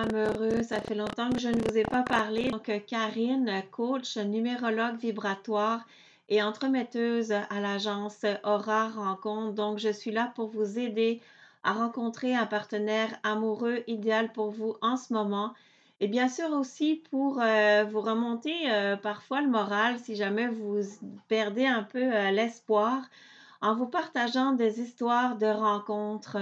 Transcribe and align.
L'âme 0.00 0.16
heureuse, 0.16 0.68
ça 0.68 0.80
fait 0.80 0.94
longtemps 0.94 1.28
que 1.28 1.40
je 1.40 1.48
ne 1.48 1.60
vous 1.60 1.76
ai 1.76 1.82
pas 1.82 2.02
parlé. 2.02 2.48
Donc 2.50 2.72
Karine, 2.86 3.62
coach, 3.70 4.16
numérologue 4.16 4.96
vibratoire 4.96 5.86
et 6.30 6.42
entremetteuse 6.42 7.32
à 7.32 7.60
l'agence 7.60 8.24
Aura 8.42 8.88
Rencontre. 8.88 9.52
Donc 9.52 9.78
je 9.78 9.90
suis 9.90 10.10
là 10.10 10.32
pour 10.34 10.48
vous 10.48 10.78
aider 10.78 11.20
à 11.64 11.74
rencontrer 11.74 12.34
un 12.34 12.46
partenaire 12.46 13.10
amoureux 13.24 13.84
idéal 13.88 14.32
pour 14.32 14.50
vous 14.52 14.76
en 14.80 14.96
ce 14.96 15.12
moment. 15.12 15.52
Et 16.00 16.08
bien 16.08 16.30
sûr 16.30 16.50
aussi 16.52 17.02
pour 17.10 17.38
euh, 17.42 17.84
vous 17.84 18.00
remonter 18.00 18.72
euh, 18.72 18.96
parfois 18.96 19.42
le 19.42 19.48
moral 19.48 19.98
si 19.98 20.16
jamais 20.16 20.48
vous 20.48 20.80
perdez 21.28 21.66
un 21.66 21.82
peu 21.82 22.02
euh, 22.02 22.30
l'espoir 22.30 23.02
en 23.60 23.74
vous 23.74 23.86
partageant 23.86 24.52
des 24.52 24.80
histoires 24.80 25.36
de 25.36 25.46
rencontres. 25.46 26.38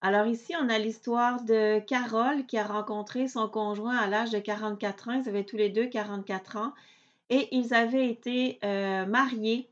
Alors 0.00 0.26
ici, 0.26 0.54
on 0.60 0.68
a 0.68 0.78
l'histoire 0.78 1.42
de 1.42 1.80
Carole 1.80 2.46
qui 2.46 2.56
a 2.56 2.64
rencontré 2.64 3.26
son 3.26 3.48
conjoint 3.48 3.96
à 3.96 4.06
l'âge 4.06 4.30
de 4.30 4.38
44 4.38 5.08
ans. 5.08 5.12
Ils 5.20 5.28
avaient 5.28 5.44
tous 5.44 5.56
les 5.56 5.70
deux 5.70 5.88
44 5.88 6.56
ans 6.56 6.72
et 7.30 7.48
ils 7.56 7.74
avaient 7.74 8.08
été 8.08 8.60
euh, 8.64 9.06
mariés 9.06 9.68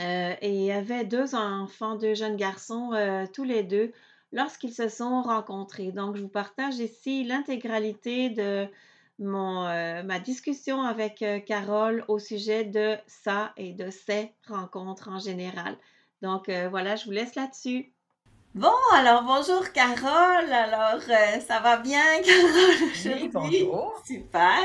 euh, 0.00 0.34
et 0.40 0.72
avaient 0.72 1.04
deux 1.04 1.34
enfants, 1.34 1.96
deux 1.96 2.14
jeunes 2.14 2.36
garçons, 2.36 2.92
euh, 2.94 3.26
tous 3.32 3.44
les 3.44 3.62
deux, 3.62 3.92
lorsqu'ils 4.32 4.72
se 4.72 4.88
sont 4.88 5.20
rencontrés. 5.20 5.92
Donc, 5.92 6.16
je 6.16 6.22
vous 6.22 6.28
partage 6.28 6.78
ici 6.78 7.24
l'intégralité 7.24 8.30
de 8.30 8.66
ma 9.18 10.18
discussion 10.18 10.82
avec 10.82 11.24
Carole 11.46 12.04
au 12.08 12.18
sujet 12.18 12.64
de 12.64 12.96
ça 13.06 13.52
et 13.56 13.72
de 13.74 13.90
ces 13.90 14.32
rencontres 14.48 15.08
en 15.08 15.20
général. 15.20 15.76
Donc, 16.22 16.50
voilà, 16.70 16.96
je 16.96 17.04
vous 17.04 17.12
laisse 17.12 17.36
là-dessus. 17.36 17.93
Bon, 18.54 18.70
alors 18.92 19.24
bonjour 19.24 19.72
Carole. 19.72 20.52
Alors, 20.52 21.00
euh, 21.08 21.40
ça 21.40 21.58
va 21.58 21.76
bien, 21.78 22.00
Carole, 22.24 22.92
Oui, 23.04 23.28
bonjour. 23.32 24.00
Super. 24.06 24.58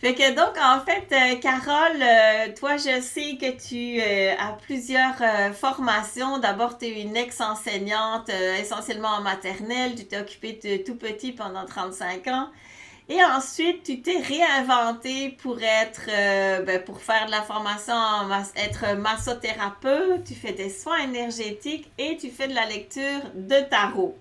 Fait 0.00 0.14
que 0.14 0.34
donc, 0.36 0.56
en 0.62 0.80
fait, 0.84 1.08
euh, 1.12 1.40
Carole, 1.40 2.00
euh, 2.00 2.54
toi, 2.54 2.76
je 2.76 3.00
sais 3.00 3.36
que 3.36 3.50
tu 3.60 4.00
as 4.00 4.52
plusieurs 4.62 5.16
formations. 5.54 6.38
D'abord, 6.38 6.78
tu 6.78 6.84
es 6.86 7.02
une 7.02 7.16
ex-enseignante 7.16 8.30
essentiellement 8.60 9.08
en 9.08 9.22
maternelle. 9.22 9.96
Tu 9.96 10.06
t'es 10.06 10.18
occupée 10.20 10.60
de 10.62 10.84
tout 10.84 10.96
petit 10.96 11.32
pendant 11.32 11.64
35 11.66 12.28
ans. 12.28 12.50
Et 13.08 13.22
ensuite, 13.22 13.82
tu 13.84 14.00
t'es 14.00 14.18
réinventé 14.18 15.30
pour 15.42 15.60
être, 15.60 16.08
euh, 16.08 16.62
ben, 16.62 16.82
pour 16.82 17.02
faire 17.02 17.26
de 17.26 17.30
la 17.30 17.42
formation, 17.42 17.94
être 18.56 18.96
massothérapeute, 18.96 20.24
tu 20.24 20.34
fais 20.34 20.52
des 20.52 20.70
soins 20.70 20.98
énergétiques 20.98 21.90
et 21.98 22.16
tu 22.16 22.30
fais 22.30 22.48
de 22.48 22.54
la 22.54 22.64
lecture 22.64 23.20
de 23.34 23.60
tarot. 23.68 24.16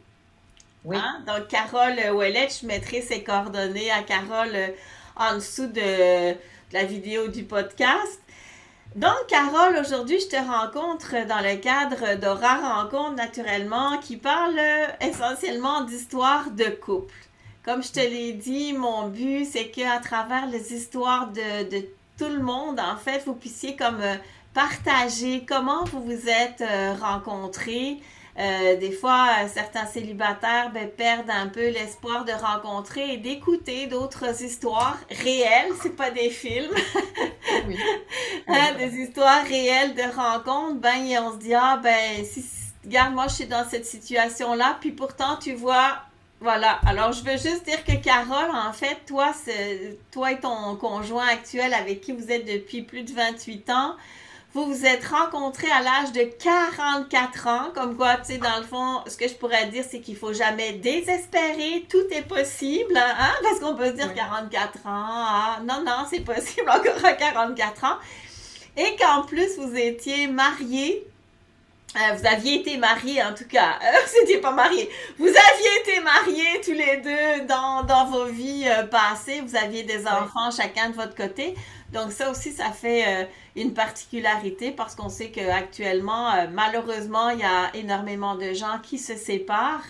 Oui. 0.83 0.97
Hein? 0.97 1.23
Donc, 1.25 1.47
Carole 1.47 1.97
Ouellette, 2.13 2.59
je 2.61 2.67
mettrai 2.67 3.01
ses 3.01 3.23
coordonnées 3.23 3.89
à 3.89 4.03
Carole 4.03 4.53
euh, 4.53 4.67
en 5.15 5.35
dessous 5.35 5.67
de, 5.67 6.35
la 6.73 6.83
vidéo 6.83 7.29
du 7.29 7.43
podcast. 7.43 8.19
Donc, 8.95 9.27
Carole, 9.29 9.77
aujourd'hui, 9.79 10.19
je 10.19 10.27
te 10.27 10.35
rencontre 10.35 11.25
dans 11.27 11.39
le 11.39 11.55
cadre 11.55 12.15
d'Aura 12.19 12.81
Rencontre 12.81 13.15
naturellement 13.15 13.97
qui 13.99 14.17
parle 14.17 14.59
euh, 14.59 14.87
essentiellement 14.99 15.81
d'histoire 15.81 16.51
de 16.51 16.65
couple. 16.65 17.13
Comme 17.63 17.81
je 17.81 17.91
te 17.93 17.99
l'ai 17.99 18.33
dit, 18.33 18.73
mon 18.73 19.07
but, 19.07 19.45
c'est 19.45 19.69
qu'à 19.69 19.99
travers 19.99 20.47
les 20.47 20.73
histoires 20.73 21.31
de, 21.31 21.69
de, 21.69 21.85
tout 22.17 22.27
le 22.27 22.41
monde, 22.41 22.79
en 22.79 22.97
fait, 22.97 23.23
vous 23.25 23.35
puissiez 23.35 23.75
comme 23.77 24.01
euh, 24.01 24.15
partager 24.53 25.45
comment 25.47 25.85
vous 25.85 26.03
vous 26.03 26.29
êtes 26.29 26.61
euh, 26.61 26.93
rencontrés. 26.99 27.99
Euh, 28.37 28.75
des 28.77 28.91
fois, 28.91 29.47
certains 29.47 29.85
célibataires 29.85 30.71
ben, 30.73 30.89
perdent 30.89 31.29
un 31.29 31.47
peu 31.47 31.69
l'espoir 31.69 32.25
de 32.25 32.33
rencontrer 32.33 33.13
et 33.13 33.17
d'écouter 33.17 33.87
d'autres 33.87 34.43
histoires 34.43 34.99
réelles, 35.09 35.71
c'est 35.81 35.95
pas 35.95 36.11
des 36.11 36.29
films. 36.29 36.73
oui. 37.67 37.77
Hein, 38.45 38.73
des 38.77 38.97
histoires 38.97 39.45
réelles 39.45 39.95
de 39.95 40.01
rencontres, 40.01 40.81
ben, 40.81 41.05
et 41.05 41.17
on 41.17 41.31
se 41.31 41.37
dit, 41.37 41.53
ah, 41.53 41.79
ben, 41.81 42.25
si, 42.25 42.43
regarde, 42.83 43.13
moi, 43.13 43.27
je 43.29 43.35
suis 43.35 43.45
dans 43.45 43.67
cette 43.67 43.85
situation-là, 43.85 44.77
puis 44.81 44.91
pourtant, 44.91 45.37
tu 45.37 45.53
vois, 45.53 46.03
voilà. 46.43 46.79
Alors, 46.85 47.13
je 47.13 47.23
veux 47.23 47.37
juste 47.37 47.65
dire 47.65 47.85
que 47.85 47.95
Carole, 48.03 48.53
en 48.53 48.73
fait, 48.73 48.97
toi, 49.07 49.31
toi 50.11 50.33
et 50.33 50.39
ton 50.41 50.75
conjoint 50.75 51.25
actuel 51.25 51.73
avec 51.73 52.01
qui 52.01 52.11
vous 52.11 52.29
êtes 52.31 52.45
depuis 52.45 52.81
plus 52.81 53.03
de 53.03 53.13
28 53.13 53.69
ans, 53.69 53.95
vous 54.53 54.65
vous 54.65 54.85
êtes 54.85 55.05
rencontrés 55.05 55.71
à 55.71 55.81
l'âge 55.81 56.11
de 56.11 56.23
44 56.23 57.47
ans. 57.47 57.71
Comme 57.73 57.95
quoi, 57.95 58.17
tu 58.17 58.33
sais, 58.33 58.37
dans 58.39 58.57
le 58.57 58.65
fond, 58.65 59.01
ce 59.07 59.15
que 59.15 59.27
je 59.27 59.35
pourrais 59.35 59.67
dire, 59.67 59.85
c'est 59.89 60.01
qu'il 60.01 60.17
faut 60.17 60.33
jamais 60.33 60.73
désespérer. 60.73 61.87
Tout 61.89 62.05
est 62.11 62.27
possible, 62.27 62.97
hein? 62.97 63.33
Parce 63.41 63.61
qu'on 63.61 63.75
peut 63.75 63.87
se 63.87 63.93
dire 63.93 64.13
44 64.13 64.79
ans. 64.79 64.81
Ah, 64.85 65.59
non, 65.63 65.81
non, 65.85 66.05
c'est 66.09 66.19
possible 66.19 66.69
encore 66.69 67.05
à 67.05 67.13
44 67.13 67.85
ans. 67.85 67.97
Et 68.75 68.97
qu'en 68.97 69.23
plus, 69.23 69.57
vous 69.57 69.75
étiez 69.77 70.27
mariés 70.27 71.07
euh, 71.95 72.15
vous 72.15 72.25
aviez 72.25 72.55
été 72.61 72.77
mariés, 72.77 73.21
en 73.23 73.33
tout 73.33 73.47
cas. 73.47 73.79
Euh, 73.81 73.97
vous 74.07 74.19
n'étiez 74.21 74.39
pas 74.39 74.51
mariés. 74.51 74.89
Vous 75.17 75.27
aviez 75.27 75.79
été 75.81 75.99
mariés 76.01 76.61
tous 76.63 76.71
les 76.71 76.97
deux 76.97 77.45
dans, 77.45 77.83
dans 77.83 78.05
vos 78.05 78.25
vies 78.25 78.65
euh, 78.67 78.83
passées. 78.87 79.41
Vous 79.41 79.55
aviez 79.55 79.83
des 79.83 80.07
enfants 80.07 80.49
chacun 80.51 80.89
de 80.89 80.95
votre 80.95 81.15
côté. 81.15 81.55
Donc 81.91 82.11
ça 82.11 82.31
aussi, 82.31 82.51
ça 82.51 82.71
fait 82.71 83.29
une 83.55 83.75
particularité 83.75 84.71
parce 84.71 84.95
qu'on 84.95 85.09
sait 85.09 85.29
qu'actuellement, 85.29 86.47
malheureusement, 86.51 87.29
il 87.29 87.37
y 87.41 87.43
a 87.43 87.69
énormément 87.75 88.33
de 88.33 88.51
gens 88.53 88.79
qui 88.81 88.97
se 88.97 89.15
séparent. 89.15 89.85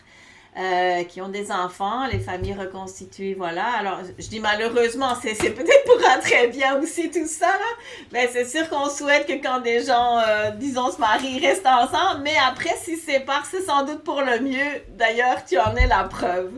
Euh, 0.56 1.04
qui 1.06 1.20
ont 1.20 1.30
des 1.30 1.52
enfants, 1.52 2.06
les 2.06 2.20
familles 2.20 2.54
reconstituées, 2.54 3.34
voilà. 3.34 3.66
Alors, 3.80 4.02
je 4.20 4.28
dis 4.28 4.40
malheureusement, 4.40 5.16
c'est 5.20 5.34
peut-être 5.34 5.84
pour 5.86 6.00
un 6.08 6.20
très 6.20 6.48
bien 6.48 6.80
aussi 6.80 7.10
tout 7.10 7.26
ça, 7.26 7.48
là. 7.48 7.72
Mais 8.12 8.30
c'est 8.32 8.46
sûr 8.46 8.70
qu'on 8.70 8.88
souhaite 8.88 9.26
que 9.26 9.42
quand 9.42 9.62
des 9.62 9.84
gens, 9.84 10.20
euh, 10.20 10.52
disons, 10.52 10.92
se 10.92 11.00
marient, 11.00 11.40
restent 11.40 11.66
ensemble. 11.66 12.22
Mais 12.24 12.36
après, 12.48 12.76
s'ils 12.84 13.00
se 13.00 13.06
séparent, 13.06 13.48
c'est 13.50 13.64
sans 13.64 13.84
doute 13.84 14.04
pour 14.04 14.22
le 14.22 14.42
mieux. 14.42 14.84
D'ailleurs, 14.90 15.44
tu 15.44 15.58
en 15.58 15.76
es 15.76 15.88
la 15.88 16.04
preuve. 16.04 16.52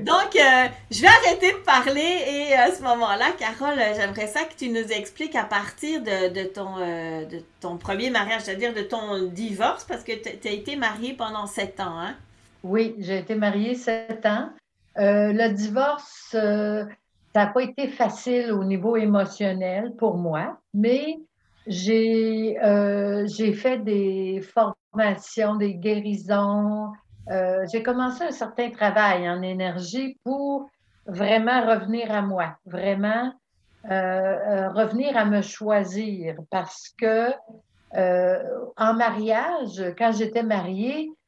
Donc, 0.00 0.36
euh, 0.36 0.66
je 0.90 1.00
vais 1.00 1.08
arrêter 1.08 1.52
de 1.52 1.64
parler 1.64 2.24
et 2.28 2.52
à 2.52 2.74
ce 2.74 2.82
moment-là, 2.82 3.32
Carole, 3.38 3.80
j'aimerais 3.96 4.26
ça 4.26 4.40
que 4.44 4.54
tu 4.54 4.68
nous 4.68 4.92
expliques 4.92 5.34
à 5.34 5.44
partir 5.44 6.02
de, 6.02 6.28
de 6.28 6.44
ton, 6.44 6.76
de 6.76 7.42
ton 7.58 7.78
premier 7.78 8.10
mariage, 8.10 8.42
c'est-à-dire 8.42 8.74
de 8.74 8.82
ton 8.82 9.22
divorce, 9.28 9.84
parce 9.84 10.04
que 10.04 10.12
tu 10.12 10.46
as 10.46 10.52
été 10.52 10.76
mariée 10.76 11.14
pendant 11.14 11.46
sept 11.46 11.80
ans, 11.80 11.98
hein? 11.98 12.14
Oui, 12.64 12.94
j'ai 12.98 13.18
été 13.18 13.34
mariée 13.34 13.74
sept 13.74 14.24
ans. 14.24 14.48
Euh, 14.98 15.34
le 15.34 15.52
divorce, 15.52 16.34
euh, 16.34 16.86
ça 17.34 17.44
n'a 17.44 17.46
pas 17.48 17.62
été 17.62 17.88
facile 17.88 18.52
au 18.52 18.64
niveau 18.64 18.96
émotionnel 18.96 19.92
pour 19.98 20.16
moi, 20.16 20.58
mais 20.72 21.18
j'ai 21.66 22.58
euh, 22.64 23.28
fait 23.28 23.84
des 23.84 24.40
formations, 24.40 25.56
des 25.56 25.74
guérisons. 25.74 26.90
j'ai 27.70 27.82
commencé 27.82 28.24
un 28.24 28.30
certain 28.30 28.70
travail 28.70 29.28
en 29.28 29.42
énergie 29.42 30.18
pour 30.24 30.70
vraiment 31.06 31.66
revenir 31.66 32.10
à 32.12 32.22
moi, 32.22 32.56
vraiment 32.64 33.30
revenir 33.84 35.18
à 35.18 35.26
me 35.26 35.42
choisir 35.42 36.36
parce 36.50 36.94
que 36.98 37.30
en 37.94 38.94
mariage, 38.94 39.84
quand 39.98 40.12
j'étais 40.12 40.42
mariée, 40.42 41.10
euh, 41.10 41.23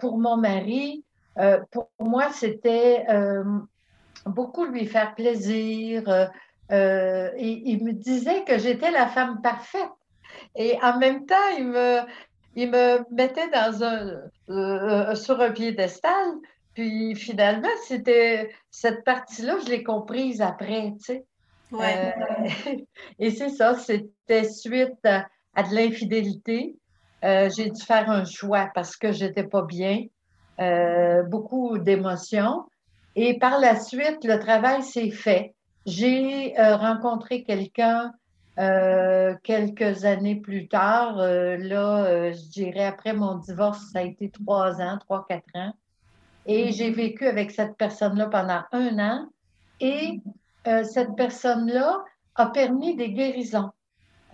pour 0.00 0.18
mon 0.18 0.36
mari, 0.36 1.04
euh, 1.38 1.60
pour 1.70 1.90
moi, 2.00 2.30
c'était 2.32 3.04
euh, 3.08 3.44
beaucoup 4.26 4.64
lui 4.64 4.86
faire 4.86 5.14
plaisir. 5.14 6.08
et 6.70 7.62
il 7.66 7.84
me 7.84 7.92
disait 7.92 8.44
que 8.44 8.58
j'étais 8.58 8.90
la 8.90 9.06
femme 9.06 9.40
parfaite. 9.42 9.90
Et 10.56 10.78
en 10.82 10.98
même 10.98 11.26
temps, 11.26 11.48
il 11.58 11.66
me, 11.66 12.00
il 12.56 12.70
me 12.70 13.04
mettait 13.12 13.50
dans 13.50 13.84
un, 13.84 15.14
sur 15.14 15.40
un 15.40 15.50
piédestal. 15.50 16.34
Puis 16.74 17.14
finalement, 17.14 17.68
c'était 17.86 18.50
cette 18.70 19.04
partie-là, 19.04 19.58
je 19.64 19.70
l'ai 19.70 19.84
comprise 19.84 20.40
après, 20.42 20.92
tu 20.98 21.04
sais. 21.04 21.24
Ouais. 21.70 22.14
et 23.18 23.30
c'est 23.30 23.48
ça, 23.48 23.74
c'était 23.74 24.44
suite 24.44 25.04
à 25.04 25.62
de 25.62 25.74
l'infidélité. 25.74 26.76
Euh, 27.24 27.48
j'ai 27.56 27.70
dû 27.70 27.80
faire 27.80 28.10
un 28.10 28.24
choix 28.24 28.70
parce 28.74 28.96
que 28.96 29.10
j'étais 29.10 29.44
pas 29.44 29.62
bien, 29.62 30.04
euh, 30.60 31.22
beaucoup 31.22 31.78
d'émotions. 31.78 32.64
Et 33.16 33.38
par 33.38 33.58
la 33.60 33.80
suite, 33.80 34.24
le 34.24 34.38
travail 34.38 34.82
s'est 34.82 35.10
fait. 35.10 35.54
J'ai 35.86 36.58
euh, 36.58 36.76
rencontré 36.76 37.42
quelqu'un 37.42 38.12
quelques 39.42 40.04
années 40.04 40.36
plus 40.36 40.68
tard. 40.68 41.16
là, 41.16 42.30
je 42.30 42.50
dirais 42.50 42.84
après 42.84 43.12
mon 43.12 43.38
divorce, 43.38 43.90
ça 43.92 43.98
a 43.98 44.02
été 44.02 44.30
trois 44.30 44.80
ans, 44.80 44.96
trois, 44.98 45.26
quatre 45.28 45.50
ans. 45.56 45.72
Et 46.46 46.70
j'ai 46.70 46.92
vécu 46.92 47.26
avec 47.26 47.50
cette 47.50 47.76
personne-là 47.76 48.28
pendant 48.28 48.62
un 48.70 48.98
an. 49.00 49.28
Et 49.80 50.20
cette 50.64 51.16
personne-là 51.16 52.04
a 52.36 52.46
permis 52.46 52.94
des 52.94 53.10
guérisons. 53.10 53.72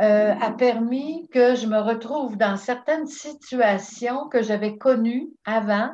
Euh, 0.01 0.35
a 0.41 0.51
permis 0.53 1.29
que 1.29 1.55
je 1.55 1.67
me 1.67 1.79
retrouve 1.79 2.39
dans 2.39 2.57
certaines 2.57 3.07
situations 3.07 4.29
que 4.29 4.43
j'avais 4.43 4.79
connues 4.79 5.29
avant 5.45 5.91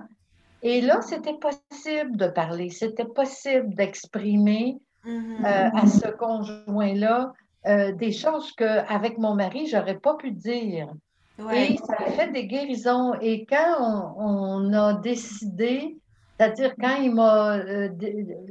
Et 0.63 0.81
là, 0.81 1.01
c'était 1.03 1.39
possible 1.39 2.17
de 2.17 2.29
parler, 2.29 2.71
c'était 2.71 3.05
possible 3.05 3.75
d'exprimer 3.75 4.79
Mhm. 5.05 5.45
euh, 5.45 5.71
à 5.73 5.87
ce 5.87 6.09
conjoint-là 6.09 7.33
euh, 7.67 7.93
des 7.93 8.13
choses 8.13 8.53
qu'avec 8.53 9.19
mon 9.19 9.35
mari, 9.35 9.67
j'aurais 9.67 9.99
pas 9.99 10.15
pu 10.15 10.33
dire. 10.33 10.89
Ouais. 11.39 11.73
Et 11.73 11.77
ça 11.79 11.95
a 11.99 12.11
fait 12.11 12.33
des 12.33 12.47
guérisons. 12.47 13.15
Et 13.21 13.45
quand 13.47 13.77
on, 13.81 14.15
on 14.19 14.73
a 14.73 14.95
décidé, 14.95 15.97
c'est-à-dire 16.39 16.75
quand 16.81 16.97
il 17.03 17.15
m'a 17.15 17.59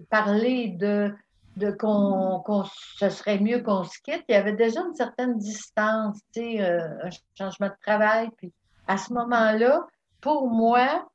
parlé 0.09 0.69
de, 0.69 1.13
de 1.55 1.71
qu'on, 1.71 2.41
qu'on- 2.45 2.65
ce 2.97 3.09
serait 3.09 3.39
mieux 3.39 3.61
qu'on 3.61 3.83
se 3.83 3.97
quitte, 4.03 4.23
il 4.27 4.33
y 4.33 4.35
avait 4.35 4.53
déjà 4.53 4.81
une 4.81 4.93
certaine 4.95 5.37
distance, 5.37 6.17
tu 6.33 6.41
sais, 6.41 6.61
euh, 6.61 6.87
un 7.03 7.09
changement 7.37 7.67
de 7.67 7.75
travail. 7.81 8.29
Puis 8.37 8.51
à 8.87 8.97
ce 8.97 9.13
moment-là, 9.13 9.85
pour 10.21 10.47
moi, 10.49 11.07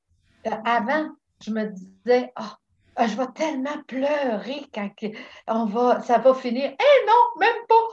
euh, 0.47 0.51
avant, 0.65 1.09
je 1.45 1.51
me 1.51 1.65
disais, 1.67 2.33
ah, 2.37 2.57
ah, 2.97 3.07
je 3.07 3.17
vais 3.17 3.27
tellement 3.35 3.83
pleurer 3.87 4.65
quand 4.75 4.89
que 4.99 5.07
on 5.47 5.65
va, 5.67 6.01
ça 6.03 6.19
va 6.19 6.35
finir. 6.35 6.73
Eh 6.73 7.07
non, 7.07 7.23
même 7.39 7.67
pas. 7.69 7.89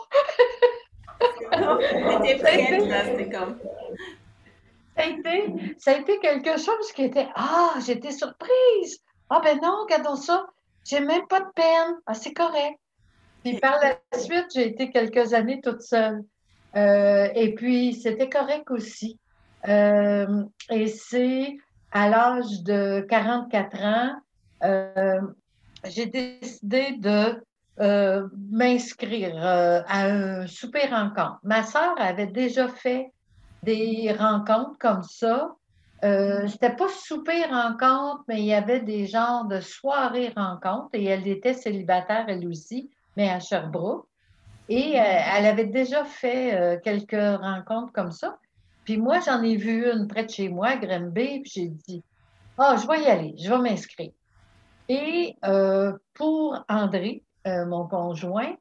T'étais 2.22 2.38
prête, 2.40 2.88
là, 2.88 3.04
c'était 3.06 3.30
comme. 3.30 3.60
Ça 4.96 5.04
a 5.04 5.06
été, 5.06 5.76
ça 5.78 5.92
a 5.92 5.94
été 5.96 6.20
quelque 6.20 6.58
chose 6.60 6.92
qui 6.94 7.04
était, 7.04 7.28
ah, 7.36 7.74
j'étais 7.86 8.12
surprise. 8.12 9.00
Ah 9.30 9.42
ben 9.44 9.60
non, 9.62 9.82
regardons 9.84 10.16
ça. 10.16 10.48
J'ai 10.88 11.02
même 11.02 11.28
pas 11.28 11.42
de 11.42 11.52
peine. 11.54 11.96
Ah, 12.06 12.14
c'est 12.14 12.34
correct. 12.34 12.80
Puis 13.44 13.60
par 13.60 13.78
la 13.82 13.98
suite, 14.18 14.48
j'ai 14.54 14.68
été 14.68 14.90
quelques 14.90 15.34
années 15.34 15.60
toute 15.62 15.82
seule. 15.82 16.24
Euh, 16.76 17.28
et 17.36 17.54
puis, 17.56 17.94
c'était 17.94 18.30
correct 18.30 18.72
aussi. 18.72 19.20
Euh, 19.68 20.44
et 20.70 20.88
c'est 20.88 21.58
à 21.92 22.10
l'âge 22.10 22.64
de 22.64 23.06
44 23.10 23.78
ans, 23.84 24.16
euh, 24.64 25.22
j'ai 25.86 26.06
décidé 26.06 26.94
de 26.98 27.44
m'inscrire 28.50 29.36
à 29.38 30.06
un 30.06 30.48
souper 30.48 30.88
rencontre. 30.88 31.38
Ma 31.44 31.64
sœur 31.64 31.94
avait 32.00 32.26
déjà 32.26 32.68
fait 32.70 33.12
des 33.62 34.12
rencontres 34.18 34.78
comme 34.80 35.04
ça. 35.04 35.52
Euh, 36.04 36.48
c'était 36.48 36.76
pas 36.76 36.90
souper 36.90 37.46
rencontre, 37.46 38.24
mais 38.28 38.40
il 38.40 38.46
y 38.46 38.54
avait 38.54 38.82
des 38.82 39.08
genres 39.08 39.46
de 39.46 39.60
soirées 39.60 40.32
rencontres 40.36 40.90
et 40.94 41.06
elle 41.06 41.28
était 41.28 41.54
célibataire 41.54 42.26
elle 42.28 42.48
aussi, 42.48 42.92
mais 43.16 43.30
à 43.30 43.40
Sherbrooke. 43.40 44.08
Et 44.70 45.00
euh, 45.00 45.04
elle 45.04 45.46
avait 45.46 45.66
déjà 45.66 46.04
fait 46.04 46.54
euh, 46.54 46.78
quelques 46.84 47.14
rencontres 47.14 47.94
comme 47.94 48.12
ça. 48.12 48.38
Puis 48.84 48.98
moi, 48.98 49.20
j'en 49.26 49.42
ai 49.42 49.56
vu 49.56 49.90
une 49.92 50.08
près 50.08 50.26
de 50.26 50.30
chez 50.30 50.50
moi, 50.50 50.68
à 50.70 50.78
Granby, 50.78 51.42
puis 51.42 51.52
j'ai 51.54 51.68
dit, 51.68 52.04
ah, 52.58 52.76
je 52.80 52.88
vais 52.88 53.02
y 53.04 53.08
aller, 53.08 53.34
je 53.38 53.50
vais 53.50 53.58
m'inscrire. 53.58 54.12
Et 54.90 55.36
euh, 55.46 55.94
pour 56.14 56.64
André, 56.70 57.24
euh, 57.48 57.66
mon 57.66 57.88
conjoint, 57.88 58.56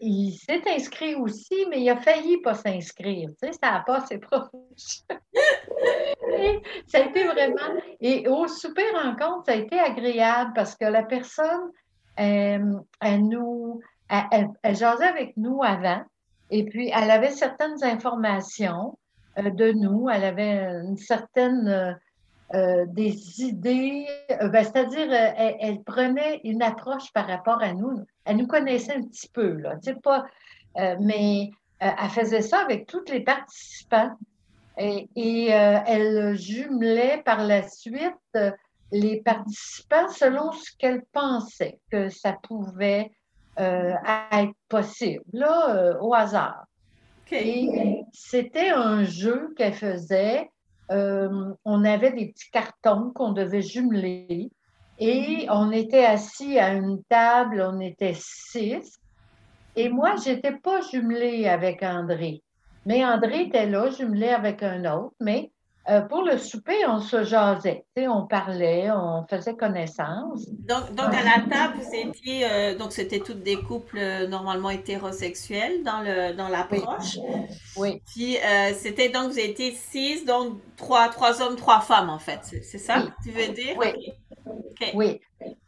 il 0.00 0.32
s'est 0.32 0.62
inscrit 0.68 1.14
aussi, 1.14 1.64
mais 1.70 1.80
il 1.80 1.88
a 1.90 1.96
failli 1.96 2.42
pas 2.42 2.54
s'inscrire. 2.54 3.30
Tu 3.30 3.46
sais, 3.46 3.52
ça 3.52 3.72
n'a 3.72 3.80
pas 3.80 3.98
assez 3.98 4.18
proche. 4.18 5.04
Ça 6.86 6.98
a 6.98 7.00
été 7.02 7.24
vraiment. 7.24 7.80
Et 8.00 8.28
au 8.28 8.46
souper 8.46 8.88
rencontre, 8.94 9.44
ça 9.46 9.52
a 9.52 9.56
été 9.56 9.78
agréable 9.78 10.52
parce 10.54 10.74
que 10.76 10.84
la 10.84 11.02
personne, 11.02 11.70
euh, 12.20 12.78
elle 13.00 13.28
nous. 13.28 13.80
Elle, 14.08 14.48
elle- 14.62 14.76
jasait 14.76 15.06
avec 15.06 15.36
nous 15.36 15.62
avant. 15.62 16.02
Et 16.50 16.64
puis, 16.64 16.90
elle 16.94 17.10
avait 17.10 17.30
certaines 17.30 17.82
informations 17.82 18.98
euh, 19.38 19.50
de 19.50 19.72
nous. 19.72 20.08
Elle 20.10 20.24
avait 20.24 20.56
une 20.84 20.96
certaine. 20.96 21.68
euh, 22.54 22.84
des 22.88 23.40
idées, 23.42 24.06
ben, 24.28 24.62
c'est-à-dire, 24.62 25.10
elle, 25.10 25.82
prenait 25.84 26.38
une 26.44 26.62
approche 26.62 27.10
par 27.14 27.26
rapport 27.26 27.62
à 27.62 27.72
nous. 27.72 28.04
Elle 28.26 28.36
nous 28.36 28.46
connaissait 28.46 28.92
un 28.94 29.00
petit 29.04 29.30
peu, 29.32 29.52
là, 29.54 29.76
pas, 30.02 30.26
mais 31.00 31.50
elle 31.78 32.10
faisait 32.10 32.42
ça 32.42 32.58
avec 32.58 32.86
tous 32.86 33.06
les 33.10 33.20
participants 33.20 34.10
et, 34.78 35.08
et, 35.16 35.54
euh, 35.54 35.78
elle 35.86 36.34
jumelait 36.36 37.22
par 37.24 37.44
la 37.44 37.68
suite 37.68 38.14
euh, 38.36 38.50
les 38.90 39.22
participants 39.22 40.08
selon 40.08 40.52
ce 40.52 40.70
qu'elle 40.78 41.02
pensait 41.12 41.78
que 41.90 42.08
ça 42.08 42.36
pouvait 42.42 43.10
euh, 43.60 43.92
être 44.32 44.54
possible, 44.68 45.24
là, 45.32 45.76
euh, 45.76 45.98
au 46.00 46.14
hasard. 46.14 46.64
Et 47.30 48.04
c'était 48.12 48.70
un 48.70 49.04
jeu 49.04 49.54
qu'elle 49.56 49.72
faisait. 49.72 50.50
Euh, 50.90 51.54
on 51.64 51.84
avait 51.84 52.12
des 52.12 52.28
petits 52.28 52.50
cartons 52.50 53.10
qu'on 53.14 53.32
devait 53.32 53.62
jumeler 53.62 54.50
et 54.98 55.46
on 55.48 55.70
était 55.70 56.04
assis 56.04 56.58
à 56.58 56.74
une 56.74 57.02
table, 57.04 57.66
on 57.66 57.80
était 57.80 58.16
six. 58.16 58.98
Et 59.76 59.88
moi, 59.88 60.16
je 60.16 60.30
n'étais 60.30 60.52
pas 60.52 60.82
jumelée 60.82 61.46
avec 61.48 61.82
André. 61.82 62.42
Mais 62.86 63.04
André 63.04 63.42
était 63.42 63.66
là, 63.66 63.90
jumelé 63.90 64.28
avec 64.28 64.62
un 64.62 64.84
autre. 64.92 65.14
Mais 65.20 65.50
euh, 65.88 66.00
pour 66.02 66.22
le 66.22 66.38
souper, 66.38 66.86
on 66.86 67.00
se 67.00 67.24
jasait. 67.24 67.84
On 67.96 68.26
parlait, 68.26 68.88
on 68.92 69.24
faisait 69.28 69.56
connaissance. 69.56 70.48
Donc, 70.48 70.94
donc 70.94 71.06
à 71.12 71.24
la 71.24 71.44
table, 71.50 71.74
vous 71.78 71.94
étiez, 71.94 72.44
euh, 72.48 72.76
donc 72.76 72.92
c'était 72.92 73.18
toutes 73.18 73.42
des 73.42 73.56
couples 73.56 73.98
euh, 73.98 74.28
normalement 74.28 74.70
hétérosexuels 74.70 75.82
dans 75.82 76.00
le 76.00 76.34
dans 76.36 76.48
l'approche. 76.48 77.18
Oui, 77.76 78.00
Puis 78.14 78.36
c'était 78.74 79.08
donc 79.08 79.32
vous 79.32 79.40
étiez 79.40 79.72
six, 79.72 80.24
donc 80.24 80.58
trois 80.76 81.08
trois 81.08 81.42
hommes, 81.42 81.56
trois 81.56 81.80
femmes 81.80 82.10
en 82.10 82.20
fait. 82.20 82.40
C'est 82.62 82.78
ça 82.78 82.98
Oui. 82.98 83.10
que 83.10 83.22
tu 83.24 83.30
veux 83.30 83.52
dire? 83.52 83.76
Oui. 83.76 84.12
Oui. 84.94 85.20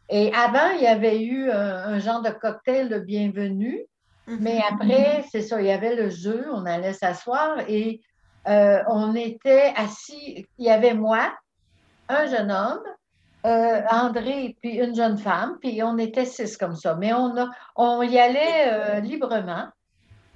Et 0.09 0.31
avant, 0.33 0.69
il 0.77 0.83
y 0.83 0.87
avait 0.87 1.21
eu 1.23 1.49
un, 1.49 1.55
un 1.95 1.99
genre 1.99 2.21
de 2.21 2.29
cocktail 2.29 2.87
de 2.89 2.99
bienvenue. 2.99 3.85
Mhm. 4.27 4.37
Mais 4.41 4.61
après, 4.69 5.25
c'est 5.31 5.41
ça, 5.41 5.61
il 5.61 5.67
y 5.67 5.71
avait 5.71 5.95
le 5.95 6.09
jeu, 6.09 6.47
on 6.51 6.65
allait 6.65 6.93
s'asseoir 6.93 7.59
et 7.67 8.01
euh, 8.47 8.79
on 8.87 9.15
était 9.15 9.73
assis. 9.75 10.47
Il 10.57 10.65
y 10.65 10.69
avait 10.69 10.93
moi, 10.93 11.33
un 12.09 12.25
jeune 12.27 12.51
homme, 12.51 12.83
euh, 13.45 13.81
André, 13.91 14.55
puis 14.61 14.75
une 14.75 14.95
jeune 14.95 15.17
femme, 15.17 15.57
puis 15.61 15.81
on 15.83 15.97
était 15.97 16.25
six 16.25 16.57
comme 16.57 16.75
ça. 16.75 16.95
Mais 16.95 17.13
on, 17.13 17.33
on 17.75 18.01
y 18.01 18.19
allait 18.19 18.71
euh, 18.71 18.99
librement. 18.99 19.67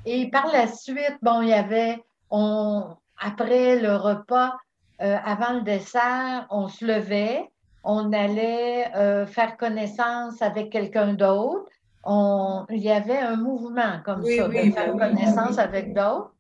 Et 0.06 0.30
par 0.30 0.48
la 0.48 0.68
suite, 0.68 1.18
bon, 1.22 1.42
il 1.42 1.50
y 1.50 1.54
avait, 1.54 2.04
on, 2.30 2.86
après 3.20 3.80
le 3.80 3.96
repas, 3.96 4.56
avant 5.00 5.54
le 5.54 5.62
dessert, 5.62 6.46
on 6.50 6.68
se 6.68 6.84
levait, 6.84 7.50
on 7.86 8.12
allait 8.12 8.92
faire 9.28 9.56
connaissance 9.56 10.42
avec 10.42 10.72
quelqu'un 10.72 11.14
d'autre. 11.14 11.70
On, 12.04 12.66
il 12.70 12.80
y 12.80 12.92
avait 12.92 13.18
un 13.18 13.36
mouvement 13.36 14.00
comme 14.06 14.24
Oui, 14.24 14.38
ça, 14.38 14.48
oui, 14.48 14.70
de 14.70 14.74
faire 14.74 14.94
oui, 14.94 15.00
connaissance 15.00 15.58
avec 15.58 15.94
d'autres. 15.94 16.34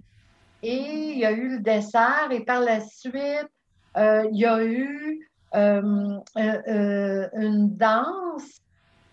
Et 0.64 1.12
il 1.12 1.20
y 1.20 1.26
a 1.26 1.32
eu 1.32 1.50
le 1.50 1.60
dessert, 1.60 2.28
et 2.32 2.44
par 2.44 2.62
la 2.62 2.82
suite, 2.82 3.50
euh, 3.98 4.26
il 4.32 4.40
y 4.40 4.46
a 4.46 4.64
eu 4.64 5.30
euh, 5.56 6.20
euh, 6.38 7.28
une 7.34 7.76
danse. 7.76 8.62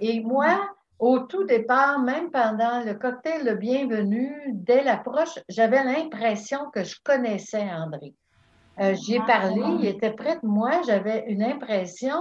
Et 0.01 0.21
moi, 0.21 0.71
au 0.99 1.21
tout 1.21 1.45
départ, 1.45 2.01
même 2.01 2.31
pendant 2.31 2.83
le 2.85 2.95
cocktail 2.95 3.45
de 3.45 3.53
bienvenue, 3.53 4.33
dès 4.53 4.83
l'approche, 4.83 5.39
j'avais 5.49 5.85
l'impression 5.85 6.71
que 6.73 6.85
je 6.85 6.97
connaissais 7.03 7.69
André. 7.71 8.15
Euh, 8.81 8.95
J'y 8.95 9.17
ai 9.17 9.21
parlé, 9.21 9.63
il 9.81 9.87
était 9.87 10.13
près 10.13 10.35
de 10.37 10.47
moi, 10.47 10.83
j'avais 10.87 11.25
une 11.29 11.43
impression 11.43 12.17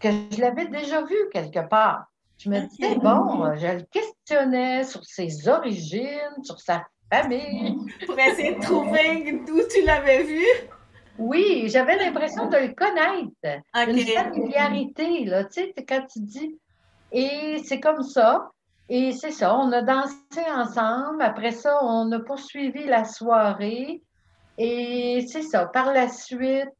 que 0.00 0.08
je 0.30 0.40
l'avais 0.40 0.66
déjà 0.66 1.02
vu 1.02 1.16
quelque 1.32 1.66
part. 1.68 2.06
Je 2.42 2.50
me 2.50 2.60
disais, 2.66 2.96
bon, 2.96 3.54
je 3.56 3.66
le 3.66 3.82
questionnais 3.82 4.82
sur 4.82 5.04
ses 5.04 5.48
origines, 5.48 6.42
sur 6.42 6.58
sa 6.58 6.84
famille. 7.12 7.76
Pour 8.06 8.18
essayer 8.18 8.56
de 8.56 8.60
trouver 8.60 9.40
d'où 9.46 9.60
tu 9.72 9.84
l'avais 9.84 10.24
vu. 10.24 10.44
Oui, 11.18 11.68
j'avais 11.68 11.96
l'impression 11.98 12.48
de 12.48 12.56
le 12.56 12.74
connaître, 12.74 13.62
une 13.86 13.98
familiarité, 13.98 15.24
là, 15.24 15.44
tu 15.44 15.62
sais, 15.62 15.74
quand 15.86 16.04
tu 16.10 16.20
dis. 16.20 16.58
Et 17.12 17.62
c'est 17.64 17.78
comme 17.78 18.02
ça. 18.02 18.50
Et 18.88 19.12
c'est 19.12 19.30
ça, 19.30 19.56
on 19.56 19.70
a 19.70 19.82
dansé 19.82 20.16
ensemble. 20.52 21.22
Après 21.22 21.52
ça, 21.52 21.78
on 21.84 22.10
a 22.10 22.18
poursuivi 22.18 22.84
la 22.86 23.04
soirée. 23.04 24.02
Et 24.58 25.24
c'est 25.28 25.42
ça, 25.42 25.66
par 25.66 25.92
la 25.92 26.08
suite, 26.08 26.70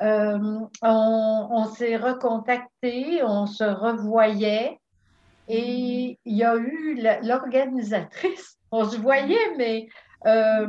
euh, 0.00 0.60
on, 0.82 1.48
on 1.50 1.64
s'est 1.64 1.96
recontacté, 1.96 3.22
on 3.24 3.46
se 3.46 3.64
revoyait. 3.64 4.78
Et 5.48 6.18
il 6.24 6.36
y 6.36 6.44
a 6.44 6.56
eu 6.56 7.00
l'organisatrice. 7.22 8.58
On 8.70 8.88
se 8.88 8.98
voyait, 8.98 9.54
mais 9.56 9.88
euh, 10.26 10.66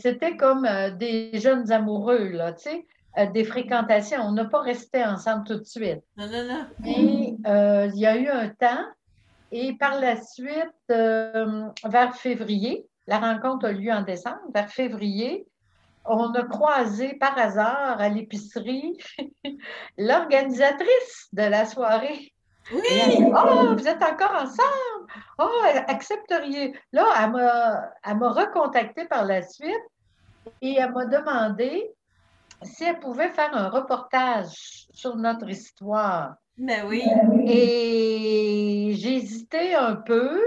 c'était 0.00 0.36
comme 0.36 0.64
euh, 0.64 0.90
des 0.90 1.38
jeunes 1.38 1.70
amoureux, 1.70 2.30
là, 2.30 2.52
tu 2.52 2.64
sais, 2.64 2.86
euh, 3.18 3.26
des 3.26 3.44
fréquentations. 3.44 4.20
On 4.22 4.32
n'a 4.32 4.44
pas 4.44 4.60
resté 4.60 5.04
ensemble 5.04 5.44
tout 5.44 5.58
de 5.58 5.64
suite. 5.64 6.02
Non, 6.16 6.26
non, 6.26 6.44
non. 6.48 6.66
Mais 6.80 7.34
euh, 7.46 7.90
il 7.94 8.00
y 8.00 8.06
a 8.06 8.16
eu 8.16 8.28
un 8.28 8.48
temps, 8.48 8.84
et 9.52 9.74
par 9.74 9.98
la 10.00 10.20
suite, 10.20 10.74
euh, 10.90 11.68
vers 11.84 12.14
février, 12.16 12.86
la 13.06 13.18
rencontre 13.18 13.66
a 13.66 13.72
lieu 13.72 13.92
en 13.92 14.02
décembre, 14.02 14.40
vers 14.52 14.70
février, 14.70 15.46
on 16.04 16.32
a 16.32 16.44
croisé 16.44 17.14
par 17.14 17.36
hasard 17.38 18.00
à 18.00 18.08
l'épicerie 18.08 18.96
l'organisatrice 19.98 21.28
de 21.32 21.42
la 21.42 21.66
soirée. 21.66 22.32
Oui. 22.72 23.32
oh, 23.34 23.74
vous 23.76 23.88
êtes 23.88 24.02
encore 24.02 24.34
ensemble. 24.34 25.12
Oh, 25.38 25.62
accepteriez. 25.86 26.78
Là, 26.92 27.06
elle 28.04 28.16
m'a 28.16 28.30
recontacté 28.30 29.06
par 29.06 29.24
la 29.24 29.42
suite 29.42 29.74
et 30.60 30.76
elle 30.78 30.92
m'a 30.92 31.06
demandé 31.06 31.90
si 32.62 32.84
elle 32.84 32.98
pouvait 32.98 33.30
faire 33.30 33.54
un 33.54 33.68
reportage 33.68 34.86
sur 34.92 35.16
notre 35.16 35.48
histoire. 35.48 36.34
Mais 36.56 36.82
ben 36.82 36.88
oui. 36.88 37.04
Et 37.46 38.94
j'ai 38.96 39.16
hésité 39.16 39.74
un 39.74 39.94
peu. 39.94 40.40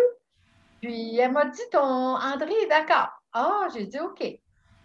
Puis 0.82 1.18
elle 1.18 1.32
m'a 1.32 1.46
dit 1.46 1.62
ton 1.72 1.80
André 1.80 2.54
est 2.64 2.68
d'accord. 2.68 3.10
Ah, 3.34 3.68
j'ai 3.74 3.86
dit 3.86 4.00
OK. 4.00 4.22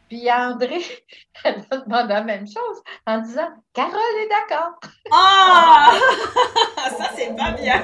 Puis 0.09 0.31
André, 0.31 0.81
elle 1.45 1.65
a 1.71 1.77
demandé 1.79 2.15
la 2.15 2.23
même 2.23 2.47
chose 2.47 2.83
en 3.07 3.19
disant 3.19 3.49
Carole 3.73 3.95
est 4.23 4.29
d'accord. 4.29 4.79
Ah! 5.13 5.93
ça, 6.99 7.11
c'est 7.15 7.35
pas 7.37 7.53
bien. 7.53 7.83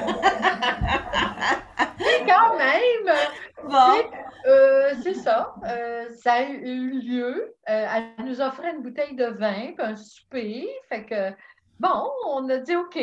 Mais 1.99 2.25
quand 2.25 2.57
même, 2.57 3.15
bon. 3.63 4.09
Euh, 4.45 4.93
c'est 5.01 5.13
ça. 5.13 5.55
Euh, 5.65 6.05
ça 6.21 6.33
a 6.33 6.43
eu 6.43 6.99
lieu. 6.99 7.55
Euh, 7.69 7.87
elle 7.95 8.25
nous 8.25 8.41
offrait 8.41 8.71
une 8.71 8.81
bouteille 8.81 9.15
de 9.15 9.25
vin, 9.25 9.73
puis 9.77 9.85
un 9.85 9.95
souper. 9.95 10.69
Fait 10.89 11.05
que, 11.05 11.31
bon, 11.79 12.09
on 12.27 12.49
a 12.49 12.57
dit 12.57 12.75
OK. 12.75 12.97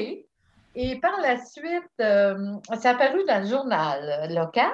Et 0.74 1.00
par 1.00 1.20
la 1.20 1.36
suite, 1.44 1.90
ça 1.98 2.36
a 2.36 2.88
apparu 2.90 3.24
dans 3.26 3.42
le 3.42 3.48
journal 3.48 4.32
local. 4.32 4.70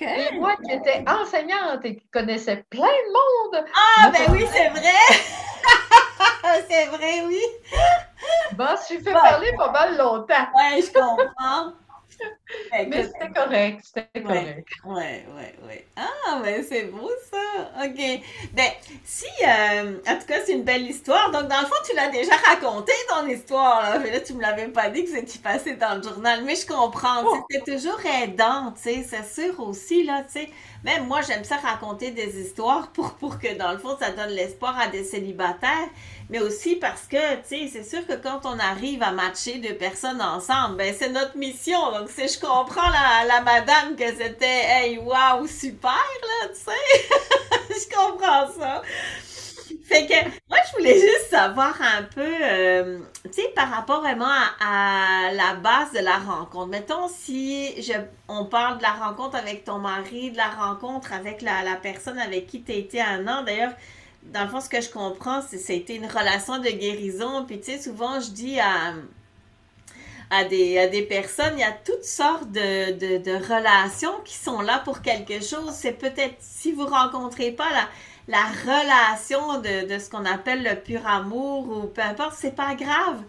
Et 0.00 0.34
moi 0.36 0.56
qui 0.56 0.72
étais 0.72 1.04
enseignante 1.08 1.84
et 1.84 1.96
qui 1.96 2.06
connaissais 2.08 2.64
plein 2.68 2.82
de 2.82 3.56
monde. 3.56 3.64
Ah, 3.74 4.10
ben 4.10 4.32
oui, 4.32 4.44
c'est 4.52 4.68
vrai! 4.68 4.90
c'est 6.68 6.86
vrai, 6.86 7.22
oui. 7.26 7.40
Bon, 8.52 8.66
je 8.80 8.84
suis 8.84 9.00
fait 9.00 9.12
parler 9.12 9.52
pas 9.56 9.70
mal 9.70 9.96
longtemps. 9.96 10.46
Oui, 10.56 10.82
je 10.82 10.92
comprends. 10.92 11.72
Mais 12.72 13.04
c'était 13.04 13.30
correct, 13.34 13.80
c'était 13.82 14.22
correct. 14.22 14.68
Oui, 14.84 15.04
oui, 15.36 15.44
oui. 15.68 15.74
Ah, 15.96 16.40
mais 16.42 16.62
c'est 16.62 16.84
beau 16.84 17.10
ça. 17.30 17.84
OK. 17.84 18.22
Ben, 18.52 18.70
si, 19.04 19.26
euh, 19.46 19.98
en 20.08 20.18
tout 20.18 20.26
cas, 20.26 20.40
c'est 20.44 20.52
une 20.52 20.64
belle 20.64 20.88
histoire. 20.88 21.30
Donc, 21.30 21.48
dans 21.48 21.60
le 21.60 21.66
fond, 21.66 21.76
tu 21.88 21.94
l'as 21.94 22.08
déjà 22.08 22.34
raconté, 22.36 22.92
ton 23.08 23.26
histoire. 23.26 23.90
Là, 23.90 23.98
mais 23.98 24.10
là 24.10 24.20
tu 24.20 24.34
me 24.34 24.42
l'avais 24.42 24.68
pas 24.68 24.88
dit 24.88 25.04
que 25.04 25.10
c'était 25.10 25.38
passé 25.38 25.74
dans 25.74 25.96
le 25.96 26.02
journal. 26.02 26.42
Mais 26.44 26.56
je 26.56 26.66
comprends. 26.66 27.22
Oh. 27.24 27.36
C'était 27.50 27.72
toujours 27.72 28.00
aidant, 28.22 28.72
tu 28.72 28.82
sais. 28.82 29.06
C'est 29.08 29.42
sûr 29.42 29.60
aussi, 29.60 30.04
là, 30.04 30.22
tu 30.22 30.40
sais. 30.40 30.48
Même 30.84 31.06
moi, 31.06 31.20
j'aime 31.22 31.44
ça 31.44 31.56
raconter 31.56 32.10
des 32.10 32.40
histoires 32.40 32.90
pour, 32.92 33.14
pour 33.14 33.38
que, 33.38 33.54
dans 33.56 33.72
le 33.72 33.78
fond, 33.78 33.96
ça 34.00 34.10
donne 34.10 34.30
l'espoir 34.30 34.78
à 34.78 34.88
des 34.88 35.04
célibataires 35.04 35.88
mais 36.32 36.40
aussi 36.40 36.76
parce 36.76 37.02
que, 37.02 37.34
tu 37.42 37.68
sais, 37.68 37.68
c'est 37.70 37.84
sûr 37.84 38.06
que 38.06 38.14
quand 38.14 38.40
on 38.44 38.58
arrive 38.58 39.02
à 39.02 39.12
matcher 39.12 39.58
deux 39.58 39.74
personnes 39.74 40.22
ensemble, 40.22 40.76
ben 40.76 40.94
c'est 40.98 41.10
notre 41.10 41.36
mission. 41.36 41.92
Donc, 41.92 42.08
si 42.08 42.26
je 42.26 42.40
comprends 42.46 42.90
la, 42.90 43.24
la 43.26 43.40
madame 43.40 43.96
que 43.96 44.08
c'était, 44.08 44.64
hey, 44.66 44.98
waouh, 44.98 45.46
super, 45.46 45.92
là, 45.92 46.48
tu 46.48 46.60
sais, 46.60 47.70
je 47.90 47.94
comprends 47.94 48.48
ça. 48.52 48.82
Fait 49.84 50.06
que 50.06 50.14
moi, 50.48 50.58
je 50.70 50.78
voulais 50.78 50.98
juste 50.98 51.30
savoir 51.30 51.74
un 51.80 52.02
peu, 52.02 52.20
euh, 52.20 52.98
tu 53.24 53.42
sais, 53.42 53.48
par 53.54 53.70
rapport 53.70 54.00
vraiment 54.00 54.26
à, 54.60 55.32
la 55.32 55.54
base 55.54 55.92
de 55.92 56.00
la 56.00 56.18
rencontre. 56.18 56.68
Mettons, 56.68 57.08
si 57.08 57.80
je, 57.82 57.92
on 58.28 58.44
parle 58.44 58.78
de 58.78 58.82
la 58.82 58.92
rencontre 58.92 59.36
avec 59.36 59.64
ton 59.64 59.78
mari, 59.78 60.30
de 60.30 60.36
la 60.36 60.48
rencontre 60.48 61.12
avec 61.12 61.42
la, 61.42 61.76
personne 61.82 62.18
avec 62.18 62.46
qui 62.46 62.62
tu 62.62 62.72
été 62.72 63.00
un 63.00 63.26
an. 63.28 63.42
D'ailleurs, 63.44 63.72
dans 64.24 64.44
le 64.44 64.48
fond, 64.48 64.60
ce 64.60 64.68
que 64.68 64.80
je 64.80 64.90
comprends, 64.90 65.42
c'est 65.42 65.56
que 65.56 65.62
c'était 65.62 65.96
une 65.96 66.06
relation 66.06 66.58
de 66.58 66.68
guérison. 66.68 67.44
Puis, 67.44 67.60
tu 67.60 67.72
sais, 67.72 67.78
souvent, 67.78 68.20
je 68.20 68.30
dis 68.30 68.60
à, 68.60 68.94
à, 70.32 70.44
des, 70.44 70.88
des 70.88 71.02
personnes, 71.02 71.52
il 71.58 71.60
y 71.60 71.62
a 71.62 71.72
toutes 71.72 72.04
sortes 72.04 72.50
de, 72.50 73.18
de, 73.18 73.32
relations 73.32 74.14
qui 74.24 74.34
sont 74.34 74.62
là 74.62 74.80
pour 74.82 75.02
quelque 75.02 75.44
chose. 75.44 75.72
C'est 75.72 75.92
peut-être, 75.92 76.36
si 76.40 76.72
vous 76.72 76.86
rencontrez 76.86 77.52
pas 77.52 77.68
la, 77.70 77.88
la 78.28 78.44
relation 78.64 79.60
de, 79.60 79.86
de 79.86 79.98
ce 79.98 80.08
qu'on 80.08 80.24
appelle 80.24 80.62
le 80.64 80.74
pur 80.76 81.06
amour 81.06 81.68
ou 81.68 81.86
peu 81.86 82.00
importe, 82.00 82.34
c'est 82.38 82.56
pas 82.56 82.74
grave. 82.74 83.22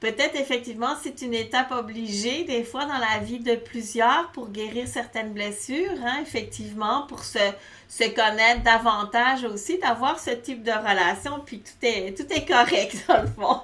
Peut-être 0.00 0.36
effectivement 0.36 0.94
c'est 1.02 1.22
une 1.22 1.34
étape 1.34 1.72
obligée 1.72 2.44
des 2.44 2.62
fois 2.62 2.84
dans 2.84 2.98
la 2.98 3.18
vie 3.18 3.40
de 3.40 3.56
plusieurs 3.56 4.30
pour 4.32 4.48
guérir 4.48 4.86
certaines 4.86 5.32
blessures, 5.32 5.90
hein, 6.04 6.20
effectivement, 6.22 7.02
pour 7.08 7.24
se, 7.24 7.38
se 7.88 8.04
connaître 8.04 8.62
davantage 8.62 9.44
aussi, 9.44 9.78
d'avoir 9.78 10.20
ce 10.20 10.30
type 10.30 10.62
de 10.62 10.70
relation, 10.70 11.40
puis 11.44 11.60
tout 11.60 11.86
est, 11.86 12.16
tout 12.16 12.32
est 12.32 12.46
correct 12.46 13.04
dans 13.08 13.22
le 13.22 13.28
fond. 13.28 13.60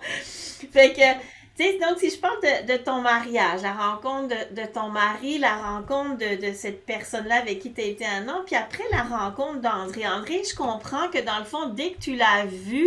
fait 0.73 0.93
que, 0.93 1.34
sais, 1.57 1.79
donc 1.79 1.99
si 1.99 2.11
je 2.11 2.19
parle 2.19 2.41
de, 2.41 2.77
ton 2.77 3.01
mariage, 3.01 3.63
la 3.63 3.73
rencontre 3.73 4.35
de, 4.53 4.67
ton 4.73 4.89
mari, 4.89 5.39
la 5.39 5.57
rencontre 5.57 6.19
de, 6.19 6.53
cette 6.53 6.85
personne-là 6.85 7.37
avec 7.37 7.61
qui 7.61 7.73
tu 7.73 7.81
as 7.81 7.85
été 7.85 8.07
un 8.07 8.29
an, 8.29 8.43
puis 8.45 8.57
après 8.57 8.85
la 8.91 9.03
rencontre 9.03 9.61
d'André. 9.61 10.07
André, 10.07 10.43
je 10.49 10.55
comprends 10.55 11.09
que 11.09 11.19
dans 11.19 11.39
le 11.39 11.45
fond, 11.45 11.69
dès 11.69 11.93
que 11.93 11.99
tu 12.01 12.17
l'as 12.17 12.45
vu, 12.47 12.87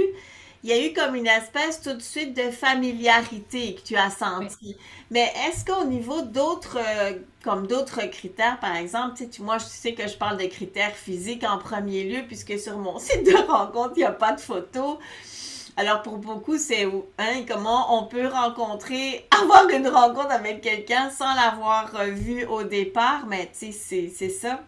il 0.63 0.69
y 0.71 0.73
a 0.73 0.85
eu 0.85 0.91
comme 0.91 1.15
une 1.15 1.27
espèce 1.27 1.81
tout 1.81 1.93
de 1.93 2.01
suite 2.01 2.35
de 2.35 2.51
familiarité 2.51 3.75
que 3.75 3.81
tu 3.81 3.95
as 3.95 4.09
senti. 4.09 4.75
Mais 5.11 5.31
est-ce 5.47 5.63
qu'au 5.63 5.85
niveau 5.85 6.21
d'autres, 6.23 6.77
euh, 6.77 7.19
comme 7.43 7.67
d'autres 7.67 8.01
critères, 8.07 8.59
par 8.59 8.75
exemple, 8.75 9.21
tu 9.31 9.41
moi, 9.43 9.59
je 9.59 9.65
sais 9.65 9.93
que 9.93 10.07
je 10.07 10.17
parle 10.17 10.37
de 10.37 10.45
critères 10.47 10.95
physiques 10.95 11.43
en 11.43 11.57
premier 11.57 12.03
lieu, 12.03 12.23
puisque 12.27 12.59
sur 12.59 12.77
mon 12.79 12.99
site 12.99 13.23
de 13.23 13.35
rencontre, 13.47 13.93
il 13.95 13.99
n'y 13.99 14.05
a 14.05 14.11
pas 14.11 14.33
de 14.33 14.41
photos. 14.41 14.97
Alors, 15.79 16.01
pour 16.01 16.17
beaucoup, 16.17 16.57
c'est 16.57 16.85
hein, 17.19 17.43
comment 17.47 17.99
on 17.99 18.07
peut 18.07 18.27
rencontrer, 18.27 19.27
avoir 19.41 19.69
une 19.69 19.87
rencontre 19.87 20.31
avec 20.31 20.61
quelqu'un 20.61 21.11
sans 21.11 21.35
l'avoir 21.35 21.91
vu 22.05 22.45
au 22.45 22.63
départ, 22.63 23.27
mais 23.27 23.51
tu 23.57 23.71
sais, 23.71 24.11
c'est 24.13 24.29
ça. 24.29 24.59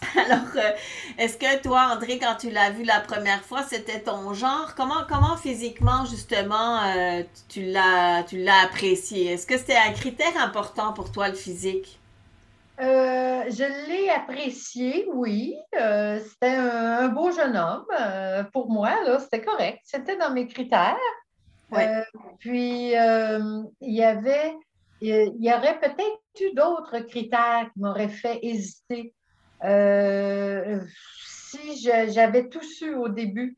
Alors, 0.16 0.46
euh, 0.54 0.70
est-ce 1.18 1.36
que 1.36 1.62
toi, 1.62 1.88
André, 1.92 2.20
quand 2.20 2.36
tu 2.36 2.50
l'as 2.50 2.70
vu 2.70 2.84
la 2.84 3.00
première 3.00 3.42
fois, 3.44 3.64
c'était 3.64 4.00
ton 4.00 4.34
genre? 4.34 4.74
Comment, 4.76 5.04
comment 5.08 5.36
physiquement, 5.36 6.04
justement, 6.04 6.80
euh, 6.84 7.22
tu 7.48 7.62
l'as, 7.64 8.22
tu 8.22 8.38
l'as 8.38 8.62
apprécié? 8.62 9.32
Est-ce 9.32 9.48
que 9.48 9.58
c'était 9.58 9.76
un 9.76 9.92
critère 9.92 10.36
important 10.40 10.92
pour 10.92 11.10
toi, 11.10 11.28
le 11.28 11.34
physique? 11.34 11.98
Euh, 12.78 13.44
je 13.48 13.88
l'ai 13.88 14.10
apprécié, 14.10 15.06
oui. 15.12 15.56
c'était 15.72 16.56
un, 16.56 17.08
beau 17.08 17.30
jeune 17.30 17.56
homme. 17.56 17.86
pour 18.52 18.70
moi, 18.70 18.90
là, 19.04 19.18
c'était 19.18 19.42
correct. 19.42 19.80
C'était 19.84 20.16
dans 20.16 20.30
mes 20.30 20.46
critères. 20.46 20.96
puis, 22.38 22.92
il 22.92 23.72
y 23.80 24.04
avait, 24.04 24.54
il 25.00 25.36
y 25.38 25.52
aurait 25.52 25.78
peut-être 25.78 26.20
eu 26.40 26.54
d'autres 26.54 26.98
critères 27.00 27.70
qui 27.72 27.80
m'auraient 27.80 28.08
fait 28.08 28.38
hésiter. 28.42 29.14
Euh, 29.64 30.80
si 31.24 31.90
j'avais 32.12 32.48
tout 32.48 32.62
su 32.62 32.94
au 32.94 33.08
début. 33.08 33.56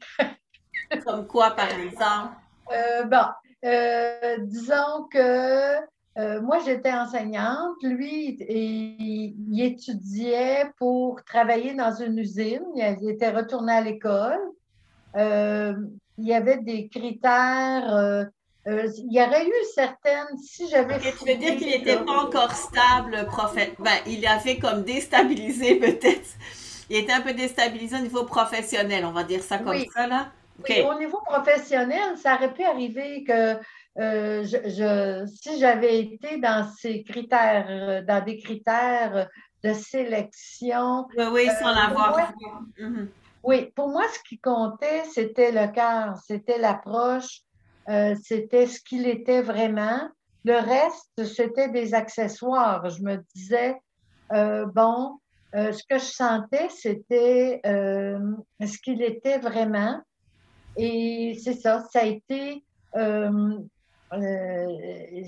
Comme 1.05 1.27
quoi, 1.27 1.51
par 1.51 1.71
exemple? 1.71 2.35
Euh, 2.73 3.05
bon, 3.05 3.27
euh, 3.65 4.37
disons 4.43 5.09
que 5.11 5.77
moi, 6.19 6.59
j'étais 6.65 6.93
enseignante. 6.93 7.77
Lui, 7.83 8.37
il, 8.49 9.63
étudiait 9.63 10.71
pour 10.77 11.23
travailler 11.25 11.75
dans 11.75 11.95
une 11.95 12.19
usine. 12.19 12.65
Il 12.75 13.09
était 13.11 13.31
retourné 13.31 13.73
à 13.73 13.81
l'école. 13.81 14.41
il 15.15 16.25
y 16.27 16.35
avait 16.35 16.59
des 16.59 16.89
critères 16.89 18.27
euh, 18.69 18.87
il 18.99 19.15
y 19.15 19.23
aurait 19.23 19.47
eu 19.47 19.65
certaines, 19.75 20.37
si 20.37 20.69
j'avais... 20.69 20.99
tu 20.99 21.25
veux 21.25 21.37
dire 21.37 21.57
qu'il 21.57 21.69
n'était 21.69 21.97
pas 21.97 22.25
encore 22.25 22.53
stable, 22.53 23.25
prophète. 23.27 23.73
Ben, 23.79 23.97
il 24.07 24.27
a 24.27 24.39
fait 24.39 24.59
comme 24.59 24.83
déstabilisé 24.83 25.75
peut-être. 25.81 26.29
Il 26.91 26.97
était 26.97 27.13
un 27.13 27.23
peu 27.23 27.33
déstabilisé 27.33 27.97
au 27.97 28.01
niveau 28.01 28.25
professionnel, 28.25 29.07
on 29.07 29.13
va 29.13 29.25
dire 29.25 29.43
ça 29.43 29.59
comme 29.59 29.79
ça, 29.95 30.07
là. 30.07 30.29
au 30.59 30.99
niveau 30.99 31.19
professionnel, 31.25 32.17
ça 32.23 32.35
aurait 32.35 32.53
pu 32.53 32.63
arriver 32.63 33.25
que 33.25 33.55
euh, 33.99 34.45
je, 34.45 35.27
si 35.27 35.59
j'avais 35.59 35.99
été 36.01 36.39
dans 36.39 36.69
ces 36.79 37.03
critères, 37.03 37.67
euh, 37.69 38.03
dans 38.03 38.25
des 38.25 38.39
critères 38.39 39.29
de 39.65 39.73
sélection. 39.73 41.07
Oui, 41.17 41.25
oui, 41.33 41.49
sans 41.61 41.75
l'avoir. 41.75 42.33
Mhm. 42.79 43.09
Oui, 43.43 43.73
pour 43.75 43.89
moi, 43.89 44.05
ce 44.13 44.19
qui 44.29 44.39
comptait, 44.39 45.05
c'était 45.13 45.53
le 45.53 45.73
cœur, 45.73 46.17
c'était 46.27 46.59
l'approche, 46.59 47.43
euh, 47.89 48.15
c'était 48.23 48.67
ce 48.67 48.81
qu'il 48.81 49.07
était 49.07 49.43
vraiment. 49.43 50.09
Le 50.45 50.55
reste, 50.55 51.25
c'était 51.25 51.69
des 51.69 51.95
accessoires. 51.95 52.89
Je 52.91 53.03
me 53.03 53.17
disais, 53.35 53.77
euh, 54.33 54.67
bon, 54.67 55.19
euh, 55.55 55.73
ce 55.73 55.83
que 55.89 55.99
je 55.99 56.05
sentais, 56.05 56.69
c'était 56.69 57.61
ce 57.65 58.79
qu'il 58.79 59.03
était 59.03 59.39
vraiment. 59.39 60.01
Et 60.77 61.39
c'est 61.43 61.55
ça, 61.55 61.85
ça 61.93 62.01
a 62.01 62.05
été... 62.05 62.63
il 64.13 65.27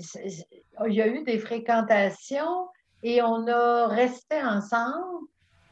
y 0.87 1.01
a 1.01 1.07
eu 1.07 1.23
des 1.23 1.39
fréquentations 1.39 2.67
et 3.03 3.21
on 3.21 3.47
a 3.47 3.87
resté 3.87 4.41
ensemble 4.41 5.27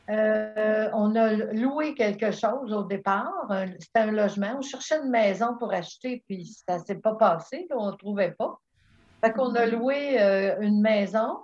euh, 0.09 0.89
on 0.93 1.15
a 1.15 1.33
loué 1.33 1.93
quelque 1.93 2.31
chose 2.31 2.73
au 2.73 2.83
départ. 2.83 3.47
C'était 3.79 3.99
un 3.99 4.11
logement. 4.11 4.55
On 4.57 4.61
cherchait 4.61 4.97
une 4.97 5.09
maison 5.09 5.55
pour 5.57 5.71
acheter, 5.71 6.23
puis 6.27 6.45
ça 6.67 6.79
ne 6.79 6.83
s'est 6.83 6.95
pas 6.95 7.13
passé. 7.15 7.67
on 7.71 7.91
ne 7.91 7.95
trouvait 7.95 8.31
pas. 8.31 8.59
Fait 9.21 9.31
qu'on 9.33 9.53
a 9.53 9.67
loué 9.67 10.19
euh, 10.19 10.55
une 10.61 10.81
maison. 10.81 11.39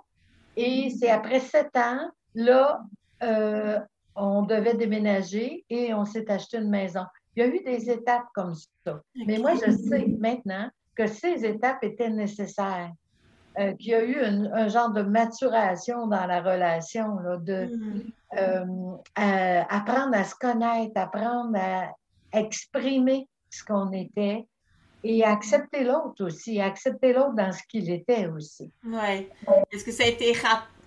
Et 0.56 0.90
c'est 0.98 1.10
après 1.10 1.38
sept 1.38 1.76
ans, 1.76 2.10
là, 2.34 2.80
euh, 3.22 3.78
on 4.16 4.42
devait 4.42 4.74
déménager 4.74 5.64
et 5.70 5.94
on 5.94 6.04
s'est 6.04 6.28
acheté 6.30 6.56
une 6.56 6.70
maison. 6.70 7.04
Il 7.36 7.40
y 7.40 7.42
a 7.42 7.48
eu 7.48 7.62
des 7.62 7.90
étapes 7.90 8.26
comme 8.34 8.54
ça. 8.84 9.00
Mais 9.26 9.38
moi, 9.38 9.52
je 9.54 9.70
sais 9.70 10.06
maintenant 10.18 10.70
que 10.96 11.06
ces 11.06 11.44
étapes 11.44 11.82
étaient 11.82 12.10
nécessaires. 12.10 12.92
Euh, 13.58 13.72
qu'il 13.72 13.88
y 13.88 13.94
a 13.94 14.04
eu 14.04 14.18
un 14.20 14.68
genre 14.68 14.90
de 14.90 15.00
maturation 15.00 16.06
dans 16.08 16.26
la 16.26 16.42
relation, 16.42 17.18
là, 17.20 17.38
de 17.38 17.64
mm. 17.64 18.02
euh, 18.38 19.62
apprendre 19.70 20.14
à 20.14 20.24
se 20.24 20.34
connaître, 20.34 20.92
apprendre 20.96 21.56
à 21.58 21.90
exprimer 22.38 23.26
ce 23.48 23.64
qu'on 23.64 23.92
était 23.92 24.46
et 25.04 25.24
accepter 25.24 25.84
l'autre 25.84 26.24
aussi, 26.24 26.60
accepter 26.60 27.12
l'autre 27.12 27.34
dans 27.34 27.52
ce 27.52 27.62
qu'il 27.68 27.90
était 27.90 28.26
aussi. 28.26 28.70
Oui. 28.84 29.28
Est-ce 29.72 29.84
que 29.84 29.92
ça 29.92 30.04
a 30.04 30.08
été 30.08 30.34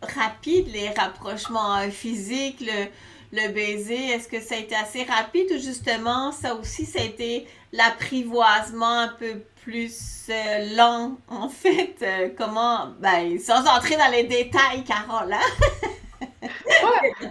rapide, 0.01 0.67
les 0.67 0.89
rapprochements 0.89 1.77
euh, 1.77 1.89
physiques, 1.89 2.61
le, 2.61 2.87
le 3.31 3.51
baiser? 3.51 4.09
Est-ce 4.09 4.27
que 4.27 4.39
ça 4.39 4.55
a 4.55 4.57
été 4.59 4.75
assez 4.75 5.03
rapide 5.03 5.47
ou 5.51 5.57
justement, 5.57 6.31
ça 6.31 6.53
aussi, 6.53 6.85
ça 6.85 7.01
a 7.01 7.05
été 7.05 7.47
l'apprivoisement 7.71 8.99
un 8.99 9.07
peu 9.07 9.41
plus 9.63 10.29
euh, 10.29 10.75
lent, 10.75 11.17
en 11.27 11.49
fait? 11.49 11.95
Euh, 12.01 12.29
comment, 12.37 12.91
ben, 12.99 13.37
sans 13.39 13.65
entrer 13.67 13.95
dans 13.95 14.11
les 14.11 14.23
détails, 14.23 14.83
Carole, 14.85 15.33
hein? 15.33 16.49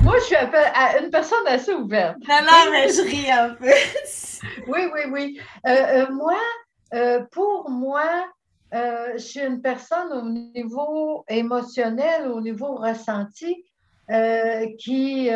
moi, 0.03 0.15
je 0.19 0.25
suis 0.25 0.37
une 1.03 1.11
personne 1.11 1.47
assez 1.47 1.73
ouverte. 1.73 2.17
Non, 2.29 2.41
non, 2.43 2.71
mais 2.71 2.89
je 2.89 3.03
ris 3.03 3.31
un 3.31 3.51
peu. 3.51 3.67
oui, 4.69 4.81
oui, 4.93 5.01
oui. 5.11 5.41
Euh, 5.67 6.07
moi, 6.11 6.39
pour 7.33 7.71
moi, 7.71 8.27
je 8.73 9.19
suis 9.19 9.41
une 9.41 9.61
personne 9.61 10.13
au 10.13 10.23
niveau 10.23 11.25
émotionnel, 11.29 12.29
au 12.29 12.41
niveau 12.41 12.77
ressenti, 12.77 13.65
qui, 14.79 15.31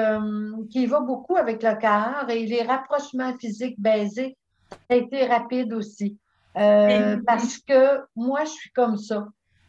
qui 0.70 0.86
va 0.86 1.00
beaucoup 1.00 1.36
avec 1.36 1.62
le 1.62 1.74
cœur 1.76 2.26
et 2.30 2.46
les 2.46 2.62
rapprochements 2.62 3.36
physiques 3.38 3.78
baisés, 3.78 4.36
ça 4.70 4.78
a 4.90 4.96
été 4.96 5.26
rapide 5.26 5.74
aussi. 5.74 6.16
Euh, 6.56 7.18
parce 7.26 7.58
que 7.58 8.00
moi, 8.14 8.44
je 8.44 8.50
suis 8.50 8.70
comme 8.72 8.96
ça. 8.96 9.26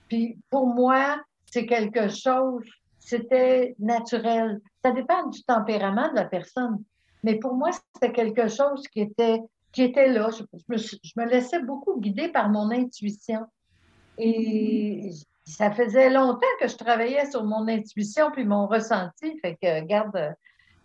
Puis 0.10 0.38
pour 0.50 0.68
moi, 0.68 1.22
c'est 1.52 1.66
quelque 1.66 2.10
chose, 2.10 2.64
c'était 3.00 3.76
naturel. 3.80 4.60
Ça 4.84 4.92
dépend 4.92 5.28
du 5.28 5.44
tempérament 5.44 6.10
de 6.10 6.16
la 6.16 6.26
personne. 6.26 6.84
Mais 7.24 7.36
pour 7.36 7.54
moi, 7.54 7.70
c'était 7.72 8.12
quelque 8.12 8.48
chose 8.50 8.88
qui 8.90 9.02
était, 9.02 9.40
qui 9.72 9.84
était 9.84 10.10
là. 10.10 10.30
Je, 10.32 10.44
me, 11.16 11.26
laissais 11.26 11.62
beaucoup 11.62 12.00
guider 12.00 12.28
par 12.30 12.50
mon 12.50 12.70
intuition. 12.72 13.46
Et 14.18 15.12
ça 15.46 15.72
faisait 15.72 16.10
longtemps 16.10 16.46
que 16.60 16.68
je 16.68 16.76
travaillais 16.76 17.30
sur 17.32 17.44
mon 17.44 17.68
intuition 17.68 18.30
puis 18.32 18.46
mon 18.46 18.68
ressenti. 18.68 19.40
Fait 19.40 19.56
que, 19.62 19.82
regarde, 19.82 20.36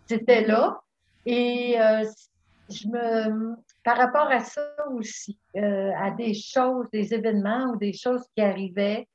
c'était 0.07 0.45
là. 0.45 0.81
Et 1.25 1.79
euh, 1.79 2.05
je 2.69 2.87
me, 2.87 3.55
par 3.89 3.97
rapport 3.97 4.29
à 4.29 4.41
ça 4.41 4.61
aussi, 4.91 5.39
euh, 5.55 5.89
à 5.97 6.11
des 6.11 6.35
choses, 6.35 6.85
des 6.93 7.11
événements 7.11 7.71
ou 7.71 7.75
des 7.75 7.91
choses 7.91 8.21
qui 8.35 8.43
arrivaient, 8.43 9.07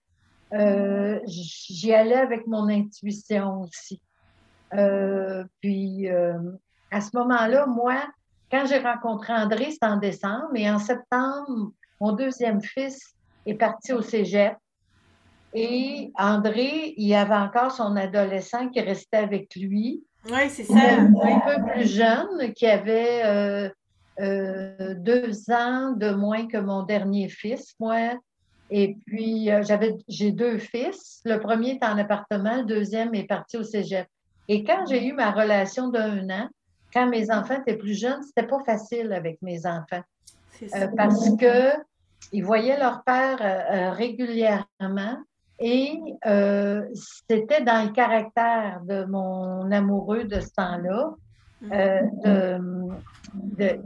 euh, 0.53 1.21
j'y 1.27 1.95
allais 1.95 2.17
avec 2.17 2.49
mon 2.49 2.69
intuition 2.69 3.61
aussi. 3.61 4.01
Euh, 4.73 5.45
puis, 5.61 6.09
à 6.09 7.01
ce 7.01 7.17
moment-là, 7.17 7.67
moi, 7.67 8.03
quand 8.51 8.67
j'ai 8.67 8.81
rencontré 8.81 9.33
André, 9.33 9.71
c'était 9.71 9.87
en 9.87 9.99
décembre, 9.99 10.51
et 10.57 10.69
en 10.69 10.81
septembre, 10.81 11.71
mon 12.01 12.11
deuxième 12.11 12.61
fils 12.61 12.99
est 13.47 13.55
parti 13.55 13.93
au 13.93 14.03
cégep. 14.03 14.57
Et 15.53 16.11
André, 16.19 16.95
il 16.97 17.15
avait 17.15 17.37
encore 17.37 17.71
son 17.71 17.95
adolescent 17.95 18.71
qui 18.71 18.81
restait 18.81 19.19
avec 19.19 19.55
lui. 19.55 20.03
Oui, 20.29 20.51
c'est 20.51 20.65
ça. 20.65 20.75
Un, 20.75 21.13
peu 21.13 21.73
plus 21.73 21.87
jeune, 21.87 22.53
qui 22.55 22.67
avait 22.67 23.71
euh, 24.21 24.95
deux 24.95 25.51
ans 25.51 25.93
de 25.93 26.11
moins 26.11 26.47
que 26.47 26.59
mon 26.59 26.83
dernier 26.83 27.29
fils, 27.29 27.75
moi. 27.81 28.13
Et 28.71 28.97
puis, 29.07 29.51
euh, 29.51 29.63
j'avais, 29.63 29.97
j'ai 30.09 30.31
deux 30.31 30.59
fils. 30.59 31.21
Le 31.25 31.39
premier 31.39 31.73
est 31.73 31.85
en 31.85 31.99
appartement, 31.99 32.57
le 32.59 32.65
deuxième 32.65 33.15
est 33.15 33.27
parti 33.27 33.57
au 33.57 33.65
cégep. 33.65 34.07
Et 34.49 34.63
quand 34.65 34.87
j'ai 34.87 35.05
eu 35.07 35.13
ma 35.13 35.33
relation 35.33 35.89
d'un 35.89 36.29
an, 36.31 36.49
quand 36.93 37.09
mes 37.09 37.31
enfants 37.31 37.61
étaient 37.61 37.77
plus 37.77 37.99
jeunes, 37.99 38.23
c'était 38.23 38.47
pas 38.47 38.63
facile 38.65 39.13
avec 39.13 39.41
mes 39.43 39.67
enfants. 39.67 40.03
Euh, 40.63 40.87
parce 40.97 41.35
que 41.37 41.73
ils 42.33 42.45
voyaient 42.45 42.79
leur 42.79 43.03
père 43.03 43.95
régulièrement 43.97 45.19
et 45.59 45.99
c'était 46.95 47.61
dans 47.61 47.85
le 47.85 47.93
caractère 47.93 48.81
de 48.85 49.05
mon 49.05 49.71
amoureux 49.73 50.25
de 50.25 50.41
ce 50.41 50.49
temps-là 50.57 51.15
de 51.71 52.85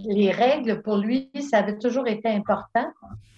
les 0.09 0.31
règles, 0.31 0.83
pour 0.83 0.97
lui, 0.97 1.31
ça 1.41 1.59
avait 1.59 1.79
toujours 1.79 2.07
été 2.07 2.29
important. 2.29 2.91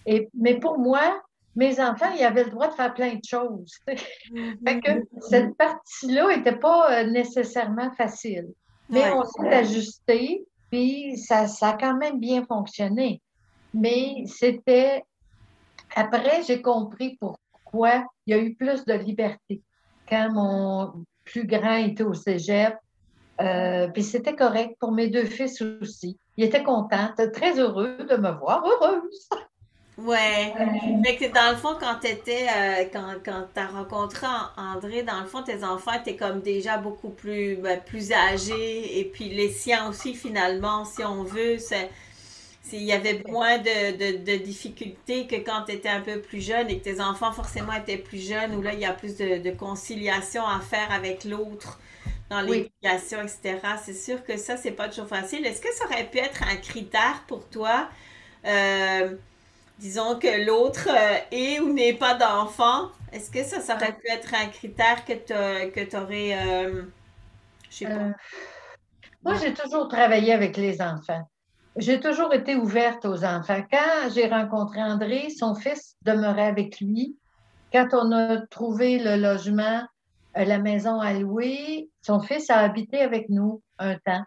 Et, 0.06 0.28
mais 0.34 0.58
pour 0.58 0.78
moi, 0.78 1.22
mes 1.56 1.80
enfants, 1.80 2.10
ils 2.16 2.24
avaient 2.24 2.44
le 2.44 2.50
droit 2.50 2.68
de 2.68 2.74
faire 2.74 2.94
plein 2.94 3.14
de 3.14 3.24
choses. 3.24 3.74
fait 3.86 4.80
que 4.80 5.04
cette 5.28 5.56
partie-là 5.56 6.36
n'était 6.36 6.56
pas 6.56 6.92
euh, 6.92 7.10
nécessairement 7.10 7.90
facile. 7.92 8.48
Mais 8.88 9.10
on 9.12 9.24
s'est 9.24 9.48
ajusté, 9.48 10.44
puis 10.70 11.16
ça, 11.16 11.46
ça 11.46 11.70
a 11.70 11.76
quand 11.76 11.96
même 11.96 12.18
bien 12.18 12.44
fonctionné. 12.44 13.22
Mais 13.72 14.24
c'était. 14.26 15.04
Après, 15.94 16.42
j'ai 16.44 16.60
compris 16.60 17.16
pourquoi 17.20 18.04
il 18.26 18.34
y 18.34 18.38
a 18.38 18.42
eu 18.42 18.54
plus 18.54 18.84
de 18.84 18.94
liberté. 18.94 19.60
Quand 20.08 20.30
mon 20.32 21.04
plus 21.24 21.46
grand 21.46 21.76
était 21.76 22.02
au 22.02 22.14
cégep, 22.14 22.76
euh, 23.40 23.88
puis 23.88 24.02
c'était 24.02 24.34
correct 24.34 24.76
pour 24.78 24.92
mes 24.92 25.08
deux 25.08 25.24
fils 25.24 25.62
aussi. 25.80 26.18
Ils 26.36 26.44
étaient 26.44 26.62
contents, 26.62 27.12
très 27.32 27.58
heureux 27.58 27.96
de 28.08 28.16
me 28.16 28.30
voir 28.32 28.64
heureuse. 28.64 29.28
Ouais. 29.98 30.54
Mais 31.02 31.16
que 31.16 31.26
dans 31.26 31.50
le 31.50 31.56
fond, 31.56 31.76
quand 31.78 31.96
tu 32.02 32.08
étais, 32.08 32.46
euh, 32.48 32.84
quand, 32.92 33.14
quand 33.24 33.44
tu 33.52 33.60
as 33.60 33.66
rencontré 33.66 34.26
André, 34.56 35.02
dans 35.02 35.20
le 35.20 35.26
fond, 35.26 35.42
tes 35.42 35.62
enfants 35.64 35.92
étaient 35.92 36.16
comme 36.16 36.40
déjà 36.40 36.78
beaucoup 36.78 37.10
plus, 37.10 37.56
ben, 37.56 37.80
plus 37.80 38.12
âgés. 38.12 38.98
Et 38.98 39.04
puis 39.04 39.28
les 39.28 39.50
siens 39.50 39.88
aussi, 39.88 40.14
finalement, 40.14 40.84
si 40.84 41.04
on 41.04 41.22
veut, 41.22 41.56
il 42.72 42.82
y 42.82 42.92
avait 42.92 43.22
moins 43.28 43.58
de, 43.58 44.16
de, 44.24 44.36
difficultés 44.36 45.26
que 45.26 45.36
quand 45.36 45.64
tu 45.66 45.72
étais 45.72 45.88
un 45.88 46.00
peu 46.00 46.20
plus 46.20 46.40
jeune 46.40 46.70
et 46.70 46.78
que 46.78 46.84
tes 46.84 47.00
enfants 47.00 47.32
forcément 47.32 47.72
étaient 47.72 47.98
plus 47.98 48.26
jeunes, 48.26 48.54
où 48.54 48.62
là, 48.62 48.72
il 48.72 48.80
y 48.80 48.84
a 48.86 48.92
plus 48.92 49.16
de, 49.16 49.38
de 49.42 49.50
conciliation 49.50 50.46
à 50.46 50.60
faire 50.60 50.90
avec 50.92 51.24
l'autre 51.24 51.78
dans 52.30 52.40
l'éducation, 52.40 53.20
etc. 53.22 53.58
C'est 53.82 53.92
sûr 53.92 54.24
que 54.24 54.36
ça, 54.36 54.56
c'est 54.56 54.70
pas 54.70 54.88
toujours 54.88 55.08
facile. 55.08 55.44
Est-ce 55.44 55.60
que 55.60 55.72
ça 55.74 55.84
aurait 55.86 56.04
pu 56.04 56.18
être 56.18 56.42
un 56.44 56.56
critère 56.56 57.24
pour 57.26 57.48
toi? 57.48 57.88
Euh, 58.46 59.16
disons 59.78 60.18
que 60.18 60.46
l'autre 60.46 60.88
euh, 60.88 61.18
est 61.32 61.58
ou 61.58 61.72
n'est 61.72 61.92
pas 61.92 62.14
d'enfant? 62.14 62.90
Est-ce 63.12 63.30
que 63.30 63.42
ça, 63.42 63.60
ça 63.60 63.74
aurait 63.74 63.96
pu 63.96 64.08
être 64.08 64.32
un 64.32 64.46
critère 64.46 65.04
que 65.04 65.12
tu 65.84 65.96
aurais. 65.96 66.38
Euh, 66.46 66.82
je 67.68 67.76
sais 67.76 67.86
pas. 67.86 68.14
moi, 69.24 69.34
j'ai 69.34 69.52
toujours 69.52 69.88
travaillé 69.88 70.32
avec 70.32 70.56
les 70.56 70.80
enfants. 70.80 71.28
J'ai 71.76 71.98
toujours 71.98 72.32
été 72.32 72.54
ouverte 72.54 73.04
aux 73.04 73.24
enfants. 73.24 73.62
Quand 73.70 74.10
j'ai 74.14 74.28
rencontré 74.28 74.80
André, 74.82 75.28
son 75.30 75.54
fils 75.56 75.96
demeurait 76.02 76.46
avec 76.46 76.80
lui. 76.80 77.16
Quand 77.72 77.88
on 77.92 78.12
a 78.12 78.38
trouvé 78.46 78.98
le 78.98 79.16
logement, 79.16 79.82
la 80.34 80.58
maison 80.58 81.00
à 81.00 81.12
louer, 81.12 81.90
son 82.02 82.20
fils 82.20 82.50
a 82.50 82.58
habité 82.58 83.00
avec 83.00 83.28
nous 83.28 83.62
un 83.78 83.96
temps. 83.96 84.24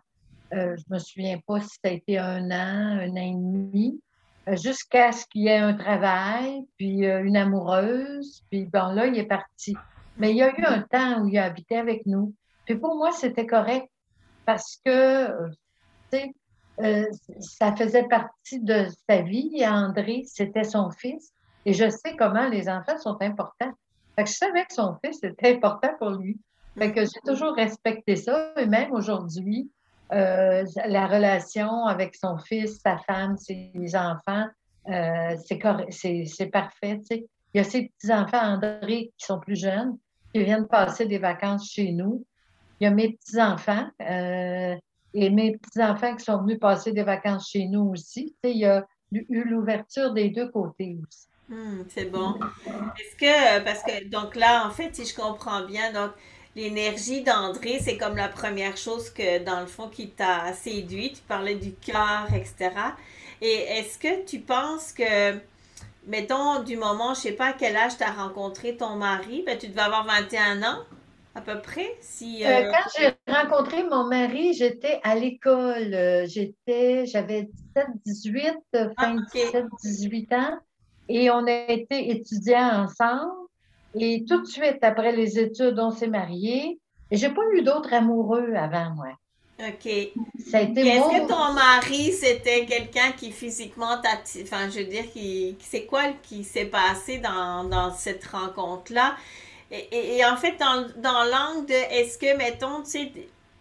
Euh, 0.54 0.76
je 0.78 0.94
me 0.94 1.00
souviens 1.00 1.40
pas 1.48 1.62
si 1.62 1.70
ça 1.84 1.90
a 1.90 1.92
été 1.92 2.18
un 2.18 2.52
an, 2.52 3.00
un 3.00 3.12
an 3.12 3.16
et 3.16 3.34
demi, 3.34 4.00
euh, 4.48 4.56
jusqu'à 4.56 5.12
ce 5.12 5.26
qu'il 5.26 5.44
y 5.44 5.48
ait 5.48 5.58
un 5.58 5.74
travail, 5.74 6.66
puis 6.78 7.06
euh, 7.06 7.24
une 7.24 7.38
amoureuse, 7.38 8.44
puis 8.52 8.66
bon, 8.66 8.92
là, 8.94 9.08
il 9.08 9.18
est 9.18 9.26
parti. 9.26 9.76
Mais 10.18 10.32
il 10.32 10.38
y 10.38 10.44
a 10.44 10.50
eu 10.50 10.64
un 10.64 10.82
temps 10.82 11.22
où 11.22 11.28
il 11.28 11.38
a 11.38 11.46
habité 11.46 11.78
avec 11.78 12.06
nous. 12.06 12.34
Puis 12.66 12.76
pour 12.76 12.96
moi, 12.96 13.12
c'était 13.12 13.48
correct 13.48 13.90
parce 14.46 14.80
que, 14.86 15.28
tu 16.12 16.20
sais, 16.78 17.10
ça 17.40 17.76
faisait 17.76 18.08
partie 18.08 18.60
de 18.60 18.88
sa 19.10 19.22
vie. 19.22 19.64
André, 19.66 20.24
c'était 20.28 20.64
son 20.64 20.92
fils. 20.92 21.32
Et 21.66 21.74
je 21.74 21.90
sais 21.90 22.16
comment 22.16 22.48
les 22.48 22.70
enfants 22.70 22.98
sont 23.00 23.18
importants. 23.22 23.74
Fait 24.16 24.24
que 24.24 24.30
je 24.30 24.36
savais 24.36 24.66
que 24.66 24.74
son 24.74 24.96
fils 25.04 25.24
était 25.24 25.56
important 25.56 25.92
pour 26.00 26.12
lui. 26.12 26.40
Fait 26.78 26.92
que 26.92 27.02
j'ai 27.02 27.20
toujours 27.26 27.56
respecté 27.56 28.16
ça. 28.16 28.54
Et 28.58 28.66
même 28.66 28.92
aujourd'hui, 28.92 29.70
euh, 30.12 30.64
la 30.86 31.08
relation 31.08 31.86
avec 31.86 32.16
son 32.16 32.38
fils, 32.38 32.80
sa 32.82 32.98
femme, 33.00 33.38
ses 33.38 33.72
enfants, 33.96 34.46
euh, 34.90 35.36
c'est 35.48 36.52
parfait. 36.52 37.00
Il 37.10 37.26
y 37.56 37.60
a 37.60 37.64
ses 37.64 37.90
petits-enfants, 37.90 38.42
André, 38.42 39.12
qui 39.18 39.26
sont 39.26 39.40
plus 39.40 39.60
jeunes, 39.60 39.98
qui 40.34 40.44
viennent 40.44 40.68
passer 40.68 41.06
des 41.06 41.20
vacances 41.20 41.70
chez 41.72 41.92
nous. 41.92 42.26
il 42.80 42.86
y 42.86 42.88
a 42.88 42.92
mes 42.92 43.14
petits-enfants 43.14 43.88
euh, 44.02 44.76
et 45.14 45.30
mes 45.30 45.58
petits-enfants 45.58 46.16
qui 46.16 46.26
sont 46.26 46.42
venus 46.42 46.60
passer 46.60 46.92
des 46.92 47.04
vacances 47.04 47.50
chez 47.50 47.68
nous 47.68 47.92
aussi. 47.92 48.36
il 48.44 48.58
y 48.58 48.66
a 48.66 48.86
eu 49.12 49.44
l'ouverture 49.44 50.12
des 50.14 50.30
deux 50.30 50.50
côtés 50.50 50.98
aussi. 51.08 51.28
Hmm, 51.54 51.84
c'est 51.90 52.06
bon. 52.06 52.40
Est-ce 52.66 53.16
que, 53.16 53.64
parce 53.64 53.84
que, 53.84 54.06
donc 54.06 54.36
là, 54.36 54.66
en 54.66 54.72
fait, 54.72 54.96
si 54.96 55.06
je 55.06 55.16
comprends 55.16 55.64
bien, 55.66 55.94
donc, 55.94 56.12
l'énergie 56.56 57.22
d'André, 57.22 57.80
c'est 57.80 57.98
comme 57.98 58.16
la 58.16 58.28
première 58.28 58.76
chose 58.76 59.12
que, 59.12 59.44
dans 59.44 59.60
le 59.60 59.68
fond, 59.68 59.88
qui 59.88 60.10
t'a 60.10 60.52
séduit. 60.54 61.14
Tu 61.14 61.22
parlais 61.22 61.56
du 61.56 61.74
cœur, 61.74 62.28
etc. 62.34 62.72
Et 63.42 63.54
est-ce 63.54 64.00
que 64.00 64.26
tu 64.26 64.40
penses 64.40 64.94
que, 64.94 65.38
mettons, 66.08 66.64
du 66.64 66.76
moment, 66.76 67.14
je 67.14 67.22
sais 67.22 67.32
pas 67.34 67.50
à 67.50 67.54
quel 67.54 67.76
âge 67.76 67.98
tu 67.98 68.04
as 68.04 68.12
rencontré 68.12 68.76
ton 68.76 68.96
mari, 68.96 69.44
ben, 69.46 69.56
tu 69.56 69.68
devais 69.68 69.82
avoir 69.82 70.06
21 70.06 70.64
ans, 70.64 70.80
à 71.36 71.42
peu 71.42 71.62
près? 71.62 71.96
Si, 72.02 72.44
euh, 72.44 72.50
euh, 72.50 72.72
quand 72.72 72.90
j'ai 72.98 73.14
rencontré 73.32 73.84
mon 73.84 74.06
mari, 74.06 74.54
j'étais 74.54 75.00
à 75.04 75.14
l'école. 75.14 75.94
Euh, 75.94 76.26
j'étais, 76.26 77.06
j'avais 77.06 77.50
17, 77.76 77.88
18, 78.06 78.54
fin 78.98 79.16
17, 79.34 79.66
18 79.84 80.34
ans. 80.34 80.60
Et 81.10 81.30
on 81.30 81.46
a 81.46 81.72
été 81.72 82.12
étudiants 82.12 82.86
ensemble. 82.86 83.32
Et 83.96 84.26
tout 84.28 84.42
de 84.42 84.48
suite 84.48 84.80
après 84.82 85.12
les 85.12 85.38
études, 85.38 85.78
on 85.80 85.92
s'est 85.92 86.08
mariés. 86.08 86.80
Et 87.12 87.18
j'ai 87.18 87.30
pas 87.30 87.42
eu 87.54 87.62
d'autres 87.62 87.94
amoureux 87.94 88.54
avant 88.56 88.92
moi. 88.96 89.14
OK. 89.60 89.90
Ça 90.50 90.58
a 90.58 90.62
été 90.62 90.82
Est-ce 90.82 91.22
que 91.22 91.28
ton 91.28 91.54
mari, 91.54 92.12
c'était 92.12 92.66
quelqu'un 92.66 93.12
qui 93.12 93.32
physiquement 93.32 93.98
t'a... 94.02 94.20
Enfin, 94.42 94.70
je 94.70 94.80
veux 94.80 94.86
dire, 94.86 95.10
qui, 95.12 95.56
c'est 95.60 95.86
quoi 95.86 96.06
qui 96.24 96.44
s'est 96.44 96.66
passé 96.66 97.20
dans, 97.20 97.64
dans 97.66 97.92
cette 97.92 98.26
rencontre-là? 98.26 99.16
Et, 99.72 100.18
et, 100.18 100.26
en 100.26 100.38
fait, 100.38 100.56
dans, 100.60 100.88
dans 100.98 101.24
l'angle 101.24 101.68
de 101.68 101.74
est-ce 101.74 102.18
que, 102.18 102.38
mettons, 102.38 102.84
tu 102.84 102.90
sais, 102.90 103.12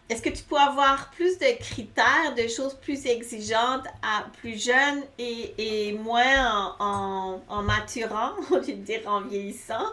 est-ce 0.09 0.21
que 0.21 0.29
tu 0.29 0.43
peux 0.45 0.59
avoir 0.59 1.11
plus 1.11 1.39
de 1.39 1.59
critères, 1.59 2.35
de 2.37 2.47
choses 2.49 2.75
plus 2.75 3.07
exigeantes 3.07 3.87
à 4.03 4.27
plus 4.39 4.63
jeune 4.63 5.03
et, 5.19 5.89
et 5.89 5.93
moins 5.95 6.75
en, 6.79 7.41
en, 7.49 7.63
maturant, 7.63 8.33
on 8.51 8.57
lieu 8.57 8.75
dire 8.75 9.01
en 9.07 9.23
vieillissant? 9.23 9.87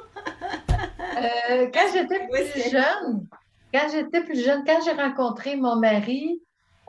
Euh, 1.17 1.69
quand 1.73 1.87
j'étais 1.93 2.27
plus 2.27 2.71
jeune, 2.71 3.27
quand 3.73 3.87
j'étais 3.91 4.23
plus 4.23 4.43
jeune, 4.43 4.63
quand 4.65 4.79
j'ai 4.83 4.91
rencontré 4.91 5.55
mon 5.55 5.77
mari, 5.77 6.41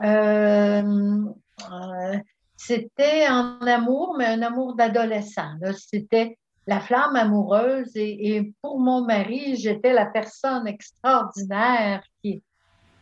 euh, 0.03 1.23
euh, 1.71 2.17
c'était 2.57 3.27
en 3.29 3.59
amour, 3.61 4.15
mais 4.17 4.25
un 4.25 4.41
amour 4.41 4.75
d'adolescent. 4.75 5.53
C'était 5.77 6.37
la 6.67 6.79
flamme 6.79 7.15
amoureuse 7.15 7.95
et, 7.95 8.35
et, 8.35 8.53
pour 8.61 8.79
mon 8.79 9.03
mari, 9.05 9.55
j'étais 9.55 9.93
la 9.93 10.05
personne 10.05 10.67
extraordinaire 10.67 12.03
qui, 12.21 12.43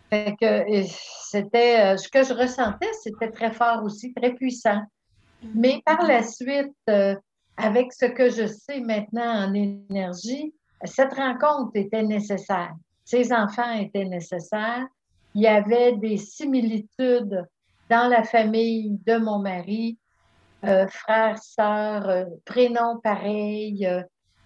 fait 0.10 0.36
que 0.40 0.84
c'était 1.30 1.80
euh, 1.80 1.98
ce 1.98 2.10
que 2.10 2.24
je 2.24 2.34
ressentais, 2.34 2.92
c'était 3.04 3.32
très 3.32 3.52
fort 3.52 3.84
aussi, 3.84 4.14
très 4.14 4.34
puissant. 4.34 4.82
Mais 5.56 5.82
par 5.86 6.06
la 6.06 6.24
suite, 6.24 6.74
euh, 6.90 7.16
avec 7.58 7.94
ce 7.94 8.06
que 8.06 8.30
je 8.30 8.48
sais 8.48 8.80
maintenant 8.82 9.48
en 9.48 9.54
énergie, 9.54 10.54
cette 10.84 11.14
rencontre 11.14 11.72
était 11.76 12.04
nécessaire. 12.04 12.74
Ces 13.06 13.34
enfants 13.34 13.72
étaient 13.74 14.06
nécessaires. 14.06 14.86
Il 15.36 15.42
y 15.42 15.48
avait 15.48 15.94
des 15.94 16.18
similitudes 16.18 17.46
dans 17.90 18.08
la 18.08 18.24
famille 18.24 18.98
de 19.06 19.18
mon 19.18 19.40
mari, 19.40 19.98
euh, 20.66 20.88
frères, 20.88 21.42
sœurs, 21.42 22.10
euh, 22.10 22.26
prénoms 22.46 23.00
pareils. 23.04 23.88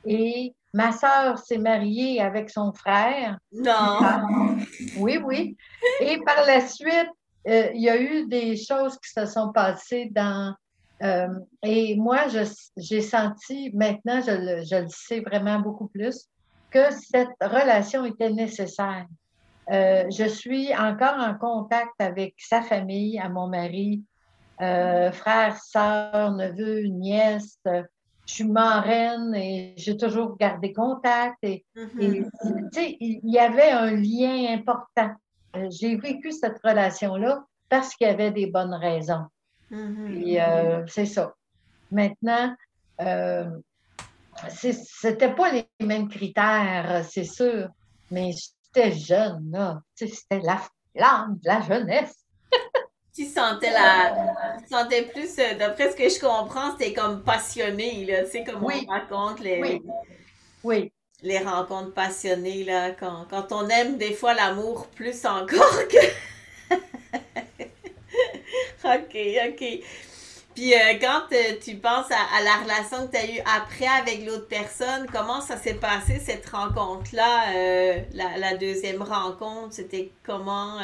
et 0.06 0.54
Ma 0.74 0.92
sœur 0.92 1.38
s'est 1.38 1.60
mariée 1.60 2.20
avec 2.20 2.50
son 2.50 2.74
frère. 2.74 3.38
Non. 3.52 4.00
Oui, 4.98 5.20
oui. 5.24 5.56
Et 6.00 6.18
par 6.20 6.46
la 6.48 6.66
suite, 6.66 7.10
euh, 7.48 7.70
il 7.74 7.82
y 7.82 7.90
a 7.90 8.02
eu 8.02 8.28
des 8.28 8.58
choses 8.58 8.98
qui 9.00 9.12
se 9.12 9.26
sont 9.26 9.52
passées 9.52 10.10
dans... 10.12 10.56
Euh, 11.04 11.28
et 11.62 11.96
moi, 11.96 12.22
j'ai 12.78 13.02
senti, 13.02 13.72
maintenant, 13.74 14.22
je 14.22 14.32
le, 14.32 14.64
je 14.64 14.84
le, 14.84 14.88
sais 14.90 15.20
vraiment 15.20 15.60
beaucoup 15.60 15.88
plus, 15.88 16.28
que 16.72 16.92
cette 16.92 17.36
relation 17.42 18.06
était 18.06 18.32
nécessaire. 18.32 19.06
Euh, 19.72 20.06
je 20.10 20.28
suis 20.28 20.76
encore 20.76 21.20
en 21.20 21.36
contact 21.36 21.94
avec 22.00 22.36
sa 22.38 22.62
famille, 22.62 23.20
à 23.20 23.30
mon 23.30 23.48
mari, 23.48 24.02
frère, 24.58 25.58
sœur, 25.62 26.32
neveu, 26.32 26.84
nièce 26.84 27.60
je 28.26 28.34
suis 28.34 28.44
marraine 28.46 29.34
et 29.36 29.74
j'ai 29.78 29.98
toujours 29.98 30.38
gardé 30.38 30.74
contact. 30.74 31.38
Et, 31.44 31.66
mm-hmm. 31.76 32.98
il 33.00 33.20
y 33.24 33.40
avait 33.40 33.72
un 33.72 33.92
lien 33.92 34.54
important. 34.54 35.14
Euh, 35.56 35.70
j'ai 35.70 35.96
vécu 35.98 36.32
cette 36.32 36.60
relation-là 36.64 37.46
parce 37.70 37.96
qu'il 37.96 38.08
y 38.08 38.10
avait 38.10 38.32
des 38.32 38.48
bonnes 38.48 38.74
raisons. 38.74 39.26
Mm-hmm. 39.72 40.40
Euh, 40.40 40.86
c'est 40.88 41.06
ça. 41.06 41.34
Maintenant, 41.92 42.56
euh, 43.02 43.50
c'était 44.50 45.34
pas 45.34 45.52
les 45.52 45.68
mêmes 45.86 46.10
critères, 46.10 47.04
c'est 47.10 47.24
sûr, 47.24 47.68
mais 48.10 48.32
j'étais 48.32 48.92
jeune, 48.94 49.52
là. 49.52 49.82
C'était 49.96 50.42
la 50.42 50.62
flamme 50.96 51.38
de 51.44 51.48
la 51.48 51.62
jeunesse. 51.62 52.23
Tu 53.14 53.26
sentais 53.26 53.72
la. 53.72 54.16
Tu 54.60 54.74
sentais 54.74 55.04
plus, 55.04 55.38
euh, 55.40 55.54
d'après 55.58 55.92
ce 55.92 55.96
que 55.96 56.10
je 56.10 56.20
comprends, 56.20 56.72
c'était 56.78 56.94
comme 56.94 57.24
passionné, 57.24 58.06
là. 58.06 58.24
Tu 58.24 58.32
sais, 58.32 58.44
comme 58.44 58.64
on 58.64 58.92
raconte 58.92 59.40
les. 59.40 59.82
Oui. 60.64 60.92
Les 61.22 61.38
rencontres 61.38 61.94
passionnées, 61.94 62.64
là. 62.64 62.92
Quand, 62.92 63.28
quand 63.30 63.52
on 63.52 63.70
aime 63.70 63.98
des 63.98 64.14
fois 64.14 64.34
l'amour 64.34 64.88
plus 64.88 65.26
encore 65.26 65.88
que. 65.88 66.76
ok, 68.84 69.16
ok. 69.48 69.64
Puis 70.56 70.76
euh, 70.76 71.00
quand 71.02 71.24
euh, 71.32 71.56
tu 71.64 71.76
penses 71.78 72.12
à, 72.12 72.44
la 72.44 72.58
relation 72.58 73.08
que 73.08 73.12
tu 73.12 73.18
as 73.18 73.26
eue 73.26 73.42
après 73.58 73.88
avec 73.88 74.26
l'autre 74.26 74.48
personne, 74.48 75.08
comment 75.12 75.42
ça 75.42 75.58
s'est 75.58 75.74
passé 75.76 76.20
cette 76.20 76.48
rencontre-là, 76.50 78.04
la, 78.14 78.38
la, 78.38 78.58
deuxième 78.58 79.02
rencontre? 79.02 79.74
C'était 79.74 80.12
comment? 80.24 80.80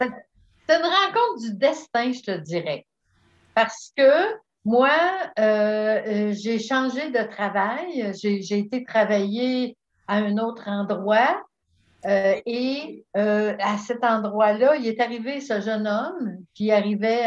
C'est 0.00 0.76
une 0.76 0.82
rencontre 0.82 1.40
du 1.40 1.54
destin, 1.54 2.12
je 2.12 2.22
te 2.22 2.38
dirais. 2.38 2.86
Parce 3.54 3.92
que 3.96 4.36
moi, 4.66 4.90
euh, 5.38 5.42
euh, 5.42 6.32
j'ai 6.32 6.58
changé 6.58 7.10
de 7.10 7.22
travail. 7.22 8.12
J'ai 8.20 8.58
été 8.58 8.84
travailler 8.84 9.76
à 10.08 10.16
un 10.16 10.38
autre 10.38 10.68
endroit. 10.68 11.40
Euh, 12.04 12.34
et 12.44 13.04
à 13.14 13.78
cet 13.78 14.04
endroit-là, 14.04 14.76
il 14.76 14.86
est 14.86 15.00
arrivé 15.00 15.40
ce 15.40 15.60
jeune 15.60 15.86
homme 15.86 16.38
qui 16.54 16.72
arrivait 16.72 17.26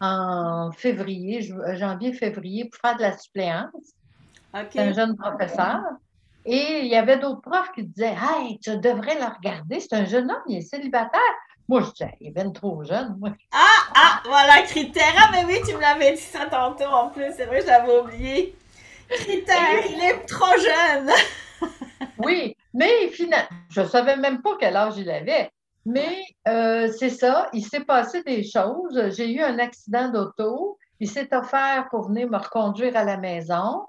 en, 0.00 0.72
février, 0.72 1.42
janvier-février, 1.74 2.70
pour 2.70 2.80
faire 2.80 2.96
de 2.96 3.02
la 3.02 3.16
suppléance. 3.18 3.94
un 4.54 4.92
jeune 4.92 5.16
professeur. 5.16 5.80
Et 6.46 6.80
il 6.82 6.86
y 6.86 6.94
avait 6.94 7.18
d'autres 7.18 7.40
profs 7.40 7.72
qui 7.72 7.82
disaient 7.82 8.14
Hey, 8.16 8.58
tu 8.60 8.76
devrais 8.78 9.18
le 9.18 9.26
regarder, 9.26 9.80
c'est 9.80 9.94
un 9.94 10.04
jeune 10.04 10.30
homme, 10.30 10.42
il 10.46 10.58
est 10.58 10.62
célibataire. 10.62 11.20
Moi, 11.68 11.82
je 11.82 11.90
disais, 11.90 12.16
il 12.20 12.28
est 12.28 12.30
bien 12.30 12.50
trop 12.50 12.84
jeune, 12.84 13.16
moi. 13.18 13.30
Ah, 13.52 13.90
ah, 13.96 14.22
voilà, 14.24 14.62
critère. 14.62 15.12
Ah, 15.18 15.30
mais 15.32 15.44
oui, 15.44 15.60
tu 15.66 15.74
me 15.74 15.80
l'avais 15.80 16.12
dit 16.12 16.20
ça 16.20 16.46
tantôt 16.46 16.84
en 16.84 17.08
plus. 17.08 17.32
C'est 17.36 17.46
vrai, 17.46 17.60
je 17.62 17.66
l'avais 17.66 17.98
oublié. 17.98 18.54
Critère, 19.08 19.84
il 19.90 20.00
est 20.04 20.24
trop 20.26 20.56
jeune. 20.56 21.10
oui, 22.18 22.56
mais 22.72 23.08
finalement, 23.08 23.48
je 23.70 23.80
ne 23.80 23.86
savais 23.86 24.16
même 24.16 24.42
pas 24.42 24.56
quel 24.60 24.76
âge 24.76 24.96
il 24.98 25.10
avait. 25.10 25.50
Mais 25.84 26.22
euh, 26.46 26.88
c'est 26.96 27.10
ça, 27.10 27.48
il 27.52 27.64
s'est 27.64 27.84
passé 27.84 28.22
des 28.22 28.44
choses. 28.44 29.10
J'ai 29.16 29.32
eu 29.32 29.40
un 29.40 29.58
accident 29.58 30.08
d'auto. 30.08 30.78
Il 31.00 31.10
s'est 31.10 31.34
offert 31.34 31.88
pour 31.90 32.08
venir 32.08 32.28
me 32.30 32.38
reconduire 32.38 32.96
à 32.96 33.04
la 33.04 33.16
maison. 33.16 33.84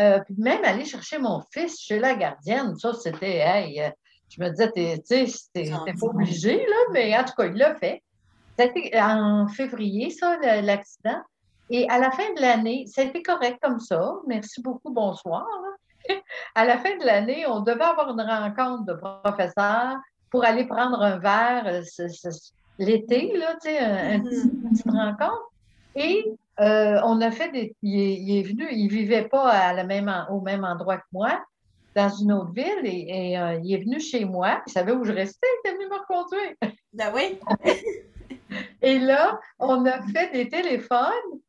Euh, 0.00 0.18
puis 0.24 0.34
même 0.38 0.64
aller 0.64 0.84
chercher 0.84 1.18
mon 1.18 1.42
fils 1.52 1.78
chez 1.78 1.98
la 1.98 2.14
gardienne, 2.14 2.74
ça, 2.76 2.94
c'était, 2.94 3.38
hey, 3.38 3.82
euh, 3.82 3.90
je 4.30 4.42
me 4.42 4.48
disais, 4.48 4.70
tu 5.06 5.26
sais, 5.26 5.70
pas 6.00 6.06
obligé, 6.06 6.56
là, 6.56 6.76
mais 6.92 7.16
en 7.18 7.24
tout 7.24 7.34
cas, 7.36 7.46
il 7.46 7.54
l'a 7.54 7.74
fait. 7.74 8.02
C'était 8.58 8.98
en 8.98 9.46
février, 9.48 10.10
ça, 10.10 10.38
l'accident. 10.62 11.20
Et 11.68 11.88
à 11.88 11.98
la 11.98 12.10
fin 12.10 12.32
de 12.34 12.40
l'année, 12.40 12.84
c'était 12.86 13.22
correct 13.22 13.58
comme 13.62 13.78
ça. 13.78 14.14
Merci 14.26 14.62
beaucoup, 14.62 14.90
bonsoir. 14.92 15.46
À 16.54 16.64
la 16.64 16.78
fin 16.78 16.96
de 16.96 17.04
l'année, 17.04 17.46
on 17.46 17.60
devait 17.60 17.84
avoir 17.84 18.10
une 18.10 18.22
rencontre 18.22 18.84
de 18.84 18.94
professeurs 18.94 19.96
pour 20.30 20.44
aller 20.44 20.66
prendre 20.66 21.00
un 21.02 21.18
verre 21.18 21.66
euh, 21.66 22.30
l'été, 22.78 23.36
là, 23.36 23.54
tu 23.62 23.68
sais, 23.68 24.16
une 24.16 24.70
petite 24.70 24.90
rencontre. 24.90 25.49
Et 25.94 26.24
euh, 26.60 27.00
on 27.04 27.20
a 27.20 27.30
fait 27.30 27.50
des. 27.50 27.74
Il 27.82 28.38
est, 28.38 28.42
venu, 28.42 28.68
il 28.70 28.86
ne 28.86 28.90
vivait 28.90 29.28
pas 29.28 29.48
à 29.48 29.72
la 29.72 29.84
même, 29.84 30.12
au 30.30 30.40
même 30.40 30.64
endroit 30.64 30.98
que 30.98 31.06
moi, 31.12 31.40
dans 31.94 32.08
une 32.08 32.32
autre 32.32 32.52
ville, 32.52 32.84
et, 32.84 33.38
euh, 33.38 33.58
il 33.62 33.74
est 33.74 33.78
venu 33.78 33.98
chez 34.00 34.24
moi. 34.24 34.62
Il 34.66 34.72
savait 34.72 34.92
où 34.92 35.04
je 35.04 35.12
restais, 35.12 35.46
il 35.46 35.68
était 35.68 35.76
venu 35.76 35.88
me 35.88 35.98
reconduire. 35.98 36.54
Ben 36.92 37.12
oui. 37.14 37.38
et 38.82 38.98
là, 38.98 39.40
on 39.58 39.84
a 39.86 40.02
fait 40.08 40.32
des 40.32 40.48
téléphones 40.48 41.40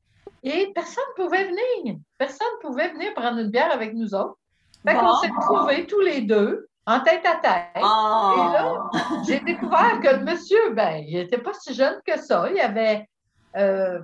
et 0.43 0.71
personne 0.73 1.03
ne 1.17 1.23
pouvait 1.23 1.45
venir. 1.45 1.97
Personne 2.17 2.47
ne 2.61 2.67
pouvait 2.67 2.89
venir 2.89 3.13
prendre 3.13 3.39
une 3.39 3.49
bière 3.49 3.71
avec 3.71 3.93
nous 3.93 4.13
autres. 4.15 4.37
Fait 4.85 4.95
qu'on 4.95 5.15
s'est 5.17 5.29
retrouvés 5.29 5.85
tous 5.85 6.01
les 6.01 6.21
deux. 6.21 6.67
en 6.87 6.99
tête 7.01 7.25
à 7.25 7.35
tête. 7.35 7.83
Oh. 7.83 8.33
Et 8.33 8.53
là, 8.53 8.89
j'ai 9.27 9.39
découvert 9.41 9.99
que 10.01 10.09
le 10.09 10.25
monsieur, 10.25 10.73
ben, 10.73 11.03
il 11.07 11.15
n'était 11.15 11.37
pas 11.37 11.53
si 11.53 11.73
jeune 11.73 11.99
que 12.05 12.17
ça. 12.19 12.49
Il 12.51 12.59
avait, 12.59 13.07
euh, 13.55 13.99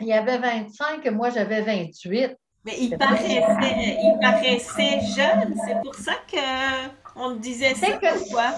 il 0.00 0.12
avait 0.12 0.38
25 0.38 1.04
et 1.04 1.10
moi, 1.10 1.30
j'avais 1.30 1.62
28. 1.62 2.36
Mais 2.64 2.72
il 2.80 2.98
paraissait, 2.98 3.44
il 4.02 4.18
paraissait 4.20 5.00
jeune. 5.16 5.54
C'est 5.64 5.80
pour 5.82 5.94
ça 5.94 6.14
qu'on 7.14 7.30
disait 7.36 7.74
ça. 7.74 7.86
C'est 7.86 7.98
que 8.00 8.30
quoi? 8.32 8.50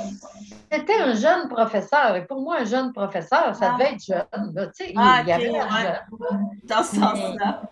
C'était 0.73 1.01
un 1.01 1.15
jeune 1.15 1.49
professeur. 1.49 2.17
Et 2.17 2.25
pour 2.27 2.41
moi, 2.41 2.57
un 2.61 2.65
jeune 2.65 2.93
professeur, 2.93 3.55
ça 3.55 3.73
Ah. 3.75 3.77
devait 3.79 3.93
être 3.93 4.05
jeune. 4.05 4.55
là, 4.55 4.67
tu 4.69 4.73
sais, 4.85 4.91
il- 4.93 4.95
Ah, 4.99 5.23
il, 5.27 5.29
ok, 5.29 5.35
avait 5.35 5.51
ouais. 5.51 5.99
Dans 6.65 6.83
ce 6.83 6.97
sens-là. 6.97 7.63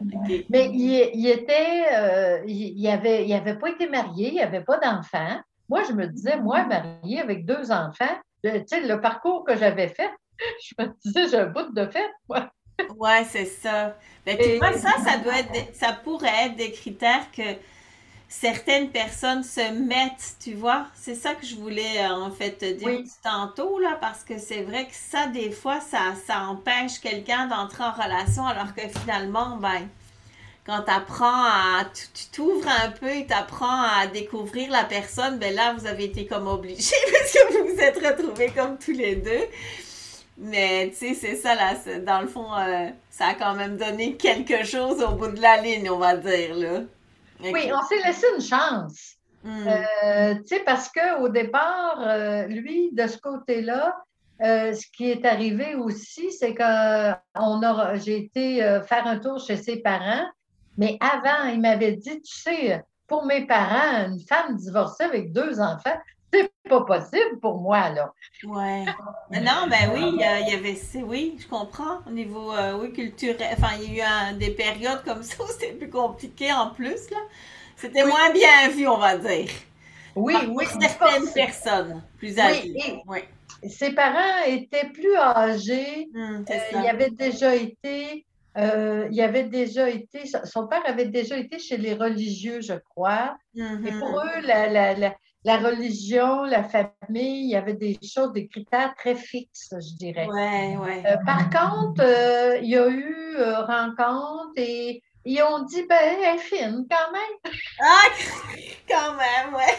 Mais 0.51 0.71
il, 0.73 1.11
il 1.15 1.27
était, 1.29 1.87
euh, 1.95 2.43
il, 2.47 2.79
il 2.79 2.89
avait, 2.89 3.27
il 3.27 3.33
avait 3.35 3.57
pas 3.59 3.71
été 3.71 3.89
marié, 3.89 4.33
il 4.35 4.41
avait 4.41 4.63
pas 4.63 4.77
d'enfant. 4.79 5.41
Moi, 5.71 5.83
je 5.89 5.93
me 5.95 6.07
disais, 6.07 6.37
moi, 6.39 6.65
marié 6.65 7.21
avec 7.21 7.47
deux 7.47 7.73
enfants, 7.73 8.05
le- 8.45 8.61
tu 8.61 8.67
sais, 8.69 8.81
le 8.87 9.01
parcours 9.01 9.43
que 9.45 9.57
j'avais 9.57 9.89
fait, 9.89 10.11
je 10.63 10.75
me 10.79 10.93
disais, 11.03 11.29
j'ai 11.31 11.39
un 11.39 11.47
bout 11.47 11.73
de 11.75 11.87
fait, 11.87 12.11
moi. 12.29 12.49
Ouais, 12.97 13.25
c'est 13.31 13.47
ça. 13.47 13.97
Mais 14.27 14.39
tu 14.41 14.53
vois, 14.53 14.73
ça, 14.73 14.91
ça 15.05 15.19
doit 15.19 15.39
être, 15.41 15.75
ça 15.75 15.93
pourrait 15.93 16.47
être 16.47 16.57
des 16.57 16.73
critères 16.73 17.31
que 17.33 17.43
certaines 18.29 18.91
personnes 18.91 19.45
se 19.45 19.73
mettent, 19.73 20.37
tu 20.41 20.55
vois. 20.55 20.89
C'est 20.95 21.15
ça 21.15 21.35
que 21.35 21.47
je 21.47 21.57
voulais 21.57 22.01
euh, 22.01 22.15
en 22.15 22.31
fait 22.31 22.53
te 22.59 22.73
dire 22.73 22.89
Oui. 22.89 23.11
tantôt, 23.23 23.79
là, 23.79 23.99
parce 24.01 24.25
que 24.25 24.39
c'est 24.39 24.63
vrai 24.63 24.87
que 24.87 24.95
ça, 24.95 25.27
des 25.29 25.51
fois, 25.51 25.81
ça, 25.81 26.15
ça 26.27 26.43
empêche 26.45 27.01
quelqu'un 27.01 27.47
d'entrer 27.47 27.85
en 27.85 27.93
relation, 27.93 28.47
alors 28.47 28.75
que 28.75 28.83
finalement, 28.89 29.57
ben, 29.59 29.89
quand 30.65 30.83
tu 30.85 30.91
apprends 30.93 31.45
à, 31.45 31.85
tu 31.95 32.27
t'ouvres 32.33 32.69
un 32.69 32.91
peu 32.91 33.09
et 33.11 33.27
tu 33.27 33.33
apprends 33.35 33.83
à 33.83 34.07
découvrir 34.09 34.71
la 34.71 34.85
personne, 34.85 35.39
ben 35.39 35.55
là, 35.55 35.75
vous 35.75 35.87
avez 35.87 36.05
été 36.05 36.27
comme 36.27 36.47
obligés 36.49 36.97
parce 37.13 37.33
que 37.33 37.53
vous 37.53 37.75
vous 37.75 37.81
êtes 37.81 37.99
retrouvés 37.99 38.53
comme 38.53 38.79
tous 38.79 38.93
les 38.93 39.17
deux. 39.17 39.47
Mais 40.39 40.91
tu 40.91 40.97
sais, 40.97 41.15
c'est 41.15 41.37
ça, 41.37 41.55
là, 41.55 41.75
dans 42.01 42.21
le 42.21 42.27
fond, 42.27 42.53
euh, 42.55 42.89
ça 43.11 43.29
a 43.29 43.35
quand 43.35 43.55
même 43.55 43.77
donné 43.77 44.17
quelque 44.17 44.65
chose 44.65 45.03
au 45.03 45.13
bout 45.13 45.29
de 45.29 45.41
la 45.41 45.61
ligne, 45.61 45.89
on 45.91 45.99
va 45.99 46.17
dire, 46.17 46.55
là. 46.55 46.81
Oui, 47.41 47.71
on 47.73 47.83
s'est 47.87 48.03
laissé 48.05 48.27
une 48.35 48.43
chance. 48.43 49.15
Hmm. 49.45 49.67
Euh, 49.69 50.35
tu 50.37 50.57
sais, 50.57 50.61
parce 50.61 50.91
qu'au 50.91 51.29
départ, 51.29 52.01
euh, 52.01 52.47
lui, 52.47 52.91
de 52.93 53.07
ce 53.07 53.19
côté-là, 53.19 53.97
ce 54.41 54.85
qui 54.95 55.11
est 55.11 55.25
arrivé 55.25 55.75
aussi, 55.75 56.31
c'est 56.31 56.53
que 56.53 57.13
on 57.35 57.63
a, 57.63 57.95
j'ai 57.95 58.19
été 58.19 58.59
faire 58.87 59.07
un 59.07 59.19
tour 59.19 59.39
chez 59.39 59.57
ses 59.57 59.79
parents, 59.79 60.27
mais 60.77 60.99
avant, 61.01 61.49
il 61.49 61.61
m'avait 61.61 61.93
dit, 61.93 62.21
tu 62.21 62.37
sais, 62.37 62.85
pour 63.07 63.25
mes 63.25 63.47
parents, 63.47 64.09
une 64.09 64.21
femme 64.21 64.57
divorcée 64.57 65.05
avec 65.05 65.33
deux 65.33 65.61
enfants, 65.61 65.97
c'est 66.43 66.69
pas 66.71 66.83
possible 66.85 67.41
pour 67.41 67.61
moi, 67.61 67.91
là. 67.91 68.13
Ouais. 68.45 68.85
Non, 69.31 69.67
ben 69.69 69.91
oui, 69.95 70.03
il 70.15 70.21
y, 70.21 70.55
avait, 70.55 70.75
c'est- 70.75 71.03
oui, 71.03 71.37
je 71.41 71.47
comprends. 71.49 71.99
Au 72.07 72.11
niveau, 72.11 72.53
euh, 72.53 72.79
oui, 72.81 72.93
culturel, 72.93 73.49
enfin, 73.57 73.73
il 73.81 73.95
y 73.95 74.01
a 74.01 74.05
eu 74.05 74.07
un- 74.09 74.33
des 74.35 74.51
périodes 74.51 75.03
comme 75.05 75.23
ça 75.23 75.43
où 75.43 75.47
c'était 75.49 75.73
plus 75.73 75.91
compliqué 75.91 76.53
en 76.53 76.71
plus, 76.71 77.11
là. 77.11 77.19
C'était 77.77 78.03
Oui. 78.05 78.11
moins 78.11 78.31
bien 78.33 78.69
vu, 78.71 78.87
on 78.89 78.99
va 78.99 79.17
dire. 79.19 79.51
Oui, 80.15 80.35
Pour 80.47 80.57
oui. 80.57 80.67
certaines 80.81 81.31
personnes 81.35 82.03
plus 82.19 82.39
âgées. 82.39 82.69
et- 82.77 83.03
Oui. 83.07 83.21
Ses 83.69 83.93
parents 83.93 84.45
étaient 84.47 84.89
plus 84.89 85.17
âgés. 85.17 86.09
Hmm, 86.15 86.45
Euh, 86.51 86.55
il 86.81 86.87
avait 86.89 87.11
déjà 87.11 87.55
été, 87.55 88.25
euh, 88.57 89.09
il 89.11 89.21
avait 89.21 89.45
déjà 89.45 89.89
été, 89.91 90.25
son 90.45 90.67
père 90.69 90.83
avait 90.87 91.07
déjà 91.07 91.37
été 91.37 91.59
chez 91.59 91.77
les 91.77 91.95
religieux, 91.95 92.61
je 92.61 92.75
crois. 92.91 93.37
Et 93.57 93.61
Mhm. 93.63 93.99
pour 93.99 94.21
eux, 94.21 94.41
la, 94.43 94.69
la, 94.69 94.95
la, 94.95 95.15
la 95.47 95.59
religion, 95.59 96.43
la 96.43 96.65
famille, 96.65 97.45
il 97.45 97.51
y 97.51 97.55
avait 97.55 97.75
des 97.75 97.97
choses, 98.03 98.33
des 98.33 98.49
critères 98.49 98.93
très 98.97 99.15
fixes, 99.15 99.71
je 99.71 99.95
dirais. 99.97 100.27
Ouais, 100.27 100.77
ouais. 100.77 101.05
Euh, 101.07 101.17
par 101.25 101.49
contre, 101.51 102.03
euh, 102.03 102.59
il 102.61 102.71
y 102.71 102.77
a 102.77 102.89
eu 102.89 103.37
euh, 103.37 103.61
rencontre 103.61 104.55
et 104.57 105.05
ils 105.25 105.41
ont 105.43 105.63
dit, 105.63 105.85
ben, 105.89 105.99
elle 106.03 106.35
est 106.35 106.39
fine 106.39 106.85
quand 106.91 107.13
même. 107.13 107.53
Ah, 107.81 108.09
quand 108.89 109.15
même, 109.15 109.55
ouais. 109.55 109.77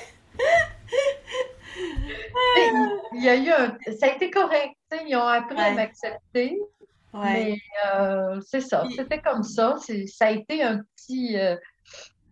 Il 3.13 3.23
y 3.23 3.27
a 3.27 3.35
eu 3.35 3.49
un, 3.49 3.77
ça 3.99 4.05
a 4.05 4.15
été 4.15 4.31
correct. 4.31 4.73
Ils 5.05 5.17
ont 5.17 5.27
appris 5.27 5.59
à 5.59 5.71
m'accepter. 5.71 6.57
Ouais. 7.13 7.33
Mais 7.33 7.57
euh, 7.93 8.39
c'est 8.47 8.61
ça, 8.61 8.85
c'était 8.95 9.19
comme 9.19 9.43
ça. 9.43 9.75
Ça 10.05 10.27
a 10.27 10.31
été 10.31 10.63
un 10.63 10.77
petit, 10.95 11.35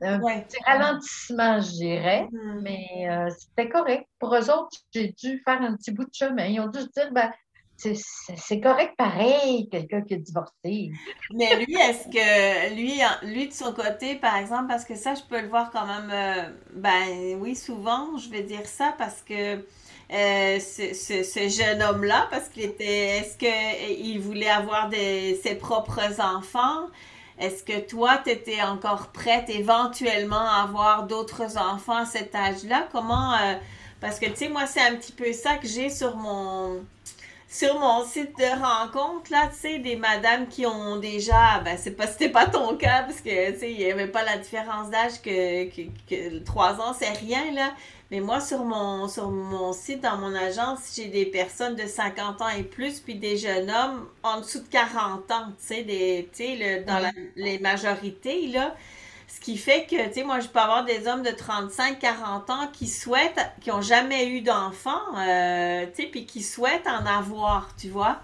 un 0.01 0.21
Ouais. 0.21 0.45
petit 0.47 0.57
ralentissement, 0.65 1.59
je 1.61 1.71
dirais. 1.71 2.27
Mhm. 2.31 2.61
Mais 2.63 2.87
euh, 3.09 3.29
c'était 3.37 3.69
correct. 3.69 4.07
Pour 4.19 4.35
eux 4.35 4.49
autres, 4.49 4.77
j'ai 4.93 5.09
dû 5.13 5.41
faire 5.45 5.61
un 5.61 5.75
petit 5.75 5.91
bout 5.91 6.05
de 6.05 6.13
chemin. 6.13 6.45
Ils 6.45 6.59
ont 6.59 6.67
dû 6.67 6.79
se 6.79 6.87
dire, 6.95 7.11
ben, 7.11 7.31
c'est- 7.77 8.61
correct 8.61 8.93
pareil, 8.97 9.67
quelqu'un 9.69 10.01
qui 10.01 10.13
est 10.15 10.17
divorcé. 10.17 10.91
Mais 11.33 11.55
lui, 11.57 11.75
est-ce 11.75 12.07
que 12.07 12.73
lui, 12.75 13.01
lui 13.23 13.47
de 13.49 13.53
son 13.53 13.73
côté, 13.73 14.15
par 14.15 14.37
exemple, 14.37 14.67
parce 14.67 14.85
que 14.85 14.95
ça, 14.95 15.13
je 15.15 15.23
peux 15.23 15.41
le 15.41 15.49
voir 15.49 15.71
quand 15.71 15.85
même, 15.85 16.09
euh, 16.11 16.49
ben 16.73 17.37
oui, 17.39 17.55
souvent, 17.55 18.17
je 18.17 18.29
vais 18.29 18.43
dire 18.43 18.65
ça 18.65 18.95
parce 18.97 19.21
que 19.21 19.65
euh, 20.11 20.59
ce, 20.59 20.93
ce- 20.93 21.23
ce 21.23 21.49
jeune 21.49 21.81
homme-là, 21.81 22.27
parce 22.31 22.47
qu'il 22.49 22.63
était, 22.63 23.17
est-ce 23.19 23.37
que 23.37 23.91
il 24.01 24.19
voulait 24.19 24.49
avoir 24.49 24.87
des, 24.89 25.35
ses 25.43 25.55
propres 25.55 26.21
enfants? 26.21 26.87
Est-ce 27.39 27.63
que 27.63 27.79
toi, 27.79 28.19
tu 28.23 28.31
étais 28.31 28.61
encore 28.61 29.07
prête 29.07 29.49
éventuellement 29.49 30.39
à 30.39 30.63
avoir 30.63 31.03
d'autres 31.03 31.57
enfants 31.57 31.97
à 31.97 32.05
cet 32.05 32.33
âge-là? 32.33 32.87
Comment, 32.91 33.33
euh, 33.33 33.55
parce 33.99 34.19
que 34.19 34.27
tu 34.27 34.35
sais, 34.35 34.49
moi, 34.49 34.65
c'est 34.65 34.81
un 34.81 34.95
petit 34.95 35.11
peu 35.11 35.33
ça 35.33 35.57
que 35.57 35.67
j'ai 35.67 35.89
sur 35.89 36.15
mon, 36.15 36.85
sur 37.49 37.79
mon 37.79 38.05
site 38.05 38.37
de 38.37 38.61
rencontre, 38.61 39.31
là, 39.31 39.47
tu 39.47 39.59
sais, 39.59 39.79
des 39.79 39.95
madames 39.95 40.47
qui 40.47 40.65
ont 40.65 40.97
déjà, 40.97 41.59
ben, 41.63 41.77
c'est 41.77 41.91
pas, 41.91 42.07
c'était 42.07 42.29
pas 42.29 42.47
ton 42.47 42.75
cas, 42.77 43.03
parce 43.03 43.21
que, 43.21 43.51
tu 43.51 43.59
sais, 43.59 43.71
il 43.71 43.79
y 43.79 43.91
avait 43.91 44.07
pas 44.07 44.23
la 44.23 44.37
différence 44.37 44.89
d'âge 44.89 45.21
que, 45.21 45.65
que, 45.69 45.81
que 46.09 46.39
3 46.39 46.81
ans, 46.81 46.93
c'est 46.97 47.11
rien, 47.11 47.51
là. 47.53 47.71
Mais 48.11 48.19
moi, 48.19 48.39
sur 48.41 48.63
mon, 48.65 49.07
sur 49.07 49.29
mon 49.31 49.73
site, 49.73 50.01
dans 50.01 50.17
mon 50.17 50.33
agence, 50.35 50.93
j'ai 50.95 51.07
des 51.07 51.25
personnes 51.25 51.75
de 51.75 51.87
50 51.87 52.41
ans 52.41 52.49
et 52.49 52.63
plus, 52.63 52.99
puis 52.99 53.15
des 53.15 53.37
jeunes 53.37 53.69
hommes 53.71 54.07
en 54.23 54.41
dessous 54.41 54.59
de 54.61 54.67
40 54.67 55.29
ans, 55.31 55.47
tu 55.59 55.65
sais, 55.67 55.83
des, 55.83 56.29
tu 56.31 56.37
sais, 56.43 56.55
le- 56.79 56.85
dans 56.85 56.99
la- 56.99 57.11
les 57.35 57.59
majorités, 57.59 58.47
là. 58.47 58.75
Ce 59.27 59.39
qui 59.41 59.57
fait 59.57 59.85
que, 59.87 60.07
tu 60.09 60.13
sais, 60.15 60.23
moi, 60.23 60.39
je 60.39 60.47
peux 60.47 60.59
avoir 60.59 60.85
des 60.85 61.07
hommes 61.07 61.23
de 61.23 61.31
35, 61.31 61.99
40 61.99 62.49
ans 62.51 62.67
qui 62.73 62.87
souhaitent, 62.87 63.39
qui 63.61 63.71
ont 63.71 63.81
jamais 63.81 64.27
eu 64.29 64.41
d'enfants, 64.41 65.01
euh, 65.17 65.85
tu 65.95 66.03
sais, 66.03 66.09
puis 66.09 66.25
qui 66.25 66.43
souhaitent 66.43 66.87
en 66.87 67.05
avoir, 67.05 67.69
tu 67.77 67.89
vois. 67.89 68.19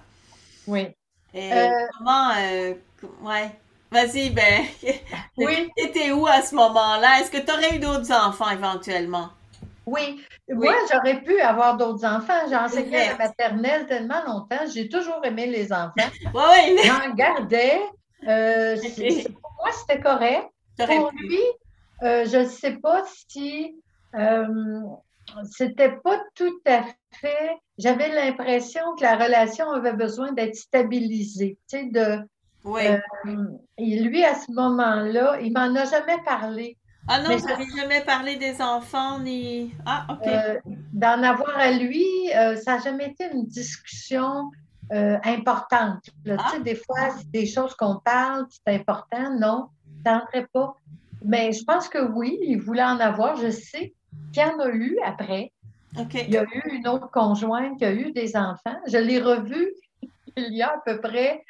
Oui. 0.68 0.96
Et 1.34 1.52
Euh, 1.52 1.88
comment, 1.98 2.32
euh, 2.38 2.74
ouais. 3.22 3.52
Vas-y, 3.92 4.30
ben, 4.30 4.66
Oui, 5.38 5.70
t'étais 5.76 6.12
où 6.12 6.26
à 6.28 6.42
ce 6.42 6.56
moment-là? 6.56 7.20
Est-ce 7.22 7.32
que 7.32 7.38
tu 7.38 7.52
aurais 7.52 7.76
eu 7.76 7.80
d'autres 7.80 8.12
enfants 8.14 8.50
éventuellement? 8.50 9.30
Oui. 9.92 10.24
Oui. 10.48 10.68
Moi, 10.68 10.74
j'aurais 10.92 11.22
pu 11.22 11.40
avoir 11.40 11.78
d'autres 11.78 12.06
enfants. 12.06 12.48
J'ai 12.50 12.56
enseigné 12.56 12.98
à 12.98 13.12
la 13.12 13.18
maternelle 13.18 13.86
tellement 13.88 14.24
longtemps. 14.26 14.66
J'ai 14.74 14.90
toujours 14.90 15.22
aimé 15.24 15.46
les 15.48 15.72
enfants. 15.72 15.92
Mais 16.34 16.78
J'en 16.84 17.14
gardais. 17.14 17.80
Euh, 18.28 18.76
pour 19.42 19.52
moi, 19.60 19.72
c'était 19.74 20.00
correct. 20.00 20.48
Pour 20.78 21.10
pu. 21.10 21.18
lui, 21.28 21.42
euh, 22.04 22.26
je 22.26 22.38
ne 22.38 22.46
sais 22.46 22.78
pas 22.78 23.04
si 23.28 23.76
euh, 24.16 24.46
c'était 25.50 25.98
pas 26.04 26.20
tout 26.36 26.60
à 26.66 26.84
fait. 27.12 27.58
J'avais 27.78 28.10
l'impression 28.10 28.82
que 28.98 29.04
la 29.04 29.16
relation 29.16 29.70
avait 29.72 29.94
besoin 29.94 30.32
d'être 30.32 30.56
stabilisée. 30.56 31.58
Tu 31.70 31.78
sais, 31.78 31.86
de, 31.86 32.20
Oui. 32.64 32.82
euh, 32.88 33.46
et 33.78 34.00
lui, 34.00 34.24
à 34.24 34.36
ce 34.36 34.52
moment-là, 34.52 35.40
il 35.42 35.54
m'en 35.54 35.76
a 35.76 35.86
jamais 35.86 36.18
parlé. 36.26 36.78
Ah 37.14 37.20
non, 37.20 37.28
mais 37.28 37.36
vous 37.36 37.48
n'avez 37.48 37.68
jamais 37.76 38.02
parlé 38.06 38.38
des 38.38 38.62
enfants 38.62 39.20
ni. 39.20 39.74
Ah, 39.86 40.08
ok. 40.10 40.28
Euh, 40.28 40.60
D'en 40.94 41.22
avoir 41.24 41.58
à 41.58 41.72
lui, 41.72 42.06
euh, 42.34 42.56
ça 42.56 42.78
n'a 42.78 42.84
jamais 42.84 43.08
été 43.08 43.30
une 43.34 43.46
discussion 43.48 44.50
euh, 44.94 45.18
importante. 45.26 46.10
là. 46.24 46.38
Ah. 46.40 46.46
Tu 46.52 46.58
sais, 46.58 46.64
des 46.64 46.76
fois, 46.76 47.10
c'est 47.18 47.30
des 47.32 47.46
choses 47.46 47.76
qu'on 47.76 48.00
parle, 48.00 48.46
c'est 48.50 48.74
important. 48.74 49.38
Non, 49.38 49.68
ça 50.06 50.20
n'entrait 50.20 50.48
pas. 50.54 50.78
Mais 51.26 51.52
je 51.52 51.66
pense 51.66 51.90
que 51.90 52.00
oui, 52.00 52.40
il 52.44 52.62
voulait 52.62 52.82
en 52.82 53.02
avoir. 53.02 53.36
Je 53.36 53.50
sais 53.52 53.94
qu'il 54.32 54.42
y 54.42 54.46
en 54.46 54.60
a 54.60 54.70
eu 54.70 54.98
après. 55.04 55.52
Il 56.14 56.30
y 56.30 56.38
a 56.38 56.44
eu 56.44 56.62
une 56.72 56.88
autre 56.88 57.12
conjointe 57.12 57.78
qui 57.78 57.84
a 57.84 57.92
eu 57.92 58.14
des 58.14 58.38
enfants. 58.38 58.78
Je 58.88 58.98
l'ai 58.98 59.20
revu 59.20 59.74
il 60.38 60.54
y 60.54 60.62
a 60.62 60.70
à 60.70 60.78
peu 60.86 61.02
près 61.02 61.44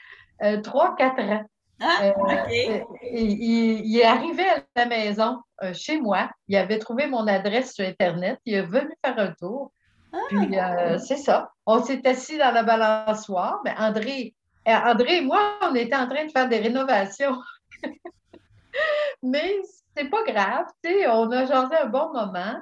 trois, 0.63 0.95
quatre 0.95 1.21
ans. 1.21 1.45
Ah, 1.81 2.03
Euh, 2.03 2.11
euh, 2.11 2.79
il, 3.11 3.31
il- 3.41 3.85
il 3.85 3.99
est 3.99 4.03
arrivé 4.05 4.43
à 4.47 4.63
la 4.75 4.85
maison 4.85 5.39
euh, 5.63 5.73
chez 5.73 5.99
moi. 5.99 6.29
Il 6.47 6.55
avait 6.55 6.77
trouvé 6.79 7.07
mon 7.07 7.25
adresse 7.27 7.73
sur 7.73 7.85
Internet. 7.85 8.39
Il 8.45 8.53
est 8.53 8.61
venu 8.61 8.91
faire 9.03 9.17
un 9.19 9.31
tour. 9.33 9.71
Ah. 10.13 10.17
Puis 10.29 10.59
euh, 10.59 10.97
c'est 10.99 11.17
ça. 11.17 11.51
On 11.65 11.81
s'est 11.83 12.05
assis 12.07 12.37
dans 12.37 12.51
la 12.51 12.63
balançoire. 12.63 13.61
Mais 13.65 13.73
André, 13.77 14.35
André 14.65 15.17
et 15.17 15.21
moi, 15.21 15.53
on 15.63 15.73
était 15.75 15.95
en 15.95 16.07
train 16.07 16.25
de 16.25 16.31
faire 16.31 16.47
des 16.49 16.59
rénovations. 16.59 17.37
Mais 19.23 19.61
c'est 19.95 20.09
pas 20.09 20.23
grave. 20.23 20.65
On 21.09 21.31
a 21.31 21.45
jasé 21.45 21.75
un 21.81 21.87
bon 21.87 22.11
moment. 22.13 22.55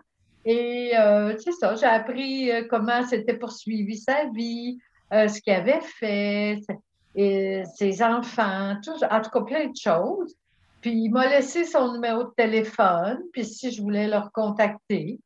Et 0.45 0.91
c'est 1.43 1.51
ça, 1.51 1.75
j'ai 1.75 1.85
appris 1.85 2.49
comment 2.69 3.05
s'était 3.05 3.37
poursuivi 3.37 3.97
sa 3.97 4.25
vie, 4.33 4.79
ce 5.11 5.39
qu'il 5.41 5.53
avait 5.53 5.81
fait, 5.81 6.59
et 7.19 7.63
ses 7.75 8.01
enfants, 8.01 8.77
tout, 8.81 9.03
en 9.03 9.21
tout 9.21 9.29
cas 9.29 9.41
plein 9.41 9.67
de 9.67 9.75
choses. 9.75 10.33
Puis 10.79 10.91
il 10.91 11.09
m'a 11.09 11.27
laissé 11.27 11.65
son 11.65 11.91
numéro 11.91 12.23
de 12.23 12.31
téléphone, 12.37 13.19
puis 13.33 13.43
si 13.43 13.71
je 13.71 13.81
voulais 13.81 14.07
le 14.07 14.17
recontacter. 14.17 15.19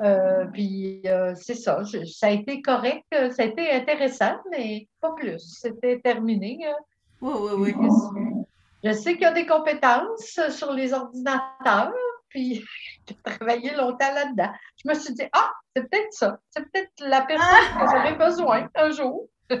Euh, 0.00 0.44
puis 0.52 1.02
euh, 1.06 1.34
c'est 1.36 1.54
ça, 1.54 1.82
ça 1.84 2.26
a 2.26 2.30
été 2.30 2.60
correct, 2.60 3.04
ça 3.12 3.44
a 3.44 3.44
été 3.44 3.70
intéressant, 3.70 4.34
mais 4.50 4.88
pas 5.00 5.12
plus. 5.12 5.38
C'était 5.38 6.00
terminé. 6.00 6.58
Hein. 6.66 6.74
Oui, 7.20 7.32
oui, 7.56 7.74
oui. 7.78 8.44
Je 8.82 8.92
sais 8.92 9.12
qu'il 9.12 9.22
y 9.22 9.26
a 9.26 9.32
des 9.32 9.46
compétences 9.46 10.40
sur 10.50 10.72
les 10.72 10.92
ordinateurs, 10.92 11.92
puis 12.28 12.64
j'ai 13.08 13.14
travaillé 13.22 13.72
longtemps 13.76 14.12
là-dedans. 14.12 14.50
Je 14.84 14.90
me 14.90 14.94
suis 14.94 15.14
dit, 15.14 15.28
ah, 15.32 15.52
c'est 15.74 15.88
peut-être 15.88 16.12
ça. 16.12 16.40
C'est 16.50 16.64
peut-être 16.72 16.90
la 16.98 17.20
personne 17.22 17.78
que 17.78 17.86
j'aurais 17.92 18.14
besoin 18.14 18.68
un 18.74 18.90
jour. 18.90 19.28